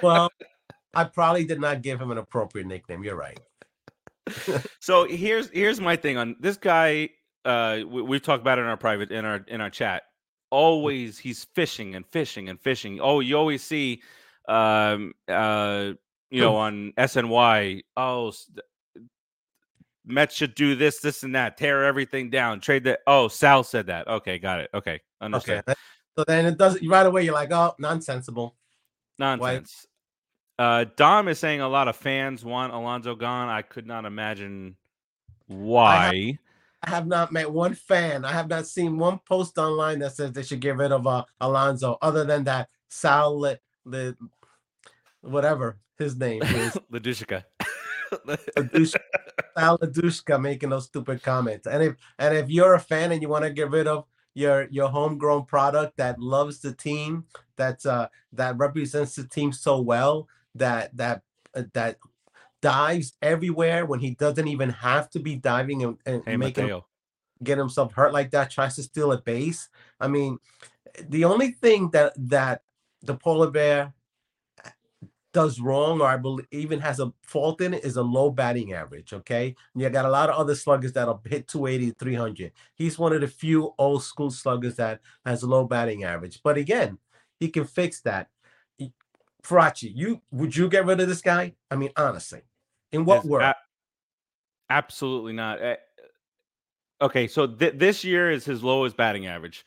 Well, 0.02 0.30
I 0.94 1.04
probably 1.04 1.44
did 1.44 1.60
not 1.60 1.82
give 1.82 2.00
him 2.00 2.10
an 2.10 2.18
appropriate 2.18 2.66
nickname. 2.66 3.02
You're 3.02 3.16
right. 3.16 3.38
so 4.80 5.04
here's 5.06 5.50
here's 5.50 5.80
my 5.80 5.96
thing 5.96 6.16
on 6.16 6.36
this 6.40 6.56
guy. 6.56 7.10
Uh, 7.44 7.80
we, 7.86 8.02
we've 8.02 8.22
talked 8.22 8.40
about 8.40 8.58
it 8.58 8.62
in 8.62 8.68
our 8.68 8.76
private 8.76 9.10
in 9.10 9.24
our 9.24 9.44
in 9.48 9.60
our 9.60 9.70
chat. 9.70 10.02
Always 10.50 11.18
he's 11.18 11.46
fishing 11.54 11.94
and 11.94 12.06
fishing 12.12 12.48
and 12.48 12.60
fishing. 12.60 13.00
Oh, 13.00 13.20
you 13.20 13.36
always 13.36 13.62
see, 13.62 14.02
um, 14.48 15.12
uh, 15.28 15.90
you 16.30 16.40
know, 16.40 16.56
on 16.56 16.92
SNY. 16.96 17.82
Oh, 17.96 18.32
Mets 20.06 20.34
should 20.34 20.54
do 20.54 20.74
this, 20.74 21.00
this, 21.00 21.22
and 21.22 21.34
that. 21.34 21.56
Tear 21.56 21.84
everything 21.84 22.30
down. 22.30 22.60
Trade 22.60 22.84
that. 22.84 23.00
Oh, 23.06 23.28
Sal 23.28 23.64
said 23.64 23.86
that. 23.86 24.06
Okay, 24.06 24.38
got 24.38 24.60
it. 24.60 24.70
Okay, 24.74 25.00
understand. 25.20 25.64
Okay. 25.66 25.78
So 26.16 26.24
then 26.26 26.46
it 26.46 26.58
doesn't 26.58 26.86
right 26.86 27.06
away. 27.06 27.24
You're 27.24 27.34
like, 27.34 27.52
oh, 27.52 27.74
nonsensible. 27.78 28.56
Nonsense. 29.18 29.86
Uh, 30.58 30.84
Dom 30.96 31.28
is 31.28 31.38
saying 31.38 31.60
a 31.60 31.68
lot 31.68 31.88
of 31.88 31.96
fans 31.96 32.44
want 32.44 32.72
Alonso 32.72 33.16
gone. 33.16 33.48
I 33.48 33.62
could 33.62 33.86
not 33.86 34.04
imagine 34.04 34.76
why. 35.46 36.38
I 36.82 36.90
have 36.90 37.06
not 37.06 37.32
met 37.32 37.50
one 37.50 37.74
fan. 37.74 38.24
I 38.24 38.32
have 38.32 38.48
not 38.48 38.66
seen 38.66 38.98
one 38.98 39.18
post 39.26 39.58
online 39.58 40.00
that 40.00 40.14
says 40.14 40.32
they 40.32 40.42
should 40.42 40.60
get 40.60 40.76
rid 40.76 40.92
of 40.92 41.06
uh, 41.06 41.24
Alonso, 41.40 41.96
other 42.02 42.24
than 42.24 42.44
that 42.44 42.68
Sal 42.88 43.40
Le- 43.40 43.58
whatever 45.22 45.78
his 45.98 46.16
name 46.16 46.42
is. 46.44 46.78
Ladushka. 46.92 47.44
Ladushka- 48.56 49.00
Sal 49.56 49.78
Ladushka 49.78 50.40
making 50.40 50.70
those 50.70 50.86
stupid 50.86 51.22
comments. 51.22 51.66
And 51.66 51.82
if 51.82 51.94
and 52.18 52.34
if 52.36 52.50
you're 52.50 52.74
a 52.74 52.80
fan 52.80 53.12
and 53.12 53.22
you 53.22 53.28
want 53.28 53.44
to 53.44 53.50
get 53.50 53.70
rid 53.70 53.86
of 53.86 54.06
your 54.34 54.68
your 54.70 54.88
homegrown 54.88 55.46
product 55.46 55.96
that 55.96 56.18
loves 56.18 56.60
the 56.60 56.72
team, 56.72 57.24
that's 57.56 57.86
uh 57.86 58.08
that 58.32 58.56
represents 58.56 59.14
the 59.16 59.24
team 59.24 59.52
so 59.52 59.80
well 59.80 60.28
that 60.54 60.96
that 60.96 61.22
uh, 61.54 61.62
that 61.72 61.98
dives 62.60 63.12
everywhere 63.20 63.84
when 63.84 64.00
he 64.00 64.12
doesn't 64.12 64.48
even 64.48 64.70
have 64.70 65.10
to 65.10 65.18
be 65.18 65.36
diving 65.36 65.82
and, 65.82 65.98
and 66.06 66.22
hey, 66.24 66.36
making 66.36 66.64
Mateo. 66.64 66.86
get 67.42 67.58
himself 67.58 67.92
hurt 67.92 68.12
like 68.12 68.30
that, 68.30 68.50
tries 68.50 68.74
to 68.76 68.82
steal 68.82 69.12
a 69.12 69.20
base. 69.20 69.68
I 70.00 70.08
mean, 70.08 70.38
the 71.08 71.24
only 71.24 71.50
thing 71.50 71.90
that 71.90 72.14
that 72.16 72.62
the 73.02 73.14
polar 73.14 73.50
bear 73.50 73.92
does 75.34 75.60
wrong, 75.60 76.00
or 76.00 76.06
I 76.06 76.16
believe 76.16 76.46
even 76.50 76.80
has 76.80 77.00
a 77.00 77.12
fault 77.22 77.60
in 77.60 77.74
it, 77.74 77.84
is 77.84 77.96
a 77.96 78.02
low 78.02 78.30
batting 78.30 78.72
average. 78.72 79.12
Okay, 79.12 79.54
you 79.74 79.90
got 79.90 80.06
a 80.06 80.10
lot 80.10 80.30
of 80.30 80.36
other 80.36 80.54
sluggers 80.54 80.92
that'll 80.94 81.20
hit 81.26 81.46
280, 81.48 81.90
300. 81.98 82.52
He's 82.74 82.98
one 82.98 83.12
of 83.12 83.20
the 83.20 83.28
few 83.28 83.74
old 83.78 84.02
school 84.02 84.30
sluggers 84.30 84.76
that 84.76 85.00
has 85.26 85.42
a 85.42 85.46
low 85.46 85.64
batting 85.64 86.04
average. 86.04 86.40
But 86.42 86.56
again, 86.56 86.96
he 87.38 87.50
can 87.50 87.66
fix 87.66 88.00
that. 88.02 88.28
Farace, 89.42 89.92
you 89.94 90.22
would 90.30 90.56
you 90.56 90.70
get 90.70 90.86
rid 90.86 91.00
of 91.00 91.08
this 91.08 91.20
guy? 91.20 91.54
I 91.70 91.76
mean, 91.76 91.90
honestly, 91.96 92.40
in 92.92 93.04
what 93.04 93.24
Is 93.24 93.30
world? 93.30 93.42
a- 93.42 94.72
absolutely 94.72 95.34
not. 95.34 95.58
Okay, 97.02 97.26
so 97.26 97.46
th- 97.46 97.74
this 97.76 98.04
year 98.04 98.30
is 98.30 98.46
his 98.46 98.64
lowest 98.64 98.96
batting 98.96 99.26
average. 99.26 99.66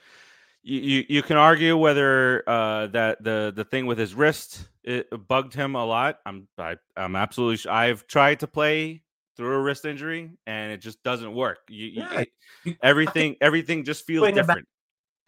You, 0.64 0.80
you 0.82 1.06
you 1.08 1.24
can 1.24 1.38
argue 1.38 1.78
whether 1.78 2.44
uh, 2.48 2.88
that 2.88 3.24
the 3.24 3.54
the 3.56 3.64
thing 3.64 3.86
with 3.86 3.98
his 3.98 4.14
wrist 4.16 4.68
it 4.84 5.08
bugged 5.28 5.54
him 5.54 5.76
a 5.76 5.86
lot. 5.86 6.20
I'm 6.26 6.48
I, 6.58 6.76
I'm 6.96 7.16
absolutely. 7.16 7.58
Sh- 7.58 7.66
I've 7.68 8.06
tried 8.08 8.40
to 8.42 8.48
play 8.48 9.02
through 9.38 9.54
a 9.56 9.62
wrist 9.62 9.86
injury 9.86 10.32
and 10.48 10.72
it 10.72 10.78
just 10.78 11.02
doesn't 11.04 11.34
work. 11.34 11.60
You, 11.70 11.88
Yeah, 11.88 12.24
you- 12.64 12.76
everything 12.82 13.36
everything 13.42 13.84
just 13.86 14.06
feels 14.06 14.24
Swing 14.24 14.36
different, 14.36 14.68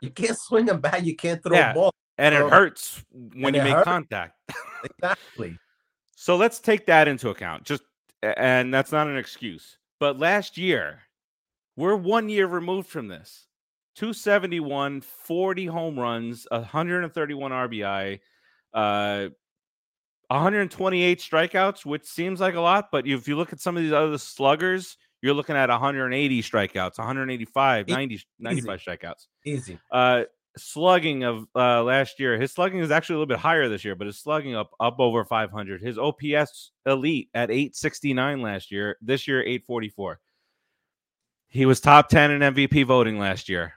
you 0.02 0.10
can't 0.10 0.38
swing 0.38 0.70
a 0.70 0.74
bat, 0.78 1.06
you 1.06 1.16
can't 1.16 1.42
throw 1.44 1.56
Yeah. 1.56 1.72
a 1.72 1.74
ball. 1.74 1.94
and 2.18 2.34
it 2.36 2.50
hurts 2.50 3.04
when 3.12 3.54
And 3.54 3.56
you 3.58 3.64
make 3.64 3.74
hurts. 3.74 3.86
contact. 3.86 4.34
Exactly. 4.84 5.58
So 6.22 6.36
let's 6.36 6.60
take 6.60 6.86
that 6.88 7.08
into 7.08 7.30
account. 7.30 7.64
Just 7.64 7.82
and 8.22 8.74
that's 8.74 8.92
not 8.92 9.08
an 9.08 9.16
excuse. 9.18 9.78
But 10.02 10.20
last 10.20 10.58
year, 10.58 11.04
we're 11.78 11.96
one 11.96 12.28
year 12.28 12.46
removed 12.46 12.90
from 12.90 13.08
this. 13.08 13.46
271, 14.00 15.02
40 15.02 15.66
home 15.66 16.00
runs, 16.00 16.48
131 16.52 17.52
RBI. 17.52 18.20
Uh 18.74 19.28
128 20.30 21.20
strikeouts, 21.20 21.86
which 21.86 22.06
seems 22.06 22.40
like 22.40 22.54
a 22.54 22.62
lot, 22.62 22.90
but 22.92 23.08
if 23.08 23.28
you 23.28 23.36
look 23.36 23.52
at 23.52 23.60
some 23.60 23.76
of 23.76 23.82
these 23.82 23.92
other 23.92 24.18
sluggers, 24.18 24.96
you're 25.22 25.34
looking 25.34 25.56
at 25.56 25.70
180 25.70 26.42
strikeouts, 26.44 26.98
185, 27.00 27.90
E- 27.90 27.92
90, 27.92 28.22
95 28.38 28.80
strikeouts. 28.80 29.26
Easy. 29.44 29.80
Uh, 29.92 30.24
slugging 30.56 31.24
of 31.24 31.46
uh, 31.56 31.84
last 31.84 32.20
year, 32.20 32.40
his 32.40 32.52
slugging 32.52 32.80
is 32.80 32.92
actually 32.92 33.16
a 33.16 33.18
little 33.18 33.28
bit 33.36 33.40
higher 33.40 33.68
this 33.68 33.84
year, 33.84 33.96
but 33.96 34.08
his 34.08 34.20
slugging 34.20 34.56
up 34.56 34.70
up 34.80 35.00
over 35.00 35.26
500. 35.26 35.82
His 35.82 35.98
OPS 35.98 36.72
elite 36.86 37.30
at 37.34 37.50
869 37.50 38.42
last 38.42 38.72
year. 38.72 38.98
This 39.02 39.28
year, 39.28 39.42
844. 39.42 40.20
He 41.48 41.66
was 41.66 41.80
top 41.80 42.10
10 42.10 42.30
in 42.30 42.54
MVP 42.54 42.86
voting 42.86 43.18
last 43.18 43.50
year. 43.50 43.74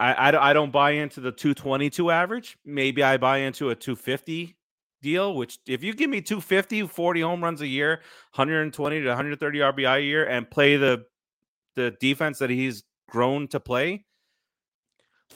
I, 0.00 0.12
I, 0.12 0.50
I 0.50 0.52
don't 0.52 0.72
buy 0.72 0.92
into 0.92 1.20
the 1.20 1.32
222 1.32 2.10
average. 2.10 2.58
Maybe 2.64 3.02
I 3.02 3.16
buy 3.16 3.38
into 3.38 3.70
a 3.70 3.74
250 3.74 4.56
deal, 5.00 5.34
which 5.34 5.58
if 5.66 5.82
you 5.82 5.94
give 5.94 6.10
me 6.10 6.20
250, 6.20 6.86
40 6.86 7.20
home 7.20 7.42
runs 7.42 7.60
a 7.60 7.66
year, 7.66 8.00
120 8.34 9.00
to 9.00 9.08
130 9.08 9.58
RBI 9.58 9.96
a 9.98 10.00
year, 10.02 10.24
and 10.24 10.50
play 10.50 10.76
the 10.76 11.04
the 11.74 11.92
defense 12.00 12.38
that 12.38 12.50
he's 12.50 12.84
grown 13.08 13.48
to 13.48 13.58
play, 13.60 14.04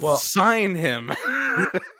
Well- 0.00 0.16
sign 0.16 0.74
him. 0.74 1.12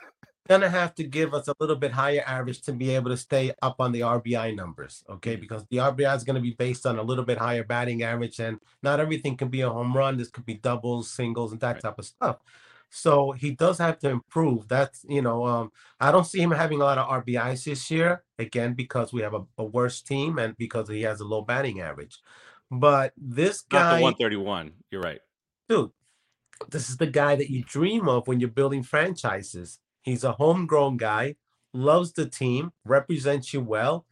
gonna 0.47 0.69
have 0.69 0.95
to 0.95 1.03
give 1.03 1.33
us 1.33 1.47
a 1.47 1.55
little 1.59 1.75
bit 1.75 1.91
higher 1.91 2.23
average 2.25 2.61
to 2.63 2.73
be 2.73 2.91
able 2.95 3.09
to 3.11 3.17
stay 3.17 3.53
up 3.61 3.75
on 3.79 3.91
the 3.91 4.01
RBI 4.01 4.55
numbers, 4.55 5.03
okay? 5.09 5.35
Because 5.35 5.65
the 5.69 5.77
RBI 5.79 6.15
is 6.15 6.23
gonna 6.23 6.41
be 6.41 6.51
based 6.51 6.85
on 6.85 6.97
a 6.99 7.03
little 7.03 7.25
bit 7.25 7.37
higher 7.37 7.63
batting 7.63 8.03
average, 8.03 8.39
and 8.39 8.59
not 8.83 8.99
everything 8.99 9.37
can 9.37 9.49
be 9.49 9.61
a 9.61 9.69
home 9.69 9.95
run. 9.95 10.17
This 10.17 10.29
could 10.29 10.45
be 10.45 10.55
doubles, 10.55 11.09
singles, 11.11 11.51
and 11.51 11.61
that 11.61 11.73
Right. 11.73 11.81
type 11.81 11.99
of 11.99 12.05
stuff. 12.05 12.37
So 12.89 13.31
he 13.33 13.51
does 13.51 13.77
have 13.79 13.99
to 13.99 14.09
improve. 14.09 14.67
That's 14.67 15.05
you 15.09 15.21
know, 15.21 15.45
um, 15.45 15.71
I 15.99 16.11
don't 16.11 16.25
see 16.25 16.41
him 16.41 16.51
having 16.51 16.81
a 16.81 16.85
lot 16.85 16.97
of 16.97 17.07
RBIs 17.07 17.65
this 17.65 17.91
year. 17.91 18.23
Again, 18.39 18.73
because 18.73 19.11
we 19.13 19.21
have 19.21 19.33
a, 19.33 19.43
a 19.57 19.63
worse 19.65 20.01
team 20.01 20.39
and 20.39 20.55
because 20.57 20.87
he 20.89 21.01
has 21.03 21.19
a 21.19 21.25
low 21.25 21.41
batting 21.41 21.81
average. 21.81 22.19
But 22.71 23.13
this 23.17 23.63
Not 23.71 23.81
guy, 23.81 23.97
the 23.97 24.03
131. 24.03 24.73
You're 24.91 25.01
right. 25.01 25.19
dude, 25.69 25.91
this 26.69 26.89
is 26.89 26.97
the 26.97 27.07
guy 27.07 27.35
that 27.35 27.49
you 27.51 27.63
dream 27.63 28.07
of 28.07 28.27
when 28.27 28.39
you're 28.39 28.49
building 28.49 28.83
franchises. 28.83 29.79
He's 30.07 30.23
a 30.23 30.31
homegrown 30.31 30.95
guy, 30.95 31.35
loves 31.73 32.13
the 32.13 32.25
team, 32.25 32.71
represents 32.85 33.53
you 33.53 33.59
well, 33.59 34.05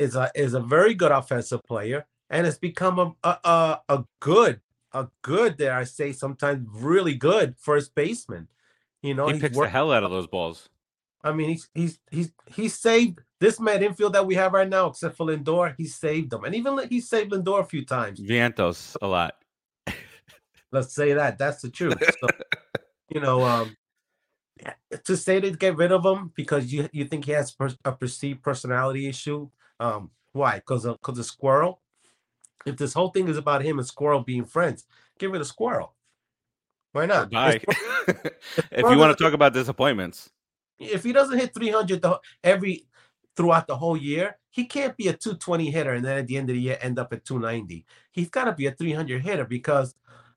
is 0.00 0.16
a 0.16 0.32
is 0.34 0.52
a 0.52 0.58
very 0.58 0.94
good 0.94 1.12
offensive 1.12 1.62
player, 1.62 2.06
and 2.28 2.44
has 2.44 2.58
become 2.58 2.98
a 2.98 3.14
a, 3.22 3.38
a, 3.44 3.80
a 3.88 4.04
good 4.18 4.60
a 4.92 5.06
good 5.22 5.58
dare 5.58 5.74
I 5.74 5.84
say 5.84 6.10
sometimes 6.12 6.66
really 6.72 7.14
good 7.14 7.54
first 7.56 7.94
baseman. 7.94 8.48
You 9.00 9.14
know, 9.14 9.28
He 9.28 9.38
picks 9.38 9.56
the 9.56 9.68
hell 9.68 9.92
out 9.92 10.02
of 10.02 10.10
those 10.10 10.26
balls. 10.26 10.68
I 11.22 11.30
mean, 11.30 11.50
he's 11.50 11.68
he's 11.72 12.00
he's 12.10 12.32
he 12.52 12.68
saved 12.68 13.20
this 13.38 13.60
man 13.60 13.84
infield 13.84 14.14
that 14.14 14.26
we 14.26 14.34
have 14.34 14.54
right 14.54 14.68
now, 14.68 14.88
except 14.88 15.16
for 15.16 15.28
Lindor. 15.28 15.76
He 15.78 15.86
saved 15.86 16.30
them, 16.30 16.42
and 16.42 16.52
even 16.52 16.80
he 16.88 17.00
saved 17.00 17.30
Lindor 17.30 17.60
a 17.60 17.64
few 17.64 17.84
times. 17.84 18.18
Vientos 18.18 18.96
a 19.00 19.06
lot. 19.06 19.36
Let's 20.72 20.92
say 20.92 21.12
that. 21.12 21.38
That's 21.38 21.62
the 21.62 21.70
truth. 21.70 21.94
So, 22.20 22.26
you 23.14 23.20
know, 23.20 23.42
um, 23.42 23.76
to 25.04 25.16
say 25.16 25.40
to 25.40 25.50
get 25.50 25.76
rid 25.76 25.92
of 25.92 26.04
him 26.04 26.32
because 26.34 26.72
you 26.72 26.88
you 26.92 27.04
think 27.04 27.24
he 27.24 27.32
has 27.32 27.52
per- 27.52 27.76
a 27.84 27.92
perceived 27.92 28.42
personality 28.42 29.08
issue. 29.08 29.48
Um, 29.80 30.10
why? 30.32 30.56
Because 30.56 30.84
of 30.84 30.96
because 31.00 31.18
of 31.18 31.26
Squirrel. 31.26 31.80
If 32.64 32.76
this 32.76 32.92
whole 32.94 33.10
thing 33.10 33.28
is 33.28 33.36
about 33.36 33.62
him 33.62 33.78
and 33.78 33.86
Squirrel 33.86 34.22
being 34.22 34.44
friends, 34.44 34.84
get 35.18 35.30
rid 35.30 35.40
of 35.40 35.46
Squirrel. 35.46 35.94
Why 36.92 37.06
not? 37.06 37.30
Bye. 37.30 37.60
If- 37.68 38.18
if 38.72 38.90
you 38.90 38.98
want 38.98 39.16
to 39.16 39.22
talk 39.22 39.34
about 39.34 39.52
disappointments, 39.52 40.30
If 40.78 41.04
he 41.04 41.12
doesn't 41.12 41.38
hit 41.38 41.54
300 41.54 42.02
the, 42.02 42.20
every 42.42 42.86
throughout 43.36 43.66
the 43.66 43.76
whole 43.76 43.96
year, 43.96 44.38
he 44.50 44.64
can't 44.64 44.96
be 44.96 45.08
a 45.08 45.12
220 45.12 45.70
hitter 45.70 45.92
and 45.92 46.04
then 46.04 46.18
at 46.18 46.26
the 46.26 46.36
end 46.38 46.48
of 46.48 46.56
the 46.56 46.62
year 46.62 46.78
end 46.80 46.98
up 46.98 47.12
at 47.12 47.24
290. 47.24 47.84
He's 48.12 48.30
got 48.30 48.44
to 48.44 48.52
be 48.52 48.66
a 48.66 48.72
300 48.72 49.22
hitter 49.22 49.44
because 49.44 49.94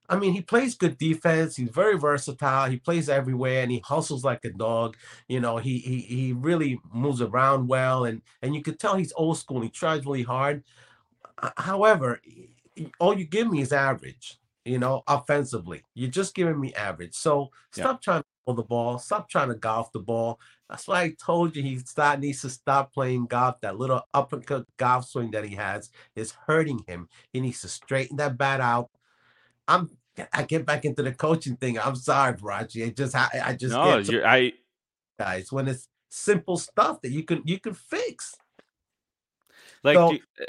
I 0.10 0.18
mean, 0.18 0.34
he 0.34 0.42
plays 0.42 0.76
good 0.76 0.98
defense. 0.98 1.56
He's 1.56 1.70
very 1.70 1.98
versatile. 2.00 2.70
He 2.70 2.78
plays 2.78 3.10
everywhere, 3.10 3.62
and 3.62 3.72
he 3.72 3.80
hustles 3.86 4.24
like 4.24 4.44
a 4.44 4.50
dog. 4.52 4.98
You 5.28 5.40
know, 5.40 5.58
he 5.58 5.78
he 5.80 6.00
he 6.02 6.34
really 6.34 6.80
moves 6.92 7.22
around 7.22 7.68
well, 7.68 8.06
and 8.06 8.22
and 8.42 8.56
you 8.56 8.64
could 8.64 8.80
tell 8.80 8.96
he's 8.96 9.14
old 9.16 9.38
school. 9.38 9.62
He 9.62 9.70
tries 9.70 10.06
really 10.06 10.24
hard. 10.24 10.64
However, 11.58 12.22
all 13.00 13.18
you 13.18 13.26
give 13.26 13.50
me 13.50 13.62
is 13.62 13.74
average. 13.74 14.40
You 14.66 14.78
know, 14.80 15.04
offensively, 15.08 15.84
you're 15.96 16.12
just 16.12 16.36
giving 16.36 16.60
me 16.60 16.74
average. 16.74 17.16
So 17.16 17.52
Yeah. 17.76 17.84
stop 17.84 18.02
trying 18.02 18.22
to 18.22 18.28
pull 18.46 18.56
the 18.56 18.64
ball. 18.64 19.00
Stop 19.00 19.30
trying 19.30 19.50
to 19.50 19.56
golf 19.56 19.92
the 19.92 20.00
ball. 20.00 20.40
That's 20.70 20.88
why 20.88 21.02
I 21.04 21.16
told 21.24 21.56
you 21.56 21.64
he 21.64 21.80
start 21.80 22.20
needs 22.20 22.42
to 22.42 22.50
stop 22.50 22.94
playing 22.94 23.28
golf. 23.28 23.62
That 23.62 23.78
little 23.78 24.02
uppercut 24.14 24.66
golf 24.78 25.08
swing 25.08 25.32
that 25.32 25.46
he 25.46 25.56
has 25.56 25.90
is 26.16 26.34
hurting 26.48 26.82
him. 26.88 27.10
He 27.34 27.42
needs 27.42 27.62
to 27.62 27.70
straighten 27.70 28.18
that 28.18 28.38
bat 28.38 28.62
out. 28.62 28.90
I'm 29.68 29.90
I 30.34 30.44
get 30.44 30.66
back 30.66 30.86
into 30.86 31.04
the 31.04 31.12
coaching 31.14 31.56
thing. 31.56 31.78
I'm 31.80 31.96
sorry, 31.96 32.34
Farace. 32.36 32.76
It 32.76 32.96
just 32.96 33.16
I, 33.16 33.30
I 33.44 33.54
just 33.54 33.74
no, 33.74 33.98
you're, 33.98 34.26
I 34.28 34.54
guys 35.20 35.52
when 35.52 35.68
it's 35.68 35.88
simple 36.10 36.58
stuff 36.58 37.02
that 37.02 37.12
you 37.12 37.24
can 37.24 37.42
you 37.46 37.60
can 37.60 37.74
fix. 37.74 38.36
like 39.84 39.96
So, 39.96 40.12
you- 40.14 40.20
uh, 40.42 40.46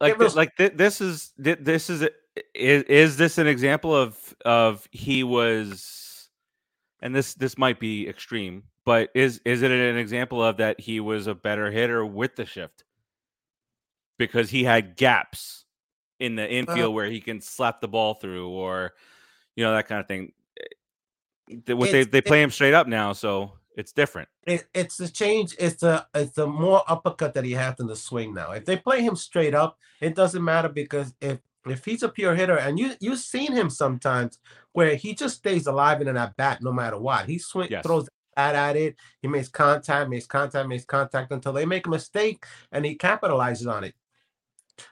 like 0.00 0.18
was- 0.18 0.36
like 0.36 0.56
thi- 0.56 0.68
this 0.68 1.00
is 1.00 1.32
thi- 1.42 1.54
this 1.54 1.90
is 1.90 2.02
a- 2.02 2.10
is, 2.54 2.82
is 2.84 3.16
this 3.16 3.38
an 3.38 3.46
example 3.46 3.94
of 3.94 4.16
of 4.44 4.88
he 4.90 5.22
was 5.22 6.28
and 7.00 7.14
this 7.14 7.34
this 7.34 7.58
might 7.58 7.78
be 7.78 8.08
extreme 8.08 8.62
but 8.86 9.10
is 9.14 9.40
is 9.44 9.60
it 9.62 9.70
an 9.70 9.96
example 9.98 10.42
of 10.42 10.56
that 10.56 10.80
he 10.80 10.98
was 10.98 11.26
a 11.26 11.34
better 11.34 11.70
hitter 11.70 12.04
with 12.06 12.34
the 12.36 12.46
shift 12.46 12.84
because 14.18 14.48
he 14.50 14.64
had 14.64 14.96
gaps 14.96 15.64
in 16.20 16.36
the 16.36 16.50
infield 16.50 16.94
where 16.94 17.06
he 17.10 17.20
can 17.20 17.40
slap 17.40 17.80
the 17.80 17.88
ball 17.88 18.14
through 18.14 18.48
or 18.48 18.92
you 19.56 19.64
know 19.64 19.72
that 19.72 19.88
kind 19.88 20.00
of 20.00 20.08
thing 20.08 20.32
Eh, 21.50 21.72
what 21.74 21.90
they 21.90 22.04
they 22.04 22.20
play 22.20 22.42
him 22.42 22.50
straight 22.50 22.74
up 22.74 22.86
now 22.86 23.12
so 23.12 23.52
it's 23.76 23.92
different 23.92 24.28
It, 24.46 24.66
it's 24.74 24.98
a 25.00 25.10
change. 25.10 25.54
It's 25.58 25.82
a 25.82 26.06
it's 26.14 26.38
a 26.38 26.46
more 26.46 26.82
uppercut 26.88 27.34
that 27.34 27.44
he 27.44 27.52
has 27.52 27.78
in 27.80 27.86
the 27.86 27.96
swing 27.96 28.34
now. 28.34 28.52
If 28.52 28.64
they 28.64 28.76
play 28.76 29.02
him 29.02 29.16
straight 29.16 29.54
up, 29.54 29.78
it 30.00 30.14
doesn't 30.14 30.42
matter 30.44 30.68
because 30.68 31.14
if 31.20 31.38
if 31.66 31.84
he's 31.84 32.02
a 32.02 32.08
pure 32.08 32.34
hitter 32.34 32.56
and 32.58 32.78
you 32.78 32.92
you've 33.00 33.20
seen 33.20 33.52
him 33.52 33.70
sometimes 33.70 34.38
where 34.72 34.96
he 34.96 35.14
just 35.14 35.36
stays 35.36 35.66
alive 35.66 36.00
in 36.00 36.14
that 36.14 36.36
bat 36.36 36.60
no 36.62 36.72
matter 36.72 36.98
what. 36.98 37.26
He 37.26 37.38
swing 37.38 37.68
Yes. 37.70 37.84
throws 37.84 38.08
bat 38.36 38.54
at 38.54 38.76
it. 38.76 38.96
He 39.20 39.28
makes 39.28 39.48
contact, 39.48 40.10
makes 40.10 40.26
contact, 40.26 40.68
makes 40.68 40.84
contact 40.84 41.32
until 41.32 41.52
they 41.52 41.66
make 41.66 41.86
a 41.86 41.90
mistake 41.90 42.44
and 42.72 42.84
he 42.84 42.96
capitalizes 42.96 43.70
on 43.72 43.84
it. 43.84 43.94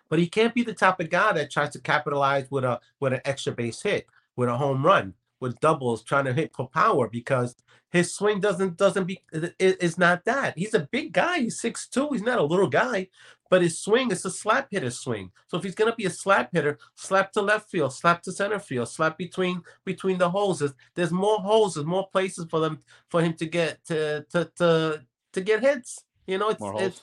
But 0.08 0.18
he 0.18 0.28
can't 0.28 0.54
be 0.54 0.62
the 0.62 0.74
type 0.74 1.00
of 1.00 1.10
guy 1.10 1.32
that 1.32 1.50
tries 1.50 1.70
to 1.70 1.80
capitalize 1.80 2.50
with 2.50 2.64
a 2.64 2.80
with 3.00 3.12
an 3.14 3.20
extra 3.24 3.52
base 3.52 3.82
hit, 3.82 4.06
with 4.36 4.48
a 4.48 4.56
home 4.56 4.84
run, 4.84 5.14
with 5.40 5.58
doubles, 5.60 6.02
trying 6.02 6.24
to 6.26 6.32
hit 6.32 6.54
for 6.54 6.68
power 6.68 7.08
because 7.08 7.54
his 7.90 8.14
swing 8.14 8.40
doesn't 8.40 8.76
doesn't 8.76 9.04
be 9.04 9.22
it, 9.32 9.54
it- 9.58 9.78
it's 9.80 9.98
not 9.98 10.24
that. 10.24 10.56
He's 10.56 10.74
a 10.74 10.88
big 10.90 11.12
guy. 11.12 11.40
He's 11.40 11.60
six 11.60 11.88
two. 11.88 12.08
He's 12.12 12.22
not 12.22 12.38
a 12.38 12.42
little 12.44 12.68
guy, 12.68 13.08
but 13.50 13.62
his 13.62 13.78
swing 13.80 14.10
is 14.12 14.24
a 14.24 14.30
slap 14.30 14.68
hitter 14.70 14.90
swing. 14.90 15.32
So 15.48 15.56
if 15.56 15.64
he's 15.64 15.74
gonna 15.74 15.94
be 15.96 16.04
a 16.06 16.10
slap 16.10 16.50
hitter, 16.52 16.78
slap 16.94 17.32
to 17.32 17.42
left 17.42 17.68
field, 17.68 17.92
slap 17.92 18.22
to 18.22 18.32
center 18.32 18.60
field, 18.60 18.88
slap 18.88 19.18
between 19.18 19.62
between 19.84 20.18
the 20.18 20.30
holes. 20.30 20.62
There's, 20.94 21.10
more 21.10 21.38
holes. 21.40 21.74
There's 21.74 21.86
more 21.86 22.08
places 22.10 22.46
for 22.48 22.60
them 22.60 22.78
for 23.08 23.20
him 23.22 23.32
to 23.34 23.46
get 23.46 23.84
to 23.86 24.24
to 24.30 24.50
to 24.58 25.02
to 25.32 25.40
get 25.40 25.60
hits. 25.60 26.04
You 26.28 26.38
know, 26.38 26.50
it's 26.50 26.60
more 26.60 26.72
it's 26.82 27.02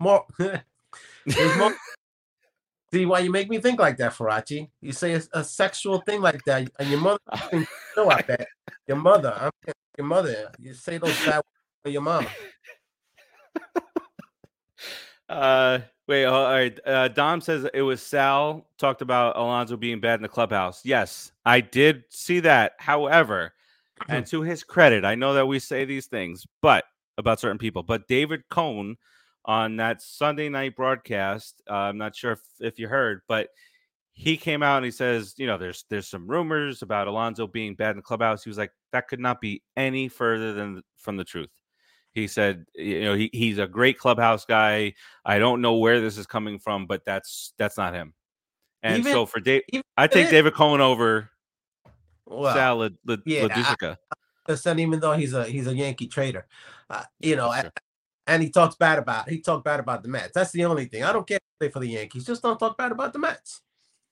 more. 0.00 0.24
There's 1.26 1.56
more. 1.58 1.74
See 2.92 3.06
why 3.06 3.20
you 3.20 3.30
make 3.30 3.48
me 3.48 3.58
think 3.58 3.78
like 3.78 3.96
that, 3.98 4.12
Farace? 4.12 4.68
You 4.80 4.92
say 4.92 5.14
a, 5.14 5.22
a 5.32 5.44
sexual 5.44 6.00
thing 6.00 6.20
like 6.20 6.42
that, 6.46 6.68
and 6.78 6.90
your 6.90 7.00
mother. 7.00 7.20
No, 7.96 8.08
I 8.08 8.22
bet 8.22 8.46
your 8.86 8.96
mother. 8.96 9.34
I'm 9.38 9.50
your 9.98 10.06
mother. 10.06 10.50
You 10.58 10.74
say 10.74 10.96
those 10.98 11.18
bad 11.24 11.36
words 11.36 11.46
to 11.84 11.90
your 11.90 12.02
mama. 12.02 12.28
Uh, 15.28 15.78
wait. 16.08 16.24
All 16.24 16.50
right. 16.50 16.76
Uh, 16.84 17.06
Dom 17.06 17.40
says 17.40 17.64
it 17.72 17.82
was 17.82 18.02
Sal 18.02 18.66
talked 18.78 19.00
about 19.00 19.36
Alonso 19.36 19.76
being 19.76 20.00
bad 20.00 20.16
in 20.16 20.22
the 20.22 20.28
clubhouse. 20.28 20.84
Yes, 20.84 21.30
I 21.46 21.60
did 21.60 22.02
see 22.08 22.40
that. 22.40 22.72
However, 22.78 23.52
and 24.08 24.26
to 24.26 24.42
his 24.42 24.64
credit, 24.64 25.04
I 25.04 25.14
know 25.14 25.34
that 25.34 25.46
we 25.46 25.60
say 25.60 25.84
these 25.84 26.06
things, 26.06 26.44
but 26.62 26.84
about 27.16 27.38
certain 27.38 27.58
people. 27.58 27.84
But 27.84 28.08
David 28.08 28.42
Cone 28.50 28.96
on 29.44 29.76
that 29.76 30.02
Sunday 30.02 30.48
night 30.48 30.76
broadcast, 30.76 31.62
uh, 31.68 31.74
I'm 31.74 31.98
not 31.98 32.14
sure 32.14 32.32
if, 32.32 32.40
if 32.60 32.78
you 32.78 32.88
heard, 32.88 33.22
but 33.28 33.48
he 34.12 34.36
came 34.36 34.62
out 34.62 34.76
and 34.78 34.84
he 34.84 34.90
says, 34.90 35.34
you 35.38 35.46
know, 35.46 35.56
there's 35.56 35.84
there's 35.88 36.08
some 36.08 36.26
rumors 36.26 36.82
about 36.82 37.08
Alonso 37.08 37.46
being 37.46 37.74
bad 37.74 37.92
in 37.92 37.96
the 37.96 38.02
clubhouse. 38.02 38.44
He 38.44 38.50
was 38.50 38.58
like, 38.58 38.72
that 38.92 39.08
could 39.08 39.20
not 39.20 39.40
be 39.40 39.62
any 39.76 40.08
further 40.08 40.52
than 40.52 40.82
from 40.98 41.16
the 41.16 41.24
truth. 41.24 41.48
He 42.12 42.26
said, 42.26 42.66
you 42.74 43.02
know, 43.02 43.14
he, 43.14 43.30
he's 43.32 43.58
a 43.58 43.66
great 43.68 43.96
clubhouse 43.98 44.44
guy. 44.44 44.94
I 45.24 45.38
don't 45.38 45.62
know 45.62 45.74
where 45.76 46.00
this 46.00 46.18
is 46.18 46.26
coming 46.26 46.58
from, 46.58 46.86
but 46.86 47.04
that's 47.04 47.54
that's 47.56 47.78
not 47.78 47.94
him. 47.94 48.14
And 48.82 48.98
Even- 48.98 49.12
so 49.12 49.26
for 49.26 49.40
Dave, 49.40 49.62
I 49.96 50.06
take 50.06 50.26
it- 50.26 50.30
David 50.30 50.54
Cone 50.54 50.80
over 50.80 51.30
Well, 52.26 52.52
Sal 52.52 52.90
yeah, 53.24 53.42
LaDusica. 53.48 53.96
listen, 54.48 54.78
even 54.80 55.00
though 55.00 55.12
he's 55.12 55.32
a 55.34 55.44
he's 55.46 55.66
a 55.66 55.74
Yankee 55.74 56.08
trader, 56.08 56.46
uh, 56.90 57.04
you 57.20 57.36
know, 57.36 57.50
That's 57.52 57.70
and, 58.30 58.42
he 58.42 58.50
talks 58.50 58.76
bad 58.76 58.98
about 58.98 59.28
he 59.28 59.40
talked 59.40 59.64
bad 59.64 59.80
about 59.80 60.02
the 60.02 60.08
Mets. 60.08 60.32
That's 60.34 60.52
the 60.52 60.64
only 60.64 60.86
thing. 60.86 61.04
I 61.04 61.12
don't 61.12 61.26
care 61.26 61.36
if 61.36 61.42
they 61.58 61.68
play 61.68 61.72
for 61.72 61.80
the 61.80 61.88
Yankees. 61.88 62.24
Just 62.24 62.42
don't 62.42 62.58
talk 62.58 62.76
bad 62.78 62.92
about 62.92 63.12
the 63.12 63.18
Mets. 63.18 63.62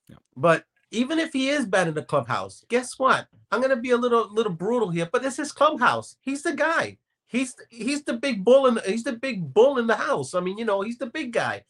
Yeah. 0.09 0.17
But 0.37 0.65
even 0.91 1.19
if 1.19 1.33
he 1.33 1.51
is 1.51 1.67
bad 1.67 1.89
in 1.89 1.95
the 1.95 2.03
clubhouse, 2.03 2.65
guess 2.69 2.99
what? 2.99 3.27
I'm 3.51 3.61
gonna 3.61 3.77
be 3.77 3.91
a 3.91 3.97
little 3.97 4.33
little 4.33 4.53
brutal 4.53 4.91
here, 4.91 5.09
but 5.11 5.25
it's 5.25 5.37
his 5.37 5.53
clubhouse. 5.53 6.17
He's 6.21 6.43
the 6.43 6.55
guy. 6.55 6.99
He's 7.27 7.55
he's 7.69 8.03
the 8.05 8.15
big 8.15 8.45
bull 8.45 8.67
in 8.67 8.79
he's 8.87 9.05
the 9.05 9.13
big 9.13 9.53
bull 9.53 9.79
in 9.79 9.87
the 9.87 9.97
house. 9.97 10.35
I 10.35 10.41
mean, 10.41 10.59
you 10.59 10.65
know, 10.65 10.81
he's 10.81 10.99
the 10.99 11.07
big 11.07 11.33
guy. 11.33 11.65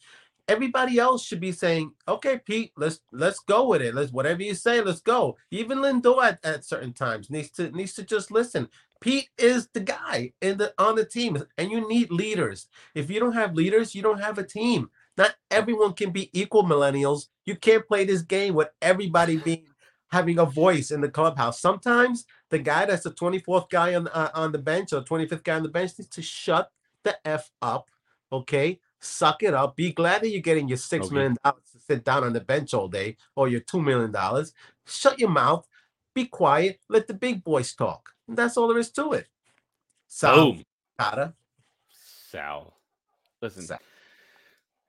Everybody 0.47 0.97
else 0.97 1.23
should 1.23 1.41
be 1.41 1.51
saying, 1.51 1.91
"Okay, 2.07 2.39
Pete, 2.39 2.71
let's 2.75 3.01
let's 3.11 3.39
go 3.39 3.67
with 3.67 3.81
it. 3.81 3.93
Let's 3.93 4.11
whatever 4.11 4.41
you 4.41 4.55
say, 4.55 4.81
let's 4.81 5.01
go." 5.01 5.37
Even 5.51 5.79
Lindor 5.79 6.23
at, 6.23 6.43
at 6.43 6.65
certain 6.65 6.93
times 6.93 7.29
needs 7.29 7.51
to 7.51 7.69
needs 7.71 7.93
to 7.95 8.03
just 8.03 8.31
listen. 8.31 8.69
Pete 9.01 9.29
is 9.37 9.67
the 9.73 9.79
guy 9.79 10.33
in 10.41 10.57
the 10.57 10.73
on 10.77 10.95
the 10.95 11.05
team, 11.05 11.41
and 11.57 11.71
you 11.71 11.87
need 11.87 12.11
leaders. 12.11 12.67
If 12.95 13.09
you 13.09 13.19
don't 13.19 13.33
have 13.33 13.55
leaders, 13.55 13.95
you 13.95 14.01
don't 14.01 14.21
have 14.21 14.37
a 14.37 14.43
team. 14.43 14.89
Not 15.17 15.35
everyone 15.51 15.93
can 15.93 16.11
be 16.11 16.29
equal 16.39 16.63
millennials. 16.63 17.27
You 17.45 17.55
can't 17.55 17.87
play 17.87 18.05
this 18.05 18.21
game 18.21 18.55
with 18.55 18.69
everybody 18.81 19.37
being 19.45 19.65
having 20.11 20.39
a 20.39 20.45
voice 20.45 20.91
in 20.91 21.01
the 21.01 21.09
clubhouse. 21.09 21.61
Sometimes 21.61 22.25
the 22.49 22.59
guy 22.59 22.85
that's 22.85 23.03
the 23.03 23.11
24th 23.11 23.69
guy 23.69 23.95
on 23.95 24.07
uh, 24.09 24.31
on 24.33 24.51
the 24.51 24.57
bench 24.57 24.93
or 24.93 25.01
25th 25.01 25.43
guy 25.43 25.55
on 25.55 25.63
the 25.63 25.69
bench 25.69 25.91
needs 25.97 26.09
to 26.11 26.21
shut 26.21 26.71
the 27.03 27.15
f 27.27 27.51
up. 27.61 27.89
Okay, 28.31 28.79
suck 28.99 29.43
it 29.43 29.53
up. 29.53 29.75
Be 29.75 29.91
glad 29.93 30.21
that 30.21 30.29
you're 30.29 30.41
getting 30.41 30.67
your 30.67 30.77
six 30.77 31.05
Okay. 31.05 31.15
million 31.15 31.37
dollars 31.43 31.63
to 31.73 31.79
sit 31.79 32.03
down 32.03 32.23
on 32.23 32.33
the 32.33 32.41
bench 32.41 32.73
all 32.73 32.87
day 32.87 33.17
or 33.35 33.47
your 33.47 33.61
two 33.61 33.81
million 33.81 34.11
dollars. 34.11 34.53
Shut 34.85 35.19
your 35.19 35.29
mouth. 35.29 35.67
Be 36.13 36.25
quiet. 36.25 36.79
Let 36.89 37.07
the 37.07 37.13
big 37.13 37.43
boys 37.43 37.73
talk. 37.73 38.09
That's 38.35 38.57
all 38.57 38.67
there 38.67 38.77
is 38.77 38.91
to 38.91 39.13
it. 39.13 39.27
So, 40.07 40.35
Boom. 40.53 40.63
Carter, 40.99 41.33
Sal. 42.31 42.73
Listen. 43.41 43.63
Sal. 43.63 43.79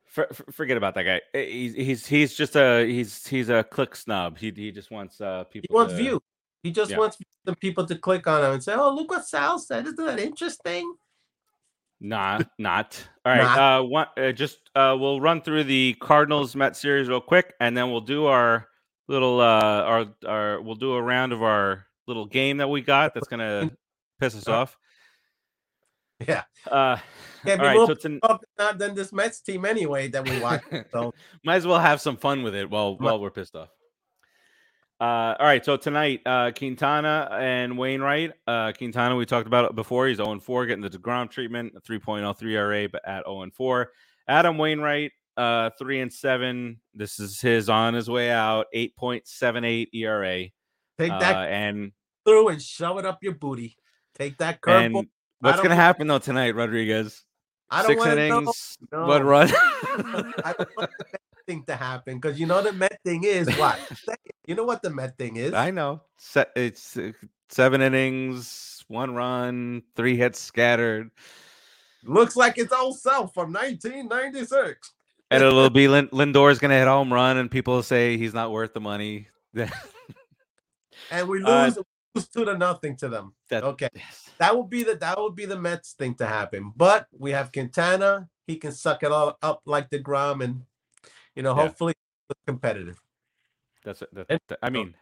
For, 0.06 0.26
for- 0.32 0.50
forget 0.52 0.76
about 0.76 0.94
that 0.96 1.04
guy. 1.04 1.20
Eh, 1.34 1.44
He's 1.44 1.74
he's 1.74 2.06
he's 2.06 2.34
just 2.34 2.56
a 2.56 2.84
he's 2.84 3.26
he's 3.26 3.48
a 3.48 3.62
click 3.62 3.94
snob. 3.94 4.38
He 4.38 4.50
he 4.50 4.72
just 4.72 4.90
wants 4.90 5.20
uh 5.20 5.44
people. 5.44 5.66
he 5.70 5.74
wants 5.74 5.92
to- 5.94 5.98
views. 6.02 6.20
He 6.62 6.70
just 6.72 6.90
Yeah. 6.90 6.98
wants 6.98 7.16
the 7.44 7.56
people 7.56 7.86
to 7.86 7.94
click 7.96 8.26
on 8.26 8.44
him 8.44 8.52
and 8.52 8.62
say, 8.62 8.74
"Oh, 8.74 8.92
look 8.94 9.10
what 9.10 9.24
Sal 9.26 9.58
said. 9.58 9.86
Isn't 9.86 10.04
that 10.04 10.18
interesting?" 10.18 10.92
Nah, 12.00 12.40
not. 12.58 13.02
All 13.24 13.32
right. 13.32 13.42
Not. 13.42 13.58
Uh, 13.80 13.82
one, 13.84 14.06
uh, 14.18 14.32
just 14.32 14.58
uh, 14.74 14.96
we'll 14.98 15.20
run 15.20 15.40
through 15.42 15.64
the 15.64 15.94
Cardinals 16.00 16.56
Met 16.56 16.76
series 16.76 17.08
real 17.08 17.20
quick, 17.20 17.54
and 17.60 17.76
then 17.76 17.90
we'll 17.90 18.00
do 18.00 18.26
our 18.26 18.66
little 19.08 19.40
uh 19.40 19.82
our 19.82 20.06
our 20.26 20.60
we'll 20.60 20.74
do 20.76 20.94
a 20.94 21.02
round 21.02 21.32
of 21.32 21.42
our 21.42 21.86
little 22.06 22.26
game 22.26 22.58
that 22.58 22.68
we 22.68 22.80
got 22.80 23.14
that's 23.14 23.28
gonna 23.28 23.70
piss 24.20 24.36
us 24.36 24.48
Uh, 24.48 24.52
off. 24.52 24.76
Yeah. 26.26 26.42
Uh, 26.70 26.98
Can't 27.46 27.60
be 27.60 27.66
right. 27.66 27.76
more 27.76 27.86
So 27.86 27.92
it's 27.92 28.04
an, 28.04 28.20
pissed 28.22 28.78
than 28.78 28.94
this 28.94 29.12
Mets 29.12 29.40
team 29.40 29.64
anyway 29.64 30.08
that 30.08 30.28
we 30.28 30.38
watch. 30.40 30.62
So 30.92 31.14
might 31.44 31.56
as 31.56 31.66
well 31.66 31.78
have 31.80 32.00
some 32.00 32.16
fun 32.16 32.42
with 32.42 32.54
it 32.54 32.68
while 32.68 32.96
while 32.98 33.18
we're 33.20 33.30
pissed 33.30 33.56
off. 33.56 33.70
Uh, 35.00 35.34
all 35.40 35.46
right, 35.46 35.64
so 35.64 35.78
tonight, 35.78 36.20
uh, 36.26 36.50
Quintana 36.54 37.26
and 37.32 37.78
Wainwright. 37.78 38.32
Uh, 38.46 38.70
Quintana, 38.76 39.16
we 39.16 39.24
talked 39.24 39.46
about 39.46 39.64
it 39.64 39.74
before. 39.74 40.06
He's 40.08 40.18
0 40.18 40.38
4, 40.40 40.66
getting 40.66 40.82
the 40.82 40.90
deGrom 40.90 41.30
treatment, 41.30 41.72
3.03 41.88 42.82
RA, 42.84 42.86
but 42.92 43.08
at 43.08 43.24
0 43.24 43.46
4. 43.56 43.90
Adam 44.28 44.58
Wainwright, 44.58 45.12
uh, 45.38 45.70
3 45.78 46.00
and 46.02 46.12
7. 46.12 46.78
This 46.92 47.18
is 47.18 47.40
his 47.40 47.70
on 47.70 47.94
his 47.94 48.10
way 48.10 48.30
out, 48.30 48.66
8.78 48.74 49.86
ERA. 49.94 50.44
Take 51.00 51.12
Uh, 51.12 51.18
that 51.20 51.48
and 51.50 51.92
through 52.24 52.48
and 52.48 52.60
shove 52.62 52.98
it 52.98 53.06
up 53.06 53.22
your 53.22 53.34
booty. 53.34 53.76
Take 54.16 54.36
that 54.38 54.60
curveball. 54.60 55.08
what's 55.40 55.58
going 55.58 55.70
to 55.70 55.76
happen, 55.76 56.06
though, 56.06 56.18
tonight, 56.18 56.54
Rodriguez? 56.54 57.24
I 57.70 57.82
don't 57.82 57.90
Six 57.92 57.98
want 58.00 58.16
know. 58.16 58.38
innings, 58.40 58.76
No. 58.92 59.06
one 59.06 59.22
run. 59.24 59.48
I 59.54 60.54
don't 60.58 60.76
want 60.76 60.90
the 60.98 61.04
Met 61.12 61.20
thing 61.46 61.64
to 61.66 61.76
happen 61.76 62.18
because 62.18 62.38
you 62.38 62.46
know 62.46 62.60
the 62.62 62.72
Met 62.72 62.98
thing 63.04 63.24
is 63.24 63.48
what? 63.58 63.78
you 64.46 64.54
know 64.54 64.64
what 64.64 64.82
the 64.82 64.90
Met 64.90 65.16
thing 65.16 65.36
is? 65.36 65.54
I 65.54 65.70
know. 65.70 66.02
Se- 66.18 66.46
it's 66.56 66.96
uh, 66.96 67.12
seven 67.48 67.80
innings, 67.80 68.84
one 68.88 69.14
run, 69.14 69.82
three 69.96 70.16
hits 70.16 70.40
scattered, 70.40 71.10
Looks 72.02 72.34
like 72.34 72.58
its 72.58 72.72
old 72.72 72.98
self 72.98 73.32
from 73.34 73.52
1996. 73.52 74.92
and 75.30 75.42
it'll 75.42 75.70
be 75.70 75.86
Lin- 75.86 76.08
Lindor's 76.12 76.58
gonna 76.58 76.78
hit 76.78 76.88
home 76.88 77.12
run, 77.12 77.36
and 77.36 77.50
people 77.50 77.74
will 77.74 77.82
say 77.84 78.16
he's 78.16 78.34
not 78.34 78.50
worth 78.50 78.74
the 78.74 78.80
money. 78.80 79.28
That 81.10 81.20
And 81.20 81.28
we 81.28 81.42
Uh, 81.42 81.64
lose, 81.66 81.78
lose 82.14 82.28
two 82.28 82.44
to 82.44 82.56
nothing 82.58 82.96
to 82.96 83.08
them. 83.08 83.34
that- 83.48 83.64
Okay. 83.64 83.88
yes. 83.94 84.30
That 84.38 84.56
would 84.56 84.68
be 84.70 84.82
the 84.82 84.96
that 84.96 85.18
would 85.18 85.34
be 85.34 85.46
the 85.46 85.58
Mets 85.58 85.92
thing 85.92 86.14
to 86.16 86.26
happen. 86.26 86.72
But 86.76 87.06
we 87.12 87.30
have 87.32 87.52
Quintana. 87.52 88.28
He 88.46 88.56
can 88.56 88.72
suck 88.72 89.02
it 89.02 89.12
all 89.12 89.38
up 89.42 89.62
like 89.64 89.90
deGrom 89.90 90.42
and 90.42 90.64
you 91.36 91.42
know, 91.42 91.54
Yeah. 91.56 91.62
hopefully 91.62 91.94
it's 92.28 92.40
competitive. 92.46 93.00
That's 93.84 94.02
it. 94.02 94.12
That, 94.12 94.26
And- 94.28 94.40
that- 94.48 94.58
I 94.62 94.70
mean, 94.70 94.94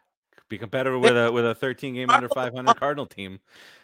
be 0.49 0.59
competitive 0.59 1.01
with 1.01 1.16
a 1.16 1.32
with 1.32 1.46
a 1.46 1.55
13 1.55 1.94
game 1.94 2.11
under 2.11 2.28
500 2.28 2.76
Cardinal 2.80 3.07
team. 3.07 3.40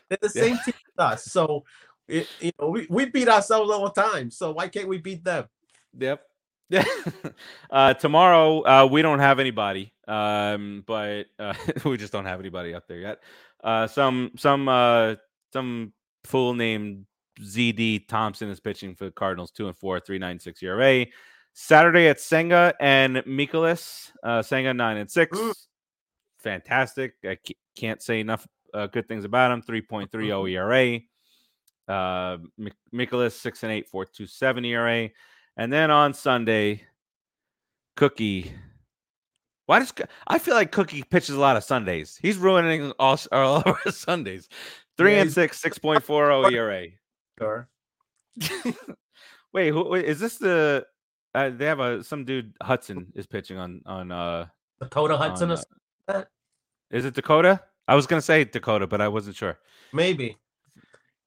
They're 0.08 0.18
the 0.20 0.30
Yeah. 0.34 0.42
same 0.42 0.58
team 0.64 0.74
as 0.98 1.04
us. 1.12 1.24
So 1.24 1.64
it, 2.06 2.28
you 2.40 2.52
know, 2.60 2.68
we, 2.68 2.86
we 2.90 3.06
beat 3.06 3.28
ourselves 3.28 3.70
all 3.70 3.84
the 3.90 4.02
time. 4.02 4.30
So 4.30 4.52
why 4.52 4.68
can't 4.68 4.88
we 4.88 4.98
beat 4.98 5.24
them? 5.24 5.48
Yep. 5.98 6.22
Yeah. 6.68 6.84
uh, 7.70 7.94
tomorrow, 7.94 8.60
uh, 8.62 8.86
we 8.90 9.00
don't 9.00 9.20
have 9.20 9.38
anybody, 9.38 9.92
um, 10.08 10.84
but 10.86 11.26
uh, 11.38 11.54
we 11.84 11.96
just 11.96 12.12
don't 12.12 12.26
have 12.26 12.40
anybody 12.40 12.74
up 12.74 12.86
there 12.88 12.98
yet. 12.98 13.22
Uh, 13.62 13.86
some 13.86 14.32
some 14.36 14.68
uh, 14.68 15.14
some 15.52 15.92
fool 16.24 16.54
named 16.54 17.06
ZD 17.40 18.06
Thompson 18.08 18.48
is 18.48 18.60
pitching 18.60 18.94
for 18.94 19.06
the 19.06 19.10
Cardinals, 19.10 19.50
two 19.50 19.68
and 19.68 19.76
four, 19.76 20.00
three 20.00 20.18
nine 20.18 20.38
six 20.38 20.62
ERA. 20.62 21.06
Saturday 21.54 22.08
at 22.08 22.20
Senga 22.20 22.74
and 22.80 23.16
Mikolas. 23.18 24.10
Uh, 24.22 24.42
Senga 24.42 24.74
nine 24.74 24.96
and 24.96 25.10
six. 25.10 25.38
Fantastic. 26.38 27.14
I 27.24 27.38
can't 27.76 28.02
say 28.02 28.20
enough 28.20 28.46
uh, 28.74 28.88
good 28.88 29.08
things 29.08 29.24
about 29.24 29.52
him. 29.52 29.62
3.30 29.62 30.50
ERA. 30.50 31.00
Uh, 31.86 32.38
Mik- 32.58 32.74
Mikolas 32.92 33.32
six 33.32 33.62
and 33.62 33.72
eight, 33.72 33.88
four 33.88 34.04
two 34.04 34.26
seven 34.26 34.64
ERA. 34.64 35.08
And 35.56 35.72
then 35.72 35.90
on 35.90 36.12
Sunday, 36.12 36.82
Cookie. 37.96 38.52
Why 39.66 39.78
does 39.78 39.92
I 40.26 40.38
feel 40.38 40.54
like 40.54 40.72
Cookie 40.72 41.02
pitches 41.02 41.34
a 41.34 41.40
lot 41.40 41.56
of 41.56 41.64
Sundays? 41.64 42.18
He's 42.20 42.36
ruining 42.36 42.92
all, 42.98 43.18
all 43.32 43.56
of 43.56 43.66
our 43.66 43.92
Sundays. 43.92 44.48
Three 44.96 45.14
Yeah, 45.14 45.22
and 45.22 45.32
six, 45.32 45.60
six 45.60 45.78
point 45.78 46.02
four 46.02 46.26
zero 46.50 46.50
ERA. 46.50 46.86
Sure. 47.38 47.68
Wait, 49.52 49.70
who 49.70 49.88
wait, 49.88 50.04
is 50.04 50.20
this 50.20 50.36
the? 50.38 50.86
Uh, 51.34 51.50
they 51.50 51.64
have 51.64 51.80
a 51.80 52.04
some 52.04 52.24
dude 52.24 52.52
Hudson 52.62 53.06
is 53.14 53.26
pitching 53.26 53.58
on 53.58 53.80
on. 53.86 54.12
uh 54.12 54.46
Dakota 54.80 55.16
Hudson 55.16 55.50
on, 55.50 55.58
uh. 56.08 56.24
Is 56.90 57.04
it 57.04 57.14
Dakota? 57.14 57.60
I 57.88 57.94
was 57.94 58.06
gonna 58.06 58.22
say 58.22 58.44
Dakota, 58.44 58.86
but 58.86 59.00
I 59.00 59.08
wasn't 59.08 59.36
sure. 59.36 59.58
Maybe. 59.92 60.36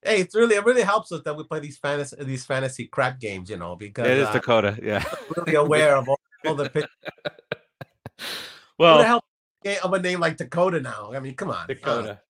Hey, 0.02 0.20
it's 0.20 0.34
really 0.34 0.54
it 0.54 0.64
really 0.64 0.82
helps 0.82 1.10
us 1.12 1.22
that 1.24 1.36
we 1.36 1.44
play 1.44 1.60
these 1.60 1.76
fantasy 1.78 2.16
these 2.24 2.44
fantasy 2.44 2.86
crap 2.86 3.18
games, 3.18 3.50
you 3.50 3.56
know, 3.56 3.76
because 3.76 4.06
it 4.06 4.18
is 4.18 4.28
uh, 4.28 4.32
Dakota. 4.32 4.78
Yeah. 4.82 5.04
Really 5.36 5.56
aware 5.56 5.96
of 5.96 6.08
all, 6.08 6.20
all 6.46 6.54
the 6.54 6.70
pitch. 6.70 6.86
Well, 8.78 8.98
the 8.98 9.04
hell 9.04 9.24
of 9.82 9.92
a 9.92 9.98
name 10.00 10.20
like 10.20 10.36
Dakota 10.36 10.80
now? 10.80 11.12
I 11.12 11.18
mean, 11.20 11.34
come 11.34 11.50
on. 11.50 11.64
uh, 11.64 11.66
Dakota. 11.66 12.20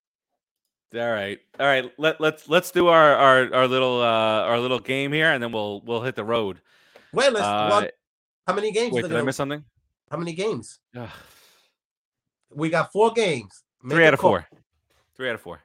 All 0.94 1.00
right, 1.12 1.38
all 1.60 1.66
right. 1.66 1.92
Let 1.98 2.20
let's 2.20 2.48
let's 2.48 2.70
do 2.70 2.88
our 2.88 3.14
our 3.14 3.54
our 3.54 3.68
little 3.68 4.00
uh 4.00 4.44
our 4.48 4.58
little 4.58 4.78
game 4.78 5.12
here, 5.12 5.30
and 5.30 5.42
then 5.42 5.52
we'll 5.52 5.82
we'll 5.82 6.00
hit 6.00 6.16
the 6.16 6.24
road. 6.24 6.60
wait, 7.12 7.30
let's 7.32 7.44
Uh, 7.44 7.68
well, 7.70 7.88
how 8.46 8.54
many 8.54 8.72
games? 8.72 8.94
wait, 8.94 9.02
did 9.02 9.14
I 9.14 9.20
miss 9.20 9.36
something? 9.36 9.62
How 10.10 10.16
many 10.16 10.32
games? 10.32 10.78
Ugh. 10.96 11.10
We 12.54 12.70
got 12.70 12.90
four 12.92 13.12
games. 13.12 13.62
Make 13.82 13.96
Three 13.96 14.06
out 14.06 14.14
of 14.14 14.20
call. 14.20 14.30
four. 14.30 14.48
Three 15.14 15.28
out 15.28 15.34
of 15.34 15.42
four. 15.42 15.60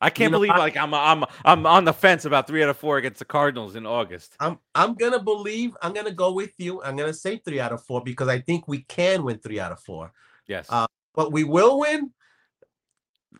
I 0.00 0.08
can't 0.10 0.32
know, 0.32 0.38
believe 0.38 0.52
I- 0.52 0.58
like 0.58 0.76
I'm 0.76 0.94
I'm 0.94 1.24
I'm 1.44 1.66
on 1.66 1.84
the 1.84 1.92
fence 1.92 2.24
about 2.24 2.46
three 2.46 2.62
out 2.62 2.68
of 2.70 2.78
four 2.78 2.96
against 2.98 3.18
the 3.18 3.24
Cardinals 3.24 3.76
in 3.76 3.84
August. 3.86 4.34
I'm 4.40 4.58
I'm 4.74 4.94
gonna 4.94 5.22
believe. 5.22 5.76
I'm 5.82 5.92
gonna 5.92 6.10
go 6.12 6.32
with 6.32 6.52
you. 6.58 6.82
I'm 6.82 6.96
gonna 6.96 7.12
say 7.14 7.38
three 7.44 7.60
out 7.60 7.72
of 7.72 7.84
four 7.84 8.02
because 8.02 8.28
I 8.28 8.40
think 8.40 8.66
we 8.66 8.82
can 8.82 9.22
win 9.24 9.38
three 9.38 9.60
out 9.60 9.72
of 9.72 9.80
four. 9.80 10.12
Yes. 10.46 10.66
Uh, 10.70 10.86
But 11.14 11.32
we 11.32 11.44
will 11.44 11.80
win. 11.80 12.12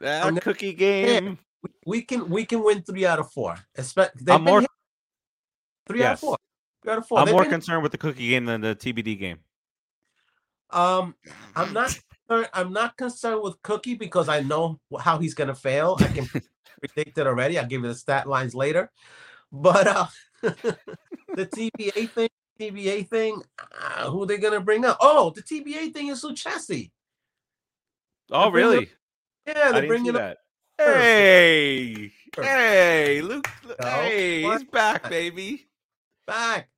that 0.01 0.23
I'm 0.25 0.31
gonna- 0.31 0.41
cookie 0.43 0.75
game. 0.75 1.39
We, 1.63 1.71
we 1.87 2.03
can 2.03 2.29
we 2.31 2.45
can 2.45 2.63
win 2.63 2.83
three 2.83 3.07
out 3.07 3.19
of 3.19 3.33
four. 3.33 3.57
Especially 3.77 4.21
I'm 4.29 4.45
more 4.45 4.63
three 5.87 6.03
out 6.05 6.15
of 6.15 6.21
four. 6.21 6.37
Three 6.83 6.93
out 6.93 6.99
of 6.99 7.07
4 7.07 7.19
I'm 7.19 7.27
They've 7.27 7.33
more 7.35 7.43
been- 7.43 7.51
concerned 7.51 7.83
with 7.83 7.93
the 7.93 7.99
cookie 7.99 8.29
game 8.31 8.47
than 8.47 8.63
the 8.63 8.75
TBD 8.75 9.19
game. 9.19 9.41
Um, 10.71 11.15
I'm 11.55 11.73
not. 11.75 11.99
I'm 12.31 12.73
not 12.73 12.97
concerned 12.97 13.43
with 13.43 13.61
Cookie 13.63 13.95
because 13.95 14.29
I 14.29 14.41
know 14.41 14.79
how 15.01 15.19
he's 15.19 15.35
gonna 15.35 15.55
fail. 15.55 15.97
I 16.01 16.07
can 16.09 16.27
predict 16.81 17.19
it 17.19 17.27
already. 17.27 17.59
I'll 17.59 17.67
give 17.67 17.83
you 17.83 17.89
the 17.89 17.95
stat 17.95 18.29
lines 18.29 18.55
later. 18.55 18.91
But 19.53 19.87
uh, 19.87 20.07
the 20.43 21.47
TBA 21.47 22.11
thing, 22.11 22.29
TBA 22.61 23.09
thing, 23.09 23.43
uh, 23.81 24.11
who 24.11 24.27
they 24.27 24.39
gonna 24.39 24.61
bring 24.61 24.85
up? 24.85 24.99
Oh, 25.01 25.31
the 25.35 25.43
TBA 25.43 25.93
thing 25.93 26.09
is 26.09 26.23
Lucchesi. 26.25 26.91
Oh, 28.31 28.43
it 28.43 28.47
up- 28.47 28.53
really? 28.55 28.91
Yeah, 29.47 29.73
they're 29.73 29.87
bringing 29.89 30.15
up. 30.15 30.21
that. 30.23 30.39
Hey, 30.79 32.13
Hey, 32.37 33.21
Luke. 33.23 33.49
Hey, 33.81 34.43
he's 34.43 34.65
back, 34.65 35.11
baby. 35.11 35.67
back. 36.27 36.71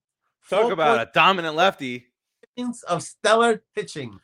Talk 0.49 0.63
Four 0.63 0.73
about 0.73 1.07
a 1.07 1.11
dominant 1.13 1.55
lefty. 1.57 2.07
of 2.89 3.03
stellar 3.03 3.63
pitching. 3.75 4.19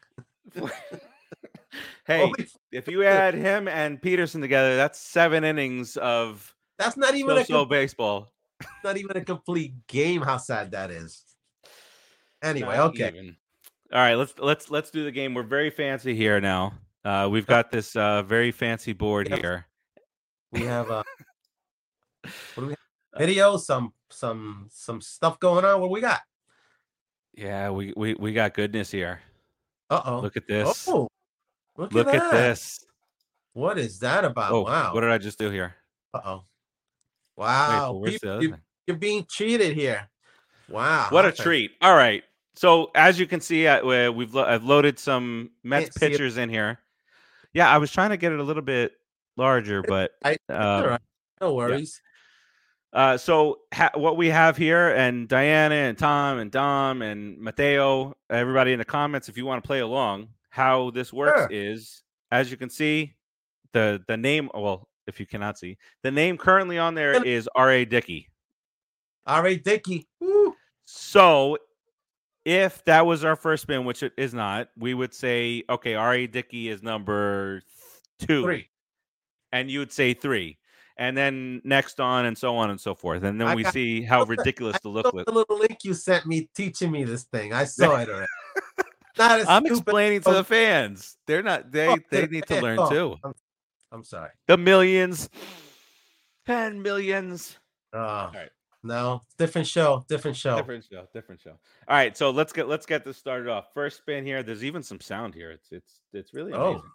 hey, 2.07 2.33
if 2.73 2.89
you 2.89 3.05
add 3.05 3.35
him 3.49 3.69
and 3.69 4.01
Peterson 4.01 4.41
together, 4.41 4.77
that's 4.77 4.99
seven 4.99 5.45
innings 5.45 5.97
of 5.97 6.55
that's 6.79 6.97
not 6.97 7.15
even 7.15 7.37
a 7.37 7.45
com- 7.45 7.69
baseball. 7.69 8.33
not 8.85 8.97
even 8.97 9.17
a 9.17 9.25
complete 9.25 9.75
game. 9.87 10.21
How 10.23 10.37
sad 10.37 10.71
that 10.73 10.91
is. 10.91 11.23
Anyway, 12.43 12.77
Not 12.77 12.91
okay. 12.91 13.09
even. 13.09 13.37
All 13.93 13.99
right, 14.01 14.15
let's 14.15 14.35
let's 14.39 14.71
let's 14.71 14.91
do 14.91 15.05
the 15.05 15.11
game. 15.11 15.35
We're 15.35 15.43
very 15.43 15.71
fancy 15.71 16.15
here 16.15 16.41
now. 16.41 16.75
Uh, 17.05 17.29
we've 17.31 17.47
got 17.47 17.71
this 17.71 17.97
uh, 17.97 18.23
very 18.23 18.53
fancy 18.53 18.93
board 18.93 19.29
Yep. 19.31 19.39
here. 19.41 19.67
We 20.53 20.63
have 20.63 20.91
uh, 20.91 21.03
what 22.23 22.33
do 22.57 22.63
we 22.67 22.69
have? 22.71 22.79
Video, 23.19 23.57
some 23.57 23.93
some 24.11 24.69
some 24.71 25.01
stuff 25.01 25.41
going 25.41 25.65
on. 25.65 25.81
What 25.81 25.91
we 25.91 26.01
got? 26.01 26.21
Yeah, 27.35 27.71
we 27.71 27.93
we, 27.97 28.15
we 28.15 28.33
got 28.33 28.55
goodness 28.55 28.91
here. 28.91 29.21
Uh 29.91 30.03
oh. 30.05 30.21
Look 30.21 30.37
at 30.37 30.47
this. 30.47 30.87
Oh, 30.89 31.09
look, 31.79 31.93
Look 31.93 32.09
at, 32.09 32.17
at 32.17 32.31
this. 32.33 32.85
What 33.55 33.79
is 33.79 34.01
that 34.01 34.25
about? 34.25 34.53
Oh, 34.53 34.63
wow. 34.63 34.93
what 34.95 35.01
did 35.01 35.11
I 35.11 35.19
just 35.19 35.39
do 35.39 35.51
here? 35.51 35.75
Uh 36.13 36.21
oh. 36.25 36.45
Wow. 37.37 38.03
people, 38.05 38.43
you, 38.43 38.55
you're 38.87 38.97
being 38.97 39.25
cheated 39.29 39.75
here. 39.75 40.09
Wow. 40.69 41.07
What 41.11 41.25
a 41.25 41.33
treat! 41.33 41.71
All 41.81 41.95
right, 41.95 42.23
so 42.55 42.91
as 42.95 43.19
you 43.19 43.27
can 43.27 43.41
see, 43.41 43.67
I, 43.67 43.81
we- 43.83 44.09
we've 44.11 44.35
lo- 44.35 44.45
I've 44.45 44.65
loaded 44.65 44.99
some 44.99 45.51
Mets 45.63 45.97
pitchers 45.97 46.37
in 46.37 46.51
here. 46.51 46.79
Yeah, 47.55 47.71
I 47.71 47.79
was 47.79 47.91
trying 47.91 48.11
to 48.11 48.17
get 48.19 48.33
it 48.33 48.39
a 48.39 48.43
little 48.43 48.63
bit 48.63 48.93
larger, 49.37 49.83
but 49.83 50.13
I- 50.25 50.37
um, 50.51 50.85
right. 50.85 51.01
No 51.41 51.55
worries. 51.55 52.03
Uh, 52.93 53.17
so 53.17 53.61
ha- 53.73 53.93
what 53.95 54.17
we 54.17 54.29
have 54.29 54.57
here, 54.57 54.89
and 54.89 55.29
Diana 55.29 55.75
and 55.75 55.97
Tom 55.97 56.39
and 56.39 56.51
Dom 56.51 57.03
and 57.03 57.39
Mateo, 57.39 58.17
everybody 58.29 58.73
in 58.73 58.79
the 58.79 58.85
comments, 58.85 59.29
if 59.29 59.37
you 59.37 59.47
want 59.47 59.63
to 59.63 59.67
play 59.67 59.81
along, 59.81 60.29
how 60.51 60.91
this 60.91 61.13
works 61.13 61.41
Sure. 61.41 61.49
is, 61.51 62.03
as 62.31 62.51
you 62.51 62.57
can 62.57 62.71
see, 62.71 63.15
the 63.73 64.03
the 64.09 64.17
name. 64.17 64.51
Oh, 64.55 64.61
well, 64.63 64.89
if 65.07 65.21
you 65.21 65.27
cannot 65.27 65.59
see, 65.59 65.77
the 66.03 66.11
name 66.11 66.37
currently 66.39 66.79
on 66.79 66.95
there 66.95 67.13
is 67.13 67.19
Can- 67.19 67.27
is 67.27 67.49
R. 67.55 67.71
A. 67.71 67.85
Dickey. 67.85 68.29
Right, 69.27 69.63
Dickey. 69.63 70.09
Woo. 70.21 70.55
So 70.87 71.59
if 72.47 72.83
that 72.87 73.05
was 73.05 73.25
our 73.25 73.37
first 73.37 73.63
spin, 73.63 73.85
which 73.85 74.03
it 74.03 74.13
is 74.17 74.33
not, 74.33 74.69
we 74.79 74.95
would 74.95 75.13
say, 75.13 75.65
okay, 75.69 75.95
R. 75.95 76.15
A. 76.15 76.27
Dickey 76.27 76.71
is 76.71 76.83
number 76.83 77.61
two, 78.21 78.43
Three. 78.43 78.71
and 79.53 79.71
you 79.71 79.81
would 79.81 79.93
say 79.93 80.15
three. 80.15 80.57
And 80.97 81.17
then 81.17 81.61
next 81.63 82.01
on, 82.01 82.25
and 82.27 82.37
so 82.37 82.57
on 82.57 82.71
and 82.71 82.81
so 82.81 82.95
forth. 82.95 83.23
And 83.23 83.39
then 83.41 83.49
I 83.49 83.55
we 83.55 83.63
got- 83.65 83.73
see 83.75 84.01
how 84.03 84.25
ridiculous 84.25 84.77
I 84.77 84.79
to 84.81 84.89
look 84.89 85.13
the 85.27 85.31
little 85.33 85.59
link 85.59 85.85
you 85.85 85.93
sent 85.95 86.25
me 86.27 86.49
teaching 86.57 86.91
me 86.91 87.05
this 87.05 87.25
thing. 87.25 87.53
I 87.53 87.65
saw 87.67 87.97
it 88.01 88.09
already. 88.09 88.27
Not 89.19 89.49
I'm 89.49 89.67
explaining 89.67 90.21
to 90.23 90.31
Oh. 90.31 90.35
the 90.35 90.45
fans. 90.45 91.17
They're 91.27 91.43
not. 91.43 91.71
They 91.73 91.89
Oh, 91.89 91.99
they 92.11 92.27
need 92.27 92.47
to 92.47 92.61
learn 92.61 92.79
Oh, 92.79 92.89
too. 92.91 93.17
I'm, 93.25 93.35
I'm 93.93 94.05
sorry. 94.05 94.31
The 94.47 94.57
millions, 94.57 95.29
ten 96.47 96.81
millions. 96.83 97.59
Oh, 97.93 98.31
right. 98.35 98.51
No, 98.85 99.23
different 99.39 99.67
show. 99.67 100.05
Different 100.09 100.37
show. 100.37 100.57
Different 100.57 100.85
show. 100.91 101.07
Different 101.13 101.41
show. 101.41 101.51
All 101.51 101.97
right. 101.97 102.17
So 102.17 102.31
let's 102.31 102.53
get 102.53 102.69
let's 102.69 102.87
get 102.87 103.05
this 103.05 103.17
started 103.17 103.49
off. 103.49 103.67
First 103.75 103.99
spin 103.99 104.25
here. 104.25 104.43
There's 104.43 104.63
even 104.63 104.83
some 104.83 105.01
sound 105.01 105.35
here. 105.35 105.51
It's 105.51 105.73
it's 105.73 106.01
it's 106.13 106.33
really 106.33 106.53
Oh. 106.53 106.71
amazing. 106.71 106.91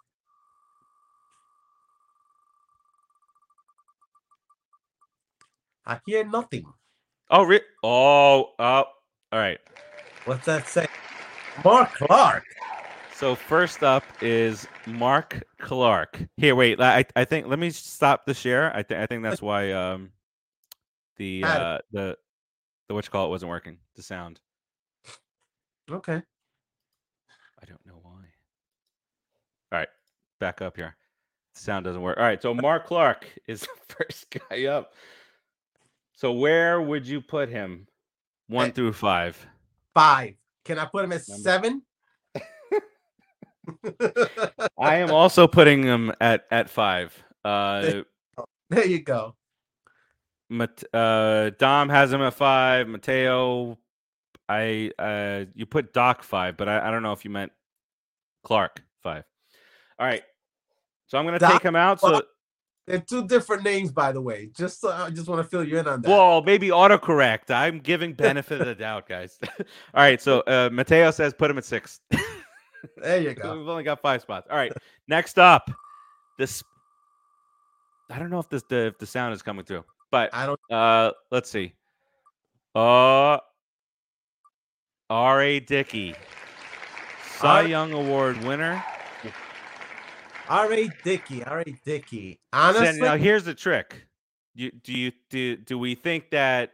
I 5.86 6.00
hear 6.06 6.24
nothing. 6.24 6.64
Oh, 7.30 7.44
re- 7.44 7.60
oh, 7.82 8.52
oh. 8.58 8.84
All 9.32 9.38
right. 9.38 9.58
What's 10.24 10.46
that 10.46 10.66
say? 10.68 10.86
Mark 11.62 11.92
Clark. 11.94 12.44
So 13.14 13.34
first 13.34 13.82
up 13.82 14.02
is 14.20 14.66
Mark 14.86 15.42
Clark. 15.58 16.20
Here, 16.36 16.54
wait. 16.54 16.80
I 16.80 17.04
I 17.14 17.24
think 17.24 17.46
let 17.46 17.58
me 17.58 17.70
stop 17.70 18.26
the 18.26 18.34
share. 18.34 18.74
I 18.74 18.82
think 18.82 19.00
I 19.00 19.06
think 19.06 19.22
that's 19.22 19.40
why 19.42 19.72
um 19.72 20.10
the 21.16 21.44
uh 21.44 21.78
the 21.92 22.16
the 22.88 22.94
what 22.94 23.04
you 23.04 23.10
call 23.10 23.26
it 23.26 23.30
wasn't 23.30 23.50
working. 23.50 23.78
The 23.94 24.02
sound. 24.02 24.40
Okay. 25.90 26.20
I 27.62 27.66
don't 27.66 27.86
know 27.86 27.98
why. 28.02 28.10
All 29.72 29.78
right, 29.78 29.88
back 30.40 30.60
up 30.60 30.76
here. 30.76 30.96
Sound 31.54 31.84
doesn't 31.84 32.02
work. 32.02 32.18
All 32.18 32.24
right, 32.24 32.42
so 32.42 32.52
Mark 32.52 32.86
Clark 32.86 33.26
is 33.46 33.60
the 33.88 33.94
first 33.94 34.26
guy 34.50 34.64
up. 34.66 34.92
So 36.16 36.32
where 36.32 36.80
would 36.82 37.06
you 37.06 37.20
put 37.20 37.48
him? 37.48 37.86
One 38.48 38.68
Eh. 38.68 38.72
through 38.72 38.92
five. 38.92 39.46
Five. 39.94 40.34
Can 40.64 40.78
I 40.78 40.86
put 40.86 41.04
him 41.04 41.12
at 41.12 41.28
Number- 41.28 41.42
seven? 41.42 41.82
I 44.78 44.96
am 44.96 45.10
also 45.10 45.46
putting 45.46 45.82
him 45.82 46.12
at 46.20 46.46
at 46.50 46.70
five. 46.70 47.14
Uh, 47.44 48.02
there 48.70 48.86
you 48.86 49.00
go. 49.00 49.34
Mat- 50.50 50.84
uh, 50.92 51.50
Dom 51.58 51.88
has 51.88 52.12
him 52.12 52.20
at 52.22 52.34
five. 52.34 52.88
Mateo, 52.88 53.78
I 54.48 54.90
uh, 54.98 55.44
you 55.54 55.66
put 55.66 55.92
Doc 55.92 56.22
five, 56.22 56.56
but 56.56 56.68
I, 56.68 56.88
I 56.88 56.90
don't 56.90 57.02
know 57.02 57.12
if 57.12 57.24
you 57.24 57.30
meant 57.30 57.52
Clark 58.44 58.82
five. 59.02 59.24
All 59.98 60.06
right, 60.06 60.22
so 61.06 61.18
I'm 61.18 61.24
gonna 61.24 61.38
Doc 61.38 61.52
take 61.52 61.62
him 61.62 61.76
out. 61.76 62.00
So 62.00 62.08
Clark? 62.10 62.26
They're 62.86 63.00
two 63.00 63.26
different 63.26 63.62
names, 63.62 63.90
by 63.90 64.12
the 64.12 64.20
way. 64.20 64.50
Just 64.54 64.82
so, 64.82 64.90
I 64.90 65.08
just 65.08 65.26
want 65.26 65.42
to 65.42 65.48
fill 65.48 65.64
you 65.64 65.78
in 65.78 65.88
on 65.88 66.02
that. 66.02 66.08
Well, 66.08 66.42
maybe 66.42 66.68
autocorrect. 66.68 67.50
I'm 67.50 67.78
giving 67.78 68.12
benefit 68.14 68.60
of 68.60 68.66
the 68.66 68.74
doubt, 68.74 69.08
guys. 69.08 69.38
All 69.58 69.64
right, 69.94 70.20
so 70.20 70.40
uh, 70.40 70.68
Mateo 70.70 71.10
says 71.10 71.32
put 71.32 71.50
him 71.50 71.56
at 71.56 71.64
six. 71.64 72.00
there 72.98 73.20
you 73.20 73.34
go. 73.34 73.56
We've 73.56 73.68
only 73.68 73.84
got 73.84 74.02
five 74.02 74.20
spots. 74.20 74.48
All 74.50 74.56
right, 74.56 74.72
next 75.08 75.38
up, 75.38 75.70
this. 76.38 76.62
I 78.10 78.18
don't 78.18 78.28
know 78.28 78.38
if 78.38 78.50
this 78.50 78.62
the 78.68 78.86
if 78.86 78.98
the 78.98 79.06
sound 79.06 79.32
is 79.32 79.40
coming 79.40 79.64
through, 79.64 79.84
but 80.10 80.28
I 80.34 80.44
don't. 80.44 80.60
uh, 80.70 81.12
let's 81.30 81.50
see. 81.50 81.74
Uh, 82.74 83.38
R. 85.08 85.40
A. 85.40 85.60
Dickey, 85.60 86.14
Cy 87.38 87.62
Young 87.62 87.92
Award 87.92 88.44
winner. 88.44 88.84
R.A. 90.48 90.88
Dickey. 91.02 91.42
R.A. 91.44 91.64
Dickey. 91.84 92.38
So 92.52 92.60
Honestly, 92.60 93.00
now 93.00 93.16
here's 93.16 93.44
the 93.44 93.54
trick. 93.54 94.06
You, 94.54 94.70
do 94.70 94.92
you 94.92 95.12
do, 95.30 95.56
do 95.56 95.78
we 95.78 95.94
think 95.94 96.30
that 96.30 96.72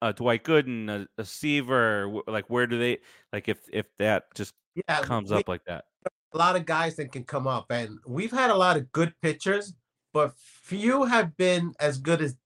uh, 0.00 0.12
Dwight 0.12 0.44
Gooden, 0.44 0.88
a, 0.88 1.06
a 1.20 1.24
Seaver, 1.24 2.12
like 2.26 2.48
where 2.48 2.66
do 2.66 2.78
they 2.78 2.98
like 3.32 3.48
if 3.48 3.58
if 3.72 3.86
that 3.98 4.24
just 4.34 4.54
yeah, 4.74 5.02
comes 5.02 5.30
we- 5.30 5.36
up 5.38 5.48
like 5.48 5.64
that? 5.66 5.84
a 6.32 6.38
lot 6.38 6.56
of 6.56 6.66
guys 6.66 6.96
that 6.96 7.12
can 7.12 7.22
come 7.24 7.46
up, 7.46 7.66
and 7.70 7.98
we've 8.06 8.32
had 8.32 8.50
a 8.50 8.54
lot 8.56 8.76
of 8.76 8.90
good 8.90 9.14
pitchers, 9.22 9.72
but 10.12 10.34
few 10.36 11.04
have 11.04 11.36
been 11.36 11.72
as 11.78 11.98
good 11.98 12.20
as 12.20 12.36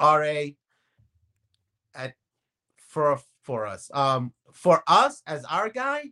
RA 0.00 0.46
at 1.94 2.14
for 2.88 3.20
for 3.42 3.66
us. 3.66 3.90
Um, 3.94 4.32
for 4.52 4.82
us 4.86 5.22
as 5.26 5.44
our 5.44 5.68
guy, 5.68 6.06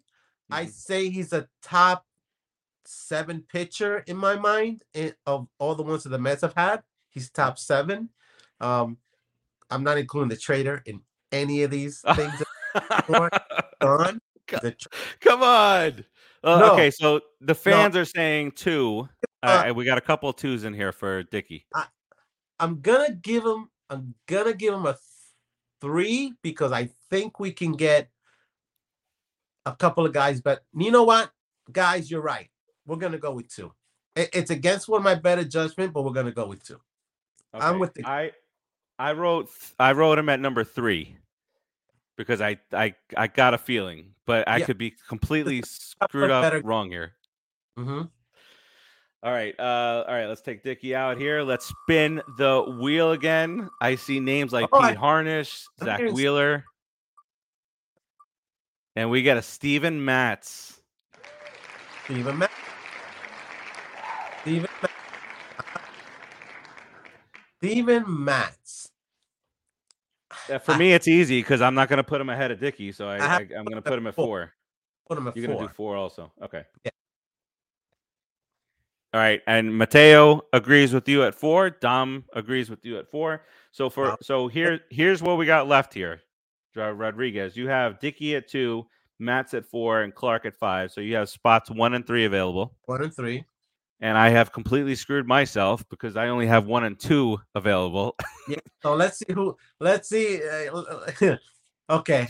I 0.51 0.67
Mhm. 0.67 0.71
say 0.71 1.09
he's 1.11 1.33
a 1.33 1.49
top 1.63 2.05
seven 2.85 3.45
pitcher 3.51 3.99
in 4.07 4.17
my 4.17 4.37
mind 4.37 4.85
in, 4.95 5.13
of 5.27 5.49
all 5.59 5.75
the 5.75 5.83
ones 5.83 6.03
that 6.05 6.11
the 6.11 6.19
Mets 6.19 6.43
have 6.43 6.55
had. 6.55 6.83
He's 7.11 7.31
top 7.31 7.59
seven. 7.59 8.09
Um, 8.61 8.99
I'm 9.71 9.83
not 9.85 9.99
including 9.99 10.29
the 10.29 10.37
trader 10.37 10.83
in 10.87 11.01
any 11.33 11.63
of 11.63 11.71
these 11.71 12.01
things 12.15 12.33
that 12.75 13.05
are 13.09 13.31
done. 13.81 14.21
Co- 14.47 14.59
The 14.63 14.73
tra- 14.73 14.91
Come 15.21 15.43
on. 15.43 16.05
Uh, 16.43 16.59
No. 16.59 16.73
Okay, 16.75 16.91
so 16.91 17.21
the 17.41 17.55
fans 17.55 17.95
are 17.97 18.05
saying 18.05 18.53
two. 18.53 19.09
Uh, 19.43 19.73
we 19.75 19.85
got 19.85 19.99
a 19.99 20.03
couple 20.03 20.29
of 20.29 20.37
twos 20.37 20.65
in 20.65 20.75
here 20.75 20.93
for 20.93 21.23
Dickey. 21.25 21.67
I'm 22.59 22.81
gonna 22.81 23.13
give 23.13 23.45
him. 23.45 23.71
I'm 23.89 24.15
gonna 24.27 24.53
give 24.53 24.75
him 24.75 24.85
a 24.87 24.93
th- 24.93 25.01
three 25.81 26.35
because 26.43 26.73
I 26.73 26.91
think 27.11 27.41
we 27.41 27.53
can 27.53 27.73
get 27.73 28.11
a 29.67 29.75
couple 29.75 30.05
of 30.05 30.13
guys. 30.13 30.41
But 30.41 30.61
you 30.75 30.91
know 30.91 31.05
what, 31.05 31.31
guys, 31.73 32.11
you're 32.11 32.21
right. 32.21 32.51
We're 32.91 32.97
gonna 32.97 33.19
go 33.19 33.31
with 33.31 33.47
two. 33.49 33.73
It- 34.17 34.31
it's 34.33 34.51
against 34.51 34.89
one 34.89 34.99
of 34.99 35.05
my 35.05 35.15
better 35.15 35.45
judgment, 35.45 35.93
but 35.93 36.03
we're 36.03 36.11
gonna 36.13 36.33
go 36.33 36.47
with 36.47 36.65
two. 36.65 36.81
I'm 37.55 37.79
with 37.79 37.95
the- 37.95 38.05
I 38.05 38.33
I 38.99 39.13
wrote 39.13 39.49
I 39.79 39.93
wrote 39.93 40.19
him 40.19 40.29
at 40.29 40.41
number 40.41 40.65
three 40.65 41.17
because 42.17 42.41
I 42.41 42.59
I 42.73 42.97
I 43.17 43.29
got 43.29 43.55
a 43.55 43.59
feeling, 43.59 44.17
but 44.27 44.49
I 44.49 44.57
Yeah. 44.57 44.67
could 44.67 44.77
be 44.77 44.91
completely 45.09 45.63
screwed 45.63 46.33
up 46.33 46.43
better- 46.43 46.61
wrong 46.63 46.91
here. 46.91 47.15
hmm 47.77 48.03
All 49.23 49.31
right, 49.33 49.55
uh, 49.61 50.05
all 50.09 50.15
right. 50.15 50.27
Let's 50.27 50.41
take 50.41 50.65
Dickey 50.65 50.93
out 50.95 51.17
here. 51.19 51.43
Let's 51.43 51.67
spin 51.67 52.23
the 52.39 52.63
wheel 52.81 53.13
again. 53.13 53.69
I 53.81 53.95
see 53.95 54.19
names 54.19 54.53
like 54.53 54.69
Oh, 54.73 54.81
Pete 54.81 54.97
I- 54.97 55.01
Harnisch, 55.01 55.65
Zack 55.79 56.01
Wheeler, 56.13 56.65
and 58.97 59.11
we 59.11 59.23
got 59.23 59.37
a 59.37 59.43
Steven 59.43 60.05
Matz. 60.05 60.81
Steven 62.05 62.39
Ma- 62.39 62.49
Steven 64.43 64.69
Steven 67.59 68.05
Matz. 68.25 68.91
Uh, 70.49 70.59
For 70.59 70.77
me, 70.77 70.93
it's 70.93 71.07
easy 71.07 71.41
because 71.41 71.61
I'm 71.61 71.75
not 71.75 71.89
going 71.89 71.99
to 71.99 72.05
put 72.05 72.21
him 72.21 72.31
ahead 72.31 72.51
of 72.51 72.59
Dickey, 72.59 72.93
so 72.93 73.09
I, 73.09 73.17
I 73.17 73.27
I, 73.27 73.39
I'm 73.41 73.65
going 73.65 73.75
to 73.77 73.83
put 73.83 73.99
him 73.99 74.07
at 74.07 74.15
four. 74.15 74.27
four. 74.27 74.53
Put 75.09 75.19
him 75.19 75.29
at 75.29 75.37
You're 75.37 75.47
going 75.47 75.59
to 75.59 75.65
do 75.67 75.73
four 75.75 75.97
also. 75.97 76.33
Okay. 76.43 76.65
Yeah. 76.85 76.91
All 79.13 79.21
right, 79.21 79.43
and 79.49 79.77
Mateo 79.77 80.43
agrees 80.53 80.93
with 80.95 81.09
you 81.09 81.25
at 81.25 81.35
four. 81.35 81.71
Dom 81.71 82.25
agrees 82.33 82.71
with 82.71 82.85
you 82.85 82.97
at 82.99 83.11
four. 83.11 83.43
So 83.73 83.91
for 83.91 84.17
so 84.23 84.47
here 84.47 84.81
here's 84.91 85.21
what 85.21 85.37
we 85.37 85.47
got 85.47 85.67
left 85.67 85.93
here. 85.93 86.21
Rodriguez, 86.77 87.57
you 87.57 87.67
have 87.69 87.99
Dickey 87.99 88.37
at 88.37 88.49
two, 88.49 88.87
Matz 89.19 89.53
at 89.53 89.67
four, 89.67 90.03
and 90.03 90.15
Clark 90.15 90.47
at 90.47 90.55
five. 90.55 90.93
So 90.93 91.01
you 91.01 91.17
have 91.17 91.29
spots 91.29 91.69
one 91.71 91.95
and 91.95 92.07
three 92.07 92.25
available. 92.25 92.77
One 92.87 93.03
and 93.03 93.13
three. 93.13 93.45
And 94.03 94.17
I 94.17 94.31
have 94.31 94.51
completely 94.53 94.95
screwed 94.95 95.27
myself 95.27 95.85
because 95.91 96.17
I 96.17 96.29
only 96.29 96.47
have 96.47 96.65
one 96.67 96.85
and 96.85 96.99
two 96.99 97.39
available. 97.55 98.17
yeah, 98.49 98.57
So 98.83 98.95
let's 98.95 99.19
see 99.19 99.33
who. 99.33 99.57
Let's 99.79 100.09
see. 100.09 100.41
Uh, 100.43 101.37
okay. 101.91 102.27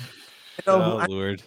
Oh 0.67 1.07
Lord, 1.09 1.43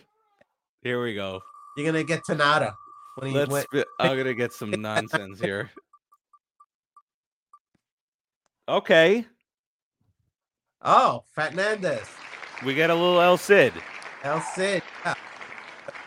here 0.81 1.03
we 1.03 1.13
go. 1.13 1.41
you're 1.75 1.85
gonna 1.85 2.03
get 2.05 2.23
Tanana 2.25 2.73
when 3.15 3.31
he 3.31 3.37
Let's. 3.37 3.51
went. 3.51 3.67
I'm 3.99 4.15
gonna 4.17 4.33
get 4.33 4.53
some 4.53 4.71
nonsense 4.81 5.39
here. 5.41 5.69
Okay, 8.69 9.25
Oh, 10.81 11.23
Fernandez. 11.35 12.07
we 12.65 12.73
get 12.73 12.89
a 12.89 12.95
little 12.95 13.19
El 13.21 13.37
Cid. 13.37 13.73
El 14.23 14.39
Cid. 14.41 14.81
yeah. 15.05 15.13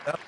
El- 0.07 0.19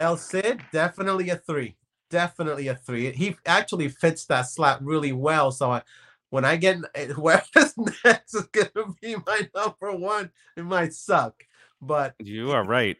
El 0.00 0.16
Cid, 0.16 0.62
definitely 0.72 1.28
a 1.30 1.36
three. 1.36 1.76
Definitely 2.10 2.68
a 2.68 2.74
three. 2.74 3.12
He 3.12 3.36
actually 3.46 3.88
fits 3.88 4.24
that 4.26 4.42
slot 4.42 4.84
really 4.84 5.12
well. 5.12 5.50
So 5.52 5.70
I, 5.72 5.82
when 6.30 6.44
I 6.44 6.56
get 6.56 6.78
whoever's 7.14 7.74
next 8.04 8.34
is 8.34 8.46
gonna 8.52 8.94
be 9.00 9.16
my 9.26 9.48
number 9.54 9.92
one. 9.92 10.30
It 10.56 10.64
might 10.64 10.92
suck, 10.92 11.42
but 11.80 12.14
You 12.18 12.50
are 12.52 12.64
right. 12.64 12.96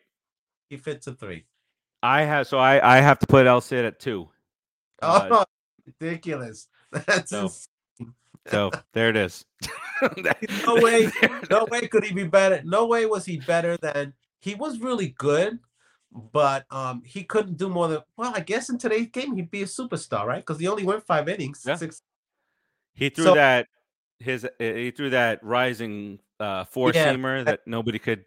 he 0.68 0.76
fits 0.76 1.06
a 1.06 1.12
three. 1.14 1.44
I 2.02 2.22
have 2.22 2.46
so 2.46 2.58
I 2.58 2.96
I 2.98 3.00
have 3.00 3.18
to 3.18 3.26
put 3.26 3.46
El 3.46 3.60
Cid 3.60 3.84
at 3.84 3.98
two. 4.00 4.28
Uh, 5.02 5.28
Oh, 5.30 5.44
ridiculous! 6.00 6.68
That's 6.92 7.32
ins- 7.32 7.68
So 8.50 8.70
there 8.94 9.10
it 9.10 9.16
is. 9.16 9.44
No 10.66 10.76
way. 10.76 11.10
no 11.50 11.66
way 11.70 11.86
could 11.88 12.04
he 12.04 12.14
be 12.14 12.24
better. 12.24 12.62
No 12.64 12.86
way 12.86 13.04
was 13.06 13.24
he 13.26 13.38
better 13.40 13.76
than 13.76 14.14
he 14.40 14.54
was 14.54 14.78
really 14.80 15.08
good, 15.18 15.58
but 16.12 16.64
um 16.70 17.02
he 17.04 17.22
couldn't 17.24 17.56
do 17.56 17.68
more 17.68 17.88
than 17.88 18.00
well, 18.16 18.32
I 18.34 18.40
guess 18.40 18.68
in 18.68 18.78
today's 18.78 19.06
game 19.08 19.36
he'd 19.36 19.50
be 19.50 19.62
a 19.62 19.66
superstar, 19.66 20.24
right? 20.24 20.40
Because 20.44 20.58
he 20.60 20.66
only 20.68 20.84
went 20.84 21.04
five 21.06 21.28
innings. 21.28 21.62
Yeah. 21.66 21.76
Six 21.76 22.02
He 22.94 23.10
threw 23.10 23.24
So- 23.24 23.34
that 23.34 23.66
his 24.18 24.44
uh, 24.44 24.48
he 24.58 24.90
threw 24.90 25.10
that 25.10 25.42
rising 25.42 26.18
uh 26.40 26.64
four 26.64 26.90
Yeah, 26.92 27.12
seamer 27.14 27.44
that 27.44 27.60
nobody 27.66 27.98
could. 27.98 28.24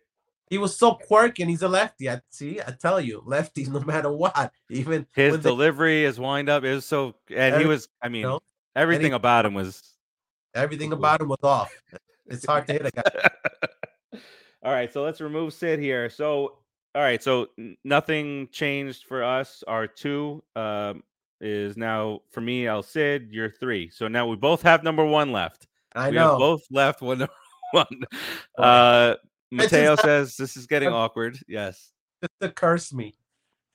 he 0.50 0.58
was 0.58 0.78
so 0.78 0.94
quirky 0.94 1.44
and 1.44 1.50
he's 1.50 1.62
a 1.64 1.68
lefty. 1.68 2.10
I 2.10 2.22
see, 2.30 2.60
I 2.62 2.72
tell 2.80 3.02
you, 3.02 3.22
lefties 3.28 3.68
no 3.74 3.80
matter 3.82 4.12
what. 4.12 4.52
Even 4.70 5.06
His 5.14 5.32
when 5.34 5.42
they- 5.42 5.50
delivery, 5.50 6.04
his 6.04 6.20
wind 6.20 6.48
up 6.50 6.64
is 6.64 6.86
so, 6.86 7.16
and 7.30 7.60
he 7.60 7.66
was. 7.68 7.90
I 8.02 8.10
mean, 8.10 8.24
know, 8.24 8.40
everything 8.76 9.12
he- 9.12 9.16
about 9.16 9.46
him 9.46 9.54
was. 9.56 9.82
everything 10.56 10.90
cool. 10.92 11.00
about 11.00 11.22
him 11.22 11.30
was 11.30 11.40
off. 11.44 11.72
It's 12.28 12.46
hard 12.46 12.66
to 12.68 12.74
hit 12.74 12.86
a 12.86 12.92
guy. 12.92 13.04
all 14.64 14.72
right, 14.72 14.92
so 14.94 15.04
let's 15.04 15.20
remove 15.22 15.54
Sid 15.54 15.80
here. 15.80 16.10
So, 16.10 16.60
all 16.96 17.02
right, 17.02 17.24
so 17.24 17.48
nothing 17.84 18.48
changed 18.52 19.06
for 19.06 19.24
us. 19.24 19.64
Our 19.68 19.88
two 19.88 20.44
um, 20.56 21.04
is 21.41 21.76
now 21.76 22.22
for 22.30 22.41
me, 22.41 22.68
El 22.68 22.84
Cid. 22.84 23.30
You're 23.32 23.50
three. 23.50 23.89
So 23.89 24.08
now 24.08 24.28
we 24.28 24.36
both 24.36 24.62
have 24.62 24.84
number 24.84 25.04
one 25.06 25.32
left. 25.32 25.68
I 25.96 26.10
we 26.10 26.18
have 26.18 26.34
know. 26.34 26.38
both 26.38 26.64
left 26.70 27.02
one 27.02 27.20
number 27.20 27.34
one. 27.72 28.02
Uh, 28.58 29.16
Mateo 29.52 29.96
says 29.96 30.38
this 30.38 30.56
is 30.56 30.68
getting 30.68 30.89
awkward. 30.89 31.39
Yes. 31.48 31.91
To 32.41 32.50
curse 32.50 32.94
me. 32.94 33.16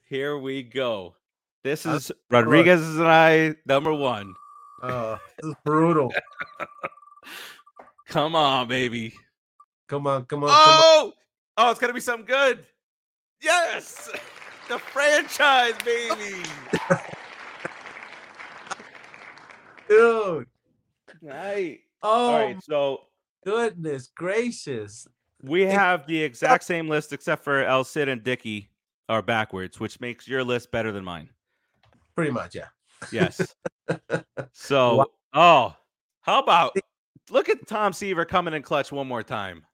Here 0.05 0.39
we 0.39 0.62
go. 0.62 1.16
This 1.64 1.85
is 1.85 2.12
Rodriguez 2.31 2.81
and 2.81 3.07
I, 3.07 3.55
number 3.66 3.93
one. 3.93 4.33
Oh, 4.83 5.19
this 5.37 5.51
is 5.51 5.57
brutal. 5.64 6.12
Come 8.09 8.37
on, 8.37 8.69
baby. 8.69 9.12
Come 9.89 10.07
on, 10.07 10.25
come 10.25 10.45
on, 10.45 10.49
come 10.49 10.55
on. 10.55 10.81
Oh, 10.83 11.12
oh, 11.59 11.71
it's 11.71 11.81
gonna 11.81 11.93
be 11.93 12.01
something 12.01 12.25
good. 12.25 12.64
Yes, 13.41 14.11
the 14.68 14.78
franchise, 14.78 15.74
baby. 15.84 16.43
Dude. 19.89 20.47
right. 21.22 21.80
Oh 22.03 22.09
All 22.09 22.39
right. 22.39 22.62
So 22.62 23.01
goodness 23.45 24.11
gracious. 24.14 25.07
we 25.43 25.62
have 25.62 26.07
the 26.07 26.22
exact 26.22 26.64
same 26.64 26.89
list 26.89 27.12
except 27.12 27.43
for 27.45 27.64
El 27.64 27.84
Cid 27.84 28.09
and 28.09 28.22
Dickey 28.22 28.70
are 29.09 29.22
backwards, 29.22 29.80
which 29.80 30.01
makes 30.01 30.28
your 30.28 30.45
list 30.45 30.70
better 30.70 30.93
than 30.93 31.05
mine. 31.05 31.30
Pretty 32.14 32.30
much, 32.30 32.55
yeah. 32.55 32.66
Yes. 33.12 33.55
so, 34.53 35.07
oh, 35.32 35.74
how 36.20 36.41
about 36.41 36.76
look 37.30 37.49
at 37.49 37.66
Tom 37.66 37.93
Seaver 37.93 38.24
coming 38.24 38.55
in 38.55 38.62
clutch 38.62 38.93
one 38.93 39.07
more 39.07 39.22
time. 39.22 39.64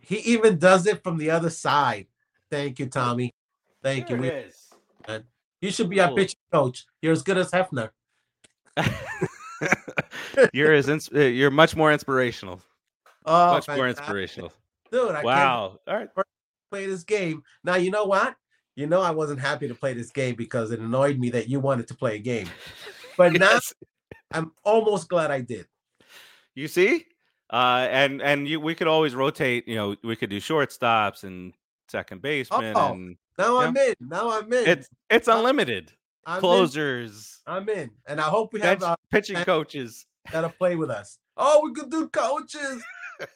He 0.00 0.16
even 0.18 0.58
does 0.58 0.86
it 0.86 1.02
from 1.02 1.18
the 1.18 1.30
other 1.30 1.50
side. 1.50 2.06
Thank 2.50 2.78
you, 2.78 2.86
Tommy. 2.86 3.34
Thank 3.82 4.10
you. 4.10 4.16
There 4.20 4.44
We, 5.08 5.14
you 5.60 5.70
should 5.70 5.88
be 5.90 6.00
our 6.00 6.08
Cool. 6.08 6.16
pitching 6.16 6.38
coach. 6.52 6.86
You're 7.02 7.12
as 7.12 7.22
good 7.22 7.38
as 7.38 7.50
Hefner. 7.50 7.90
you're 10.52 10.72
as 10.72 10.88
ins- 10.88 11.10
uh, 11.14 11.20
you're 11.20 11.50
much 11.50 11.76
more 11.76 11.92
inspirational. 11.92 12.60
Oh, 13.26 13.54
much 13.54 13.68
more 13.68 13.76
fantastic. 13.76 13.98
inspirational. 14.02 14.52
Dude, 14.90 15.10
I 15.10 15.12
can't 15.14 15.24
Wow. 15.24 15.78
All 15.86 15.96
right. 15.96 16.08
play 16.70 16.86
this 16.86 17.02
game. 17.04 17.42
Now, 17.64 17.76
you 17.76 17.90
know 17.90 18.04
what? 18.04 18.34
You 18.76 18.86
know, 18.86 19.00
I 19.02 19.10
wasn't 19.10 19.40
happy 19.40 19.66
to 19.68 19.74
play 19.74 19.92
this 19.92 20.10
game 20.10 20.34
because 20.36 20.70
it 20.70 20.78
annoyed 20.80 21.18
me 21.18 21.30
that 21.30 21.48
you 21.48 21.60
wanted 21.60 21.88
to 21.88 21.94
play 21.94 22.16
a 22.16 22.18
game. 22.20 22.48
But 23.16 23.32
now 23.38 23.50
Yes. 23.52 23.74
I'm 24.32 24.52
almost 24.64 25.08
glad 25.08 25.30
I 25.30 25.40
did. 25.40 25.66
You 26.54 26.68
see? 26.68 27.06
Uh, 27.50 27.86
and 27.90 28.20
and 28.22 28.46
you 28.46 28.60
we 28.60 28.74
could 28.74 28.86
always 28.86 29.14
rotate, 29.14 29.66
you 29.66 29.74
know, 29.74 29.96
we 30.04 30.14
could 30.16 30.28
do 30.30 30.38
shortstops 30.38 31.24
and 31.24 31.54
second 31.90 32.22
baseman 32.22 32.72
Oh, 32.76 32.92
and 32.92 33.16
Now 33.38 33.58
I'm 33.60 33.76
in. 33.76 33.94
Now 34.00 34.30
I'm 34.30 34.52
in. 34.52 34.66
it's 34.68 34.88
it's 35.10 35.28
unlimited. 35.28 35.92
I'm 36.26 36.36
in. 36.36 36.40
Closers, 36.40 37.40
I'm 37.46 37.68
in. 37.68 37.90
And 38.06 38.20
I 38.20 38.24
hope 38.24 38.52
we 38.52 38.60
have 38.60 38.82
uh, 38.82 38.96
pitching 39.10 39.36
coaches. 39.44 40.06
that'll 40.30 40.50
play 40.50 40.76
with 40.76 40.90
us. 40.90 41.18
Oh, 41.36 41.60
we 41.64 41.72
could 41.72 41.90
do 41.90 42.08
coaches. 42.08 42.82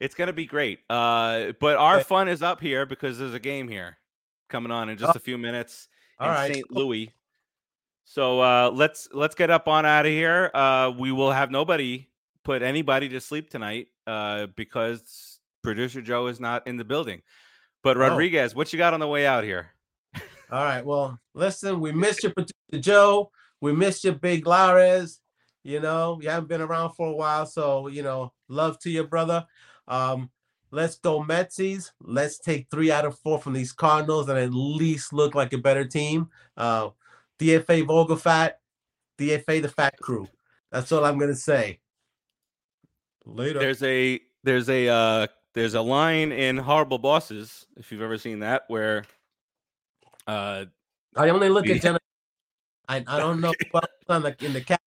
It's 0.00 0.14
gonna 0.14 0.34
be 0.34 0.44
great. 0.44 0.80
Uh, 0.90 1.52
but 1.60 1.76
our 1.76 2.04
fun 2.04 2.28
is 2.28 2.42
up 2.42 2.60
here 2.60 2.84
because 2.84 3.18
there's 3.18 3.32
a 3.34 3.40
game 3.40 3.68
here 3.68 3.96
coming 4.50 4.70
on 4.70 4.88
in 4.90 4.98
just 4.98 5.16
a 5.16 5.20
few 5.20 5.38
minutes 5.38 5.88
All 6.20 6.28
in 6.28 6.34
right. 6.34 6.54
St. 6.54 6.70
Louis. 6.70 7.10
So 8.04 8.40
uh, 8.40 8.70
let's 8.72 9.08
let's 9.12 9.34
get 9.34 9.50
up 9.50 9.66
on 9.66 9.86
out 9.86 10.04
of 10.04 10.12
here. 10.12 10.50
Uh, 10.52 10.92
we 10.96 11.10
will 11.10 11.32
have 11.32 11.50
nobody 11.50 12.06
put 12.44 12.62
anybody 12.62 13.08
to 13.08 13.20
sleep 13.20 13.48
tonight 13.48 13.88
uh, 14.06 14.46
because 14.56 15.35
producer 15.66 16.00
Joe 16.00 16.28
is 16.28 16.38
not 16.38 16.66
in 16.66 16.76
the 16.76 16.84
building. 16.84 17.22
But 17.82 17.96
Oh. 17.96 18.00
Rodriguez, 18.00 18.54
what 18.54 18.72
you 18.72 18.78
got 18.78 18.94
on 18.94 19.00
the 19.00 19.08
way 19.08 19.26
out 19.26 19.42
here? 19.42 19.72
All 20.50 20.62
right. 20.64 20.84
Well, 20.84 21.18
listen, 21.34 21.80
we 21.80 21.90
missed 21.90 22.22
you, 22.22 22.30
producer 22.30 22.54
Joe. 22.78 23.30
We 23.60 23.72
missed 23.72 24.04
you, 24.04 24.12
Big 24.12 24.46
Lares. 24.46 25.20
You 25.64 25.80
know, 25.80 26.20
you 26.22 26.30
haven't 26.30 26.48
been 26.48 26.60
around 26.60 26.94
for 26.94 27.08
a 27.08 27.12
while, 27.16 27.46
so 27.46 27.88
you 27.88 28.04
know, 28.04 28.32
love 28.48 28.78
to 28.80 28.90
your 28.90 29.08
brother. 29.08 29.44
Um, 29.88 30.30
let's 30.70 30.98
go 30.98 31.24
Metsies. 31.24 31.90
Let's 32.00 32.38
take 32.38 32.68
three 32.70 32.92
out 32.92 33.04
of 33.04 33.18
four 33.18 33.40
from 33.40 33.52
these 33.52 33.72
Cardinals 33.72 34.28
and 34.28 34.38
at 34.38 34.54
least 34.54 35.12
look 35.12 35.34
like 35.34 35.52
a 35.52 35.58
better 35.58 35.84
team. 35.84 36.28
Uh, 36.56 36.90
DFA 37.40 37.84
Vogelfat, 37.84 38.52
DFA 39.18 39.62
the 39.62 39.68
Fat 39.68 39.98
Crew. 40.00 40.28
That's 40.70 40.92
all 40.92 41.04
I'm 41.04 41.18
gonna 41.18 41.34
say. 41.34 41.80
Later. 43.24 43.58
There's 43.58 43.82
a 43.82 44.20
there's 44.44 44.68
a 44.68 44.88
uh, 44.88 45.26
there's 45.56 45.72
a 45.72 45.80
line 45.80 46.32
in 46.32 46.58
Horrible 46.58 46.98
Bosses, 46.98 47.64
if 47.78 47.90
you've 47.90 48.02
ever 48.02 48.18
seen 48.18 48.40
that, 48.40 48.64
where 48.68 49.06
uh, 50.26 50.66
I 51.16 51.30
only 51.30 51.48
look 51.48 51.66
at 51.66 51.80
Jennifer. 51.80 51.98
I, 52.86 53.02
I 53.06 53.18
don't 53.18 53.40
know 53.40 53.54
what 53.70 53.90
on 54.06 54.22
the 54.22 54.36
in 54.44 54.52
the 54.52 54.60
cat. 54.60 54.80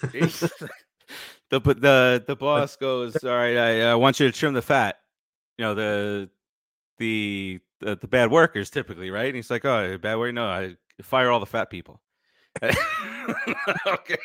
the 0.02 0.50
the 1.50 2.24
the 2.24 2.36
boss 2.36 2.76
goes, 2.76 3.16
"All 3.24 3.30
right, 3.30 3.56
I, 3.56 3.90
I 3.90 3.94
want 3.96 4.20
you 4.20 4.30
to 4.30 4.38
trim 4.38 4.54
the 4.54 4.62
fat." 4.62 5.00
You 5.58 5.64
know 5.64 5.74
the 5.74 6.30
the 6.98 7.58
the, 7.80 7.96
the 7.96 8.06
bad 8.06 8.30
workers 8.30 8.70
typically, 8.70 9.10
right? 9.10 9.26
And 9.26 9.34
he's 9.34 9.50
like, 9.50 9.64
"Oh, 9.64 9.98
bad 9.98 10.16
work? 10.16 10.32
No, 10.32 10.46
I 10.46 10.76
fire 11.02 11.28
all 11.30 11.40
the 11.40 11.46
fat 11.46 11.70
people." 11.70 12.00
okay. 12.62 14.16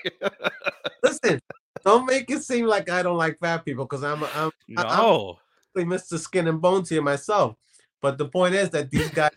Listen, 1.02 1.42
don't 1.84 2.06
make 2.06 2.30
it 2.30 2.44
seem 2.44 2.66
like 2.66 2.90
I 2.90 3.04
don't 3.04 3.18
like 3.18 3.40
fat 3.40 3.66
people 3.66 3.86
because 3.86 4.04
I'm 4.04 4.24
I'm 4.36 4.52
no. 4.68 5.38
really 5.76 5.88
Mr. 5.88 6.20
Skin 6.20 6.48
and 6.48 6.62
Bones 6.62 6.90
here 6.90 7.02
myself. 7.02 7.56
But 8.02 8.18
the 8.18 8.28
point 8.28 8.56
is 8.56 8.70
that 8.72 8.90
these 8.90 9.10
guys 9.10 9.32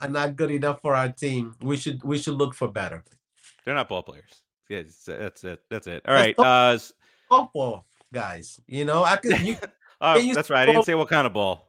are 0.00 0.08
not 0.08 0.36
good 0.36 0.50
enough 0.50 0.80
for 0.80 0.94
our 0.94 1.10
team. 1.10 1.54
We 1.62 1.76
should 1.76 2.02
we 2.02 2.18
should 2.18 2.34
look 2.34 2.54
for 2.54 2.68
better. 2.68 3.04
They're 3.64 3.74
not 3.74 3.88
ball 3.88 4.02
players. 4.02 4.42
Yeah, 4.68 4.82
that's 5.06 5.44
it. 5.44 5.62
That's 5.70 5.86
it. 5.86 6.02
All 6.06 6.14
right. 6.14 6.38
Uh, 6.38 6.78
softball 7.30 7.84
guys. 8.12 8.60
You 8.66 8.84
know, 8.84 9.04
I 9.04 9.16
could. 9.16 9.40
You, 9.40 9.56
uh, 10.00 10.20
that's 10.34 10.50
right. 10.50 10.68
I 10.68 10.72
didn't 10.72 10.84
say 10.84 10.94
what 10.94 11.08
kind 11.08 11.26
of 11.26 11.32
ball. 11.32 11.67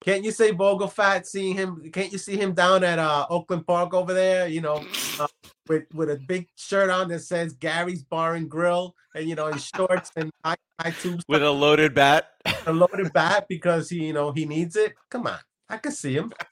Can't 0.00 0.24
you 0.24 0.30
say 0.30 0.56
Fat? 0.90 1.26
seeing 1.26 1.54
him? 1.54 1.90
Can't 1.92 2.12
you 2.12 2.18
see 2.18 2.36
him 2.36 2.52
down 2.52 2.84
at 2.84 2.98
uh, 2.98 3.26
Oakland 3.28 3.66
Park 3.66 3.94
over 3.94 4.14
there? 4.14 4.46
You 4.46 4.60
know, 4.60 4.84
uh, 5.18 5.26
with 5.66 5.84
with 5.92 6.10
a 6.10 6.16
big 6.16 6.48
shirt 6.56 6.90
on 6.90 7.08
that 7.08 7.20
says 7.20 7.52
Gary's 7.54 8.02
Bar 8.02 8.34
and 8.34 8.48
Grill, 8.48 8.94
and 9.14 9.28
you 9.28 9.34
know, 9.34 9.48
in 9.48 9.58
shorts 9.58 10.12
and 10.16 10.30
high, 10.44 10.56
high 10.80 10.92
tubes 10.92 11.24
with 11.28 11.42
a 11.42 11.50
loaded 11.50 11.94
bat. 11.94 12.30
A 12.66 12.72
loaded 12.72 13.12
bat 13.12 13.46
because 13.48 13.90
he, 13.90 14.06
you 14.06 14.12
know, 14.12 14.30
he 14.30 14.44
needs 14.44 14.76
it. 14.76 14.94
Come 15.10 15.26
on, 15.26 15.38
I 15.68 15.78
can 15.78 15.92
see 15.92 16.14
him. 16.14 16.32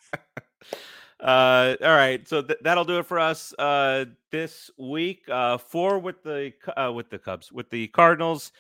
Uh, 1.19 1.75
all 1.83 1.97
right, 1.97 2.29
so 2.29 2.43
th- 2.43 2.59
that'll 2.63 2.85
do 2.85 2.99
it 2.99 3.07
for 3.07 3.19
us 3.19 3.55
uh, 3.59 4.05
this 4.31 4.71
week. 4.77 5.27
Uh, 5.31 5.57
four 5.57 5.99
with 5.99 6.23
the 6.23 6.53
uh, 6.77 6.93
with 6.93 7.09
the 7.09 7.19
Cubs, 7.19 7.51
with 7.51 7.71
the 7.71 7.89
Cardinals. 7.89 8.53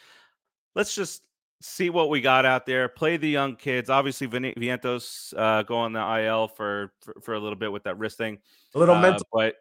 Let's 0.74 0.94
just 0.94 1.22
see 1.60 1.90
what 1.90 2.10
we 2.10 2.20
got 2.20 2.44
out 2.44 2.66
there. 2.66 2.88
Play 2.88 3.16
the 3.16 3.28
young 3.28 3.56
kids. 3.56 3.90
Obviously, 3.90 4.28
Vientos 4.28 5.34
uh, 5.36 5.62
go 5.62 5.76
on 5.76 5.92
the 5.92 6.20
IL 6.20 6.48
for, 6.48 6.92
for, 7.00 7.14
for 7.22 7.34
a 7.34 7.40
little 7.40 7.56
bit 7.56 7.72
with 7.72 7.84
that 7.84 7.98
wrist 7.98 8.18
thing. 8.18 8.38
A 8.74 8.78
little 8.78 8.94
uh, 8.94 9.00
mental, 9.00 9.26
but 9.32 9.56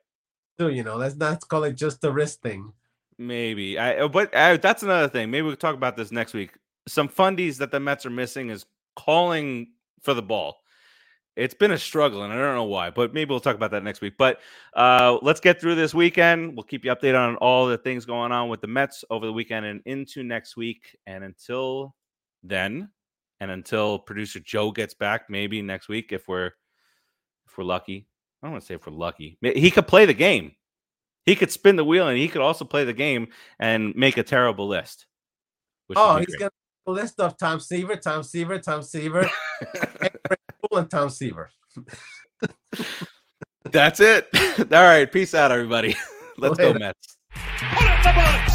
too. 0.57 0.69
You 0.69 0.83
know, 0.83 0.97
let's 0.97 1.15
not 1.15 1.47
call 1.47 1.63
it 1.63 1.73
just 1.73 2.01
the 2.01 2.11
wrist 2.11 2.41
thing. 2.41 2.73
Maybe. 3.17 3.77
I. 3.77 3.97
Uh, 3.97 4.07
but 4.07 4.33
uh, 4.33 4.57
that's 4.57 4.83
another 4.83 5.07
thing. 5.07 5.31
Maybe 5.31 5.47
we'll 5.47 5.55
talk 5.55 5.75
about 5.75 5.95
this 5.95 6.11
next 6.11 6.33
week. 6.33 6.51
Some 6.87 7.09
fundies 7.09 7.57
that 7.57 7.71
the 7.71 7.79
Mets 7.79 8.05
are 8.05 8.11
missing 8.11 8.49
is 8.49 8.65
calling 8.95 9.67
for 10.01 10.13
the 10.13 10.21
ball 10.21 10.61
it's 11.35 11.53
been 11.53 11.71
a 11.71 11.77
struggle, 11.77 12.23
and 12.23 12.31
I 12.31 12.37
don't 12.37 12.55
know 12.55 12.63
why, 12.63 12.89
but 12.89 13.13
maybe 13.13 13.29
we'll 13.29 13.39
talk 13.39 13.55
about 13.55 13.71
that 13.71 13.83
next 13.83 14.01
week. 14.01 14.13
But 14.17 14.39
uh, 14.75 15.17
let's 15.21 15.39
get 15.39 15.59
through 15.59 15.75
this 15.75 15.93
weekend. 15.93 16.55
We'll 16.55 16.63
keep 16.63 16.85
you 16.85 16.91
updated 16.91 17.19
on 17.19 17.35
all 17.37 17.67
the 17.67 17.77
things 17.77 18.05
going 18.05 18.31
on 18.31 18.49
with 18.49 18.61
the 18.61 18.67
Mets 18.67 19.03
over 19.09 19.25
the 19.25 19.33
weekend 19.33 19.65
and 19.65 19.81
into 19.85 20.23
next 20.23 20.55
week. 20.55 20.97
And 21.05 21.23
until 21.23 21.95
then, 22.43 22.89
and 23.39 23.51
until 23.51 23.99
producer 23.99 24.39
Joe 24.39 24.71
gets 24.71 24.93
back, 24.93 25.29
maybe 25.29 25.61
next 25.61 25.89
week 25.89 26.11
if 26.11 26.27
we're 26.27 26.51
if 27.47 27.57
we're 27.57 27.65
lucky. 27.65 28.07
I 28.41 28.47
don't 28.47 28.53
want 28.53 28.63
to 28.63 28.67
say 28.67 28.75
if 28.75 28.85
we're 28.85 28.93
lucky. 28.93 29.37
He 29.41 29.71
could 29.71 29.87
play 29.87 30.05
the 30.05 30.13
game. 30.13 30.53
He 31.25 31.35
could 31.35 31.51
spin 31.51 31.75
the 31.75 31.83
wheel, 31.83 32.07
and 32.07 32.17
he 32.17 32.27
could 32.27 32.41
also 32.41 32.65
play 32.65 32.83
the 32.83 32.93
game 32.93 33.29
and 33.59 33.95
make 33.95 34.17
a 34.17 34.23
terrible 34.23 34.67
list. 34.67 35.07
Oh, 35.95 36.17
he's 36.17 36.27
great. 36.27 36.39
got 36.39 36.53
a 36.85 36.91
list 36.91 37.19
of 37.19 37.37
Tom 37.37 37.59
Seaver, 37.59 37.95
Tom 37.95 38.23
Seaver, 38.23 38.59
Tom 38.59 38.83
Seaver. 38.83 39.29
and 40.77 40.89
Tom 40.89 41.09
Seaver. 41.09 41.51
That's 43.63 43.99
it. 43.99 44.27
All 44.59 44.65
right. 44.83 45.11
Peace 45.11 45.33
out, 45.33 45.51
everybody. 45.51 45.95
Let's 46.37 46.57
Later. 46.59 46.73
go, 46.73 46.79
Mets. 46.79 48.54